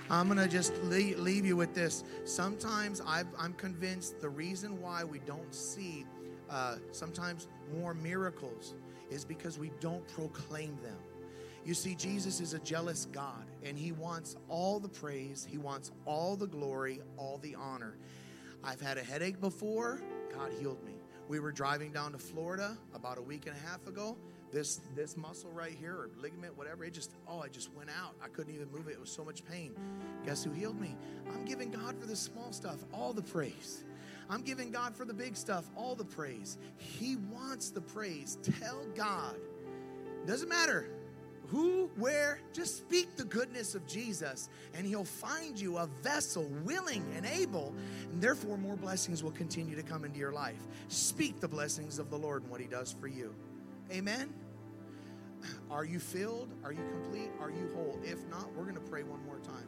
I'm 0.09 0.27
going 0.27 0.39
to 0.39 0.47
just 0.47 0.73
leave, 0.83 1.19
leave 1.19 1.45
you 1.45 1.57
with 1.57 1.73
this. 1.73 2.03
Sometimes 2.23 3.01
i 3.01 3.23
am 3.39 3.53
convinced 3.53 4.21
the 4.21 4.29
reason 4.29 4.81
why 4.81 5.03
we 5.03 5.19
don't 5.19 5.53
see 5.53 6.05
uh, 6.49 6.77
sometimes 6.91 7.47
more 7.77 7.93
miracles 7.93 8.75
is 9.09 9.25
because 9.25 9.59
we 9.59 9.71
don't 9.79 10.07
proclaim 10.07 10.77
them. 10.81 10.97
You 11.65 11.73
see, 11.73 11.95
Jesus 11.95 12.39
is 12.39 12.53
a 12.53 12.59
jealous 12.59 13.07
God, 13.11 13.45
and 13.63 13.77
He 13.77 13.91
wants 13.91 14.37
all 14.47 14.79
the 14.79 14.87
praise, 14.87 15.45
He 15.49 15.57
wants 15.57 15.91
all 16.05 16.37
the 16.37 16.47
glory, 16.47 17.01
all 17.17 17.39
the 17.39 17.55
honor. 17.55 17.97
I've 18.63 18.79
had 18.79 18.97
a 18.97 19.03
headache 19.03 19.41
before, 19.41 20.01
God 20.33 20.51
healed 20.57 20.81
me. 20.85 20.93
We 21.27 21.41
were 21.41 21.51
driving 21.51 21.91
down 21.91 22.13
to 22.13 22.17
Florida 22.17 22.77
about 22.95 23.17
a 23.17 23.21
week 23.21 23.47
and 23.47 23.55
a 23.55 23.69
half 23.69 23.85
ago. 23.85 24.17
This 24.51 24.79
this 24.95 25.17
muscle 25.17 25.51
right 25.51 25.75
here, 25.77 25.93
or 25.93 26.09
ligament, 26.21 26.57
whatever, 26.57 26.85
it 26.85 26.93
just 26.93 27.11
oh, 27.27 27.39
I 27.39 27.49
just 27.49 27.73
went 27.73 27.89
out. 27.89 28.15
I 28.23 28.27
couldn't 28.27 28.53
even 28.53 28.71
move 28.71 28.87
it. 28.87 28.91
It 28.91 28.99
was 28.99 29.11
so 29.11 29.25
much 29.25 29.43
pain. 29.45 29.73
Guess 30.25 30.43
who 30.43 30.51
healed 30.51 30.79
me? 30.79 30.95
I'm 31.33 31.43
giving 31.45 31.69
God 31.69 31.99
for 31.99 32.07
the 32.07 32.15
small 32.15 32.51
stuff 32.51 32.77
all 32.93 33.13
the 33.13 33.21
praise. 33.21 33.83
I'm 34.29 34.41
giving 34.41 34.71
God 34.71 34.95
for 34.95 35.05
the 35.05 35.13
big 35.13 35.37
stuff 35.37 35.69
all 35.75 35.95
the 35.95 36.05
praise. 36.05 36.57
He 36.77 37.15
wants 37.31 37.69
the 37.69 37.81
praise. 37.81 38.37
Tell 38.59 38.85
God. 38.95 39.35
Doesn't 40.25 40.49
matter 40.49 40.89
who, 41.47 41.89
where, 41.95 42.39
just 42.51 42.77
speak 42.77 43.15
the 43.15 43.23
goodness 43.23 43.73
of 43.73 43.87
Jesus, 43.87 44.49
and 44.73 44.85
He'll 44.85 45.05
find 45.05 45.59
you 45.59 45.77
a 45.77 45.87
vessel 46.03 46.43
willing 46.63 47.05
and 47.15 47.25
able, 47.25 47.73
and 48.11 48.21
therefore 48.21 48.57
more 48.57 48.75
blessings 48.75 49.23
will 49.23 49.31
continue 49.31 49.75
to 49.75 49.83
come 49.83 50.03
into 50.03 50.19
your 50.19 50.33
life. 50.33 50.61
Speak 50.89 51.39
the 51.39 51.47
blessings 51.47 51.99
of 51.99 52.09
the 52.09 52.17
Lord 52.17 52.43
and 52.43 52.51
what 52.51 52.59
He 52.59 52.67
does 52.67 52.91
for 52.91 53.07
you. 53.07 53.33
Amen. 53.91 54.33
Are 55.71 55.85
you 55.85 55.99
filled? 55.99 56.49
Are 56.63 56.71
you 56.71 56.83
complete? 56.91 57.31
Are 57.39 57.49
you 57.49 57.69
whole? 57.73 57.99
If 58.03 58.25
not, 58.27 58.53
we're 58.55 58.63
going 58.63 58.75
to 58.75 58.81
pray 58.81 59.03
one 59.03 59.23
more 59.25 59.39
time. 59.39 59.67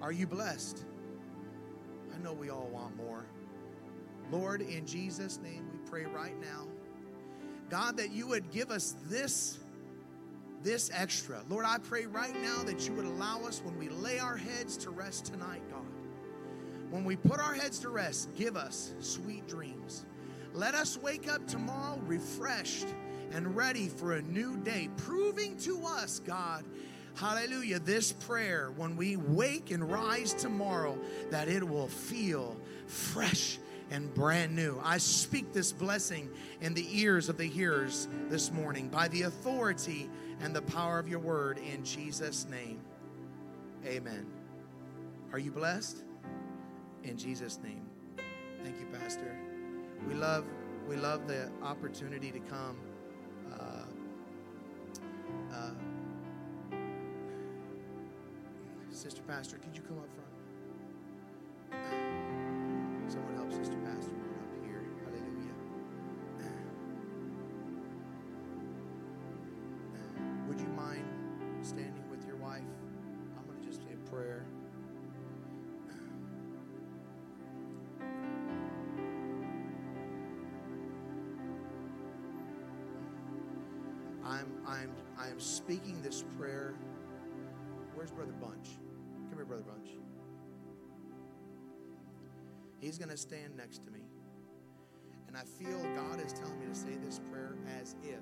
Are 0.00 0.12
you 0.12 0.26
blessed? 0.26 0.84
I 2.14 2.18
know 2.22 2.32
we 2.32 2.50
all 2.50 2.68
want 2.72 2.96
more. 2.96 3.26
Lord, 4.30 4.62
in 4.62 4.86
Jesus' 4.86 5.38
name, 5.42 5.68
we 5.72 5.78
pray 5.90 6.04
right 6.04 6.38
now, 6.40 6.66
God, 7.68 7.96
that 7.96 8.12
you 8.12 8.26
would 8.28 8.50
give 8.50 8.70
us 8.70 8.96
this 9.06 9.58
this 10.62 10.90
extra. 10.92 11.40
Lord, 11.48 11.64
I 11.66 11.78
pray 11.78 12.04
right 12.04 12.34
now 12.42 12.62
that 12.64 12.86
you 12.86 12.92
would 12.92 13.06
allow 13.06 13.40
us 13.44 13.62
when 13.64 13.78
we 13.78 13.88
lay 13.88 14.18
our 14.18 14.36
heads 14.36 14.76
to 14.78 14.90
rest 14.90 15.24
tonight, 15.24 15.62
God. 15.70 15.86
When 16.90 17.02
we 17.02 17.16
put 17.16 17.40
our 17.40 17.54
heads 17.54 17.78
to 17.80 17.88
rest, 17.88 18.34
give 18.36 18.56
us 18.56 18.92
sweet 18.98 19.48
dreams. 19.48 20.04
Let 20.52 20.74
us 20.74 20.98
wake 20.98 21.32
up 21.32 21.46
tomorrow 21.46 21.98
refreshed 22.06 22.88
and 23.32 23.54
ready 23.56 23.88
for 23.88 24.14
a 24.14 24.22
new 24.22 24.56
day, 24.58 24.88
proving 24.96 25.56
to 25.58 25.84
us, 25.84 26.20
God, 26.20 26.64
hallelujah, 27.14 27.78
this 27.78 28.12
prayer 28.12 28.72
when 28.76 28.96
we 28.96 29.16
wake 29.16 29.70
and 29.70 29.90
rise 29.90 30.34
tomorrow, 30.34 30.98
that 31.30 31.48
it 31.48 31.66
will 31.66 31.88
feel 31.88 32.56
fresh 32.86 33.58
and 33.90 34.12
brand 34.14 34.54
new. 34.54 34.80
I 34.84 34.98
speak 34.98 35.52
this 35.52 35.72
blessing 35.72 36.30
in 36.60 36.74
the 36.74 36.86
ears 37.00 37.28
of 37.28 37.36
the 37.36 37.46
hearers 37.46 38.08
this 38.28 38.52
morning 38.52 38.88
by 38.88 39.08
the 39.08 39.22
authority 39.22 40.08
and 40.40 40.54
the 40.54 40.62
power 40.62 40.98
of 40.98 41.08
your 41.08 41.18
word 41.18 41.58
in 41.58 41.84
Jesus' 41.84 42.46
name. 42.48 42.80
Amen. 43.84 44.26
Are 45.32 45.38
you 45.38 45.50
blessed? 45.50 46.04
In 47.02 47.16
Jesus' 47.16 47.58
name. 47.62 47.86
Thank 48.62 48.78
you, 48.78 48.86
Pastor. 48.86 49.36
We 50.06 50.14
love 50.14 50.44
we 50.88 50.96
love 50.96 51.28
the 51.28 51.50
opportunity 51.62 52.32
to 52.32 52.40
come. 52.40 52.76
Uh, 55.52 55.70
Sister 58.90 59.22
Pastor, 59.22 59.56
could 59.58 59.76
you 59.76 59.82
come 59.82 59.98
up 59.98 60.08
front? 60.14 60.28
Someone 63.08 63.34
help 63.34 63.52
Sister 63.52 63.76
Pastor 63.84 63.99
I 85.20 85.28
am 85.28 85.38
speaking 85.38 86.00
this 86.00 86.24
prayer. 86.38 86.74
Where's 87.94 88.10
Brother 88.10 88.32
Bunch? 88.32 88.68
Come 89.28 89.36
here, 89.36 89.44
Brother 89.44 89.64
Bunch. 89.64 89.90
He's 92.78 92.96
going 92.96 93.10
to 93.10 93.18
stand 93.18 93.54
next 93.54 93.84
to 93.84 93.90
me. 93.90 94.00
And 95.28 95.36
I 95.36 95.42
feel 95.42 95.78
God 95.94 96.24
is 96.24 96.32
telling 96.32 96.58
me 96.58 96.66
to 96.66 96.74
say 96.74 96.96
this 97.04 97.20
prayer 97.30 97.54
as 97.78 97.96
if 98.02 98.20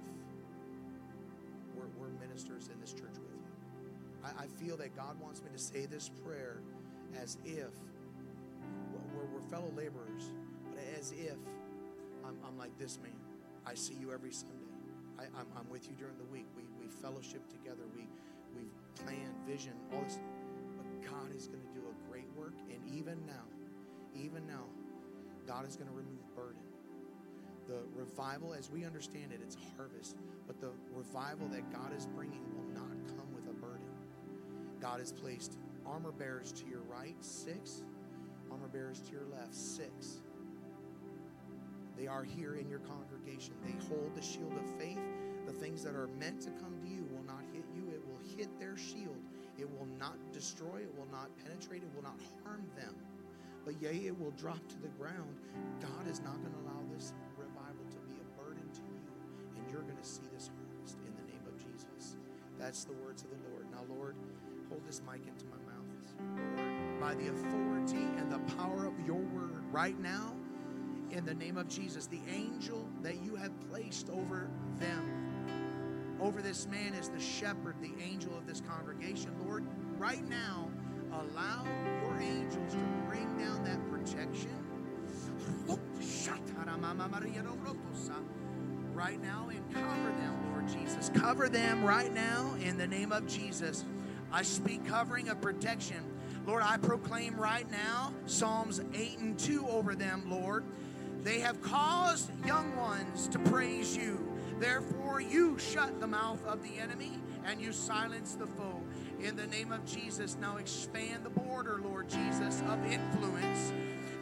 we're, 1.76 1.86
we're 1.96 2.12
ministers 2.18 2.68
in 2.72 2.80
this 2.80 2.92
church 2.92 3.14
with 3.14 3.32
you. 3.32 3.42
I, 4.24 4.42
I 4.42 4.46
feel 4.46 4.76
that 4.78 4.96
God 4.96 5.20
wants 5.20 5.40
me 5.40 5.50
to 5.52 5.58
say 5.58 5.86
this 5.86 6.10
prayer 6.24 6.60
as 7.22 7.38
if 7.44 7.70
we're, 9.14 9.26
we're 9.32 9.48
fellow 9.48 9.72
laborers, 9.76 10.32
but 10.68 10.82
as 10.98 11.12
if 11.12 11.36
I'm, 12.26 12.36
I'm 12.44 12.58
like 12.58 12.76
this 12.76 12.98
man. 13.00 13.12
I 13.64 13.74
see 13.74 13.94
you 13.94 14.12
every 14.12 14.32
Sunday. 14.32 14.54
I, 15.18 15.24
I'm, 15.38 15.46
I'm 15.56 15.68
with 15.70 15.88
you 15.88 15.94
during 15.96 16.18
the 16.18 16.24
week. 16.24 16.46
We, 16.56 16.64
we 16.88 17.02
fellowship 17.02 17.48
together. 17.48 17.82
We, 17.94 18.06
we 18.54 18.68
plan, 19.04 19.34
vision, 19.46 19.72
all 19.92 20.02
this. 20.02 20.18
But 20.76 21.10
God 21.10 21.34
is 21.36 21.46
going 21.46 21.62
to 21.62 21.80
do 21.80 21.86
a 21.86 22.10
great 22.10 22.28
work. 22.36 22.54
And 22.70 22.80
even 22.96 23.18
now, 23.26 23.44
even 24.14 24.46
now, 24.46 24.64
God 25.46 25.66
is 25.66 25.76
going 25.76 25.88
to 25.88 25.94
remove 25.94 26.34
burden. 26.34 26.60
The 27.66 27.80
revival, 27.94 28.54
as 28.54 28.70
we 28.70 28.84
understand 28.84 29.32
it, 29.32 29.40
it's 29.42 29.56
harvest. 29.76 30.16
But 30.46 30.60
the 30.60 30.70
revival 30.94 31.48
that 31.48 31.70
God 31.72 31.94
is 31.96 32.06
bringing 32.06 32.42
will 32.54 32.72
not 32.74 32.96
come 33.08 33.28
with 33.34 33.48
a 33.48 33.54
burden. 33.54 33.86
God 34.80 35.00
has 35.00 35.12
placed 35.12 35.58
armor 35.86 36.12
bearers 36.12 36.52
to 36.52 36.66
your 36.66 36.82
right, 36.82 37.16
six. 37.20 37.82
Armor 38.50 38.68
bearers 38.68 39.00
to 39.00 39.12
your 39.12 39.26
left, 39.30 39.54
six. 39.54 40.22
They 41.98 42.06
are 42.06 42.24
here 42.24 42.54
in 42.54 42.68
your 42.68 42.78
congregation. 42.78 43.54
They 43.64 43.74
hold 43.88 44.14
the 44.14 44.22
shield 44.22 44.52
of 44.52 44.80
faith. 44.80 45.00
The 45.48 45.54
things 45.54 45.82
that 45.84 45.94
are 45.94 46.08
meant 46.20 46.42
to 46.42 46.50
come 46.60 46.76
to 46.76 46.86
you 46.86 47.08
will 47.10 47.24
not 47.24 47.40
hit 47.54 47.64
you, 47.74 47.88
it 47.88 48.04
will 48.04 48.20
hit 48.36 48.60
their 48.60 48.76
shield. 48.76 49.16
It 49.56 49.64
will 49.64 49.88
not 49.98 50.12
destroy, 50.30 50.84
it 50.84 50.92
will 50.94 51.08
not 51.10 51.30
penetrate, 51.42 51.82
it 51.82 51.88
will 51.96 52.02
not 52.02 52.20
harm 52.44 52.68
them. 52.76 52.94
But 53.64 53.80
yea, 53.80 54.08
it 54.08 54.20
will 54.20 54.32
drop 54.32 54.60
to 54.68 54.78
the 54.78 54.92
ground. 55.00 55.40
God 55.80 56.06
is 56.06 56.20
not 56.20 56.36
going 56.42 56.52
to 56.52 56.60
allow 56.60 56.84
this 56.94 57.14
revival 57.38 57.80
to 57.88 57.96
be 58.12 58.20
a 58.20 58.42
burden 58.42 58.68
to 58.74 58.82
you, 58.92 59.00
and 59.56 59.72
you're 59.72 59.88
going 59.88 59.96
to 59.96 60.04
see 60.04 60.28
this 60.34 60.50
harvest 60.52 60.98
in 61.06 61.16
the 61.16 61.32
name 61.32 61.42
of 61.48 61.56
Jesus. 61.56 62.18
That's 62.58 62.84
the 62.84 62.92
words 62.92 63.22
of 63.22 63.30
the 63.30 63.50
Lord. 63.50 63.64
Now, 63.72 63.88
Lord, 63.88 64.16
hold 64.68 64.84
this 64.86 65.00
mic 65.10 65.26
into 65.26 65.46
my 65.46 65.56
mouth. 65.64 65.88
Lord, 66.58 67.00
by 67.00 67.14
the 67.14 67.30
authority 67.32 68.04
and 68.20 68.30
the 68.30 68.40
power 68.56 68.84
of 68.84 68.92
your 69.06 69.16
word, 69.16 69.64
right 69.72 69.98
now, 69.98 70.34
in 71.10 71.24
the 71.24 71.34
name 71.34 71.56
of 71.56 71.68
Jesus, 71.68 72.06
the 72.06 72.20
angel 72.30 72.86
that 73.02 73.22
you 73.22 73.34
have 73.36 73.52
placed 73.70 74.10
over 74.10 74.50
them, 74.78 75.17
over 76.20 76.42
this 76.42 76.66
man 76.66 76.94
is 76.94 77.08
the 77.08 77.20
shepherd, 77.20 77.76
the 77.80 77.92
angel 78.02 78.36
of 78.36 78.46
this 78.46 78.60
congregation. 78.60 79.30
Lord, 79.46 79.64
right 79.98 80.26
now, 80.28 80.70
allow 81.12 81.64
your 82.02 82.18
angels 82.20 82.72
to 82.72 82.78
bring 83.08 83.36
down 83.38 83.64
that 83.64 83.90
protection. 83.90 84.50
Right 88.94 89.22
now, 89.22 89.48
and 89.48 89.72
cover 89.72 90.10
them, 90.18 90.52
Lord 90.52 90.66
Jesus. 90.66 91.10
Cover 91.14 91.48
them 91.48 91.84
right 91.84 92.12
now 92.12 92.56
in 92.60 92.76
the 92.76 92.86
name 92.86 93.12
of 93.12 93.28
Jesus. 93.28 93.84
I 94.32 94.42
speak 94.42 94.84
covering 94.86 95.28
of 95.28 95.40
protection. 95.40 96.04
Lord, 96.46 96.64
I 96.64 96.78
proclaim 96.78 97.36
right 97.36 97.70
now 97.70 98.12
Psalms 98.26 98.80
8 98.92 99.18
and 99.20 99.38
2 99.38 99.68
over 99.68 99.94
them, 99.94 100.24
Lord. 100.28 100.64
They 101.22 101.38
have 101.40 101.62
caused 101.62 102.30
young 102.44 102.74
ones 102.76 103.28
to 103.28 103.38
praise 103.38 103.96
you. 103.96 104.27
Therefore, 104.58 105.20
you 105.20 105.58
shut 105.58 106.00
the 106.00 106.06
mouth 106.06 106.44
of 106.46 106.62
the 106.62 106.78
enemy 106.78 107.12
and 107.44 107.60
you 107.60 107.72
silence 107.72 108.34
the 108.34 108.46
foe. 108.46 108.82
In 109.22 109.36
the 109.36 109.46
name 109.46 109.72
of 109.72 109.84
Jesus, 109.84 110.36
now 110.40 110.56
expand 110.56 111.24
the 111.24 111.30
border, 111.30 111.80
Lord 111.82 112.08
Jesus, 112.08 112.62
of 112.68 112.84
influence. 112.84 113.72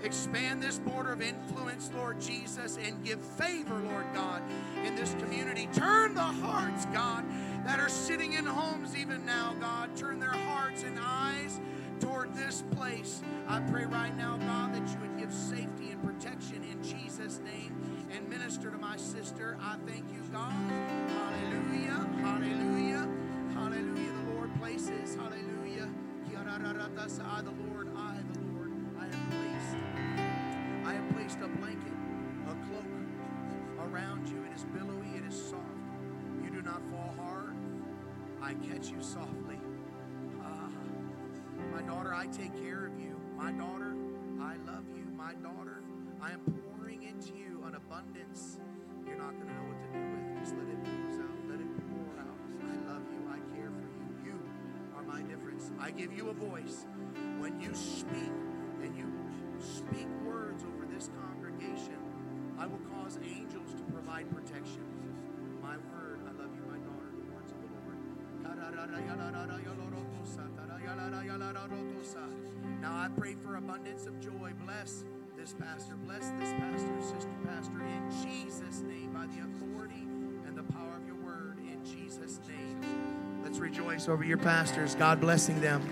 Expand 0.02 0.62
this 0.62 0.78
border 0.78 1.12
of 1.12 1.22
influence, 1.22 1.90
Lord 1.96 2.20
Jesus, 2.20 2.76
and 2.76 3.02
give 3.02 3.20
favor, 3.20 3.78
Lord 3.90 4.06
God, 4.14 4.42
in 4.84 4.94
this 4.94 5.14
community. 5.14 5.68
Turn 5.72 6.14
the 6.14 6.20
hearts, 6.20 6.86
God, 6.86 7.24
that 7.64 7.80
are 7.80 7.88
sitting 7.88 8.34
in 8.34 8.44
homes 8.46 8.96
even 8.96 9.24
now, 9.24 9.54
God. 9.58 9.96
Turn 9.96 10.20
their 10.20 10.28
hearts 10.28 10.82
and 10.82 10.98
eyes 11.00 11.60
toward 12.16 12.34
this 12.34 12.62
place. 12.74 13.20
I 13.46 13.60
pray 13.60 13.84
right 13.84 14.16
now, 14.16 14.38
God, 14.38 14.74
that 14.74 14.88
you 14.88 14.98
would 15.00 15.18
give 15.18 15.32
safety 15.32 15.90
and 15.90 16.02
protection 16.02 16.64
in 16.64 16.82
Jesus' 16.82 17.40
name 17.44 17.74
and 18.10 18.26
minister 18.30 18.70
to 18.70 18.78
my 18.78 18.96
sister. 18.96 19.58
I 19.60 19.76
thank 19.86 20.04
you, 20.10 20.20
God. 20.32 20.50
Hallelujah. 20.50 22.08
Hallelujah. 22.22 23.08
Hallelujah. 23.52 24.12
The 24.24 24.32
Lord 24.32 24.50
places. 24.60 25.14
Hallelujah. 25.14 25.90
I, 26.34 27.40
the 27.42 27.50
Lord, 27.50 27.88
I, 27.96 28.16
the 28.32 28.40
Lord, 28.52 28.72
I 28.98 29.04
have 29.04 29.30
placed, 29.30 29.76
I 30.84 30.92
have 30.94 31.08
placed 31.14 31.38
a 31.38 31.48
blanket, 31.48 31.92
a 32.46 32.54
cloak 32.66 33.90
around 33.90 34.28
you. 34.28 34.42
It 34.50 34.56
is 34.56 34.64
billowy, 34.64 35.16
it 35.16 35.24
is 35.28 35.50
soft. 35.50 35.62
You 36.42 36.50
do 36.50 36.62
not 36.62 36.82
fall 36.90 37.14
hard. 37.18 37.54
I 38.42 38.54
catch 38.54 38.88
you 38.88 39.00
softly. 39.00 39.58
My 41.76 41.82
daughter, 41.82 42.14
I 42.14 42.24
take 42.28 42.56
care 42.62 42.86
of 42.86 42.98
you. 42.98 43.20
My 43.36 43.52
daughter, 43.52 43.92
I 44.40 44.56
love 44.64 44.88
you. 44.96 45.04
My 45.14 45.34
daughter, 45.44 45.82
I 46.22 46.32
am 46.32 46.40
pouring 46.40 47.02
into 47.02 47.36
you 47.36 47.62
an 47.68 47.74
abundance 47.74 48.58
you're 49.06 49.18
not 49.18 49.36
going 49.36 49.48
to 49.48 49.52
know 49.52 49.68
what 49.68 49.76
to 49.84 49.88
do 49.92 50.00
with. 50.00 50.40
Just 50.40 50.56
let 50.56 50.64
it 50.72 50.80
ooze 50.80 51.20
out. 51.20 51.36
Let 51.50 51.60
it 51.60 51.68
pour 51.76 52.16
out. 52.16 52.38
I 52.64 52.74
love 52.88 53.04
you. 53.12 53.20
I 53.28 53.36
care 53.52 53.68
for 53.68 53.84
you. 53.92 54.32
You 54.32 54.40
are 54.96 55.02
my 55.02 55.20
difference. 55.28 55.70
I 55.78 55.90
give 55.90 56.16
you 56.16 56.30
a 56.30 56.32
voice. 56.32 56.86
When 57.36 57.60
you 57.60 57.74
speak 57.74 58.32
and 58.80 58.96
you 58.96 59.12
speak 59.60 60.08
words 60.24 60.64
over 60.64 60.86
this 60.88 61.10
congregation, 61.12 62.00
I 62.58 62.64
will 62.64 62.80
cause 62.88 63.18
angels 63.20 63.76
to 63.76 63.82
provide 63.92 64.32
protection. 64.32 64.80
My 65.60 65.76
word, 65.92 66.24
I 66.24 66.32
love 66.40 66.56
you, 66.56 66.64
my 66.72 66.80
daughter, 66.80 67.12
the 67.12 67.28
words 67.36 67.52
of 67.52 67.60
the 67.60 67.68
Lord. 67.68 67.76
Now 72.80 72.94
I 72.94 73.08
pray 73.18 73.34
for 73.34 73.56
abundance 73.56 74.06
of 74.06 74.20
joy. 74.20 74.52
Bless 74.64 75.04
this 75.36 75.52
pastor. 75.58 75.96
Bless 76.04 76.30
this 76.38 76.52
pastor, 76.52 77.00
sister 77.00 77.34
pastor, 77.44 77.82
in 77.82 78.08
Jesus' 78.22 78.82
name, 78.82 79.10
by 79.12 79.26
the 79.26 79.42
authority 79.42 80.06
and 80.46 80.56
the 80.56 80.62
power 80.72 80.94
of 80.96 81.04
your 81.04 81.16
word, 81.16 81.58
in 81.58 81.84
Jesus' 81.84 82.38
name. 82.48 82.80
Let's 83.42 83.58
rejoice 83.58 84.08
over 84.08 84.22
your 84.22 84.38
pastors. 84.38 84.94
God 84.94 85.20
blessing 85.20 85.60
them. 85.60 85.82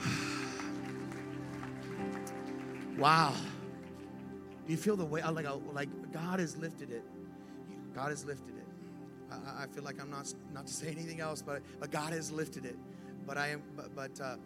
Wow. 2.96 3.34
Do 4.64 4.72
you 4.72 4.78
feel 4.78 4.96
the 4.96 5.04
weight? 5.04 5.24
Like, 5.24 5.48
like 5.72 5.88
God 6.12 6.38
has 6.38 6.56
lifted 6.56 6.90
it. 6.90 7.02
God 7.94 8.10
has 8.10 8.24
lifted 8.24 8.56
it. 8.56 8.66
I, 9.30 9.64
I 9.64 9.66
feel 9.66 9.84
like 9.84 10.00
I'm 10.00 10.10
not 10.10 10.32
not 10.52 10.66
to 10.66 10.72
say 10.72 10.88
anything 10.88 11.20
else, 11.20 11.42
but 11.42 11.62
but 11.80 11.90
God 11.90 12.12
has 12.12 12.30
lifted 12.30 12.64
it. 12.64 12.76
But 13.26 13.38
I 13.38 13.48
am. 13.48 13.62
But, 13.76 13.94
but 13.94 14.20
uh, 14.20 14.36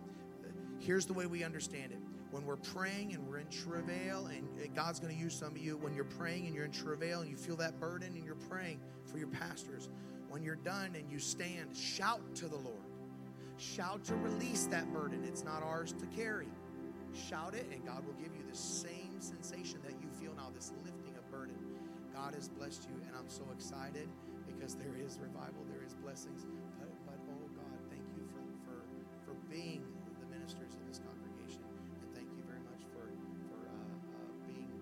here's 0.78 1.06
the 1.06 1.12
way 1.12 1.26
we 1.26 1.44
understand 1.44 1.92
it. 1.92 1.98
When 2.30 2.44
we're 2.44 2.56
praying 2.56 3.14
and 3.14 3.26
we're 3.26 3.38
in 3.38 3.46
travail, 3.48 4.26
and 4.26 4.74
God's 4.74 5.00
going 5.00 5.14
to 5.14 5.20
use 5.20 5.34
some 5.34 5.48
of 5.48 5.58
you 5.58 5.76
when 5.76 5.94
you're 5.94 6.04
praying 6.04 6.46
and 6.46 6.54
you're 6.54 6.64
in 6.64 6.72
travail 6.72 7.20
and 7.20 7.30
you 7.30 7.36
feel 7.36 7.56
that 7.56 7.78
burden 7.80 8.14
and 8.14 8.24
you're 8.24 8.34
praying 8.34 8.80
for 9.04 9.18
your 9.18 9.28
pastors. 9.28 9.88
When 10.28 10.42
you're 10.42 10.56
done 10.56 10.94
and 10.96 11.10
you 11.10 11.18
stand, 11.18 11.74
shout 11.74 12.20
to 12.36 12.48
the 12.48 12.56
Lord. 12.56 12.84
Shout 13.58 14.04
to 14.04 14.16
release 14.16 14.66
that 14.66 14.92
burden. 14.92 15.24
It's 15.24 15.44
not 15.44 15.62
ours 15.62 15.94
to 15.94 16.06
carry. 16.06 16.48
Shout 17.28 17.54
it, 17.54 17.66
and 17.72 17.84
God 17.86 18.04
will 18.04 18.14
give 18.14 18.34
you 18.36 18.42
the 18.50 18.56
same 18.56 19.18
sensation 19.18 19.78
that 19.84 19.95
God 22.16 22.34
has 22.34 22.48
blessed 22.48 22.88
you, 22.88 22.96
and 23.04 23.12
I'm 23.12 23.28
so 23.28 23.44
excited 23.52 24.08
because 24.48 24.74
there 24.74 24.96
is 24.96 25.20
revival, 25.20 25.60
there 25.68 25.84
is 25.84 25.92
blessings. 26.00 26.48
But, 26.80 26.88
but 27.04 27.20
oh 27.28 27.44
God, 27.52 27.76
thank 27.92 28.08
you 28.16 28.24
for, 28.32 28.40
for, 28.64 28.80
for 29.28 29.34
being 29.52 29.84
the 30.16 30.26
ministers 30.32 30.72
in 30.72 30.82
this 30.88 30.96
congregation. 31.04 31.60
And 32.00 32.08
thank 32.16 32.32
you 32.32 32.42
very 32.48 32.64
much 32.72 32.88
for, 32.88 33.04
for 33.52 33.68
uh, 33.68 33.76
uh, 34.16 34.32
being 34.48 34.72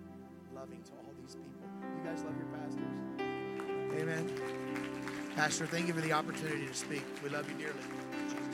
loving 0.55 0.79
to 0.87 0.91
all 1.03 1.11
these 1.19 1.35
people. 1.35 1.67
You 1.83 2.07
guys 2.07 2.23
love 2.23 2.39
your 2.39 2.47
pastors? 2.55 2.95
Amen. 3.99 4.31
Pastor, 5.35 5.67
thank 5.67 5.87
you 5.87 5.93
for 5.93 6.01
the 6.01 6.13
opportunity 6.13 6.65
to 6.65 6.73
speak. 6.73 7.03
We 7.21 7.29
love 7.29 7.51
you 7.51 7.67
dearly. 7.67 8.44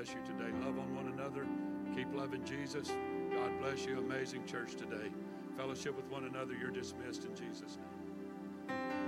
Bless 0.00 0.14
you 0.14 0.20
today. 0.24 0.50
Love 0.64 0.78
on 0.78 0.94
one 0.96 1.12
another. 1.12 1.46
Keep 1.94 2.14
loving 2.14 2.42
Jesus. 2.42 2.90
God 3.34 3.50
bless 3.60 3.84
you. 3.84 3.98
Amazing 3.98 4.46
church 4.46 4.74
today. 4.74 5.10
Fellowship 5.58 5.94
with 5.94 6.06
one 6.06 6.24
another. 6.24 6.54
You're 6.54 6.70
dismissed 6.70 7.26
in 7.26 7.34
Jesus' 7.34 7.76
name. 7.76 8.99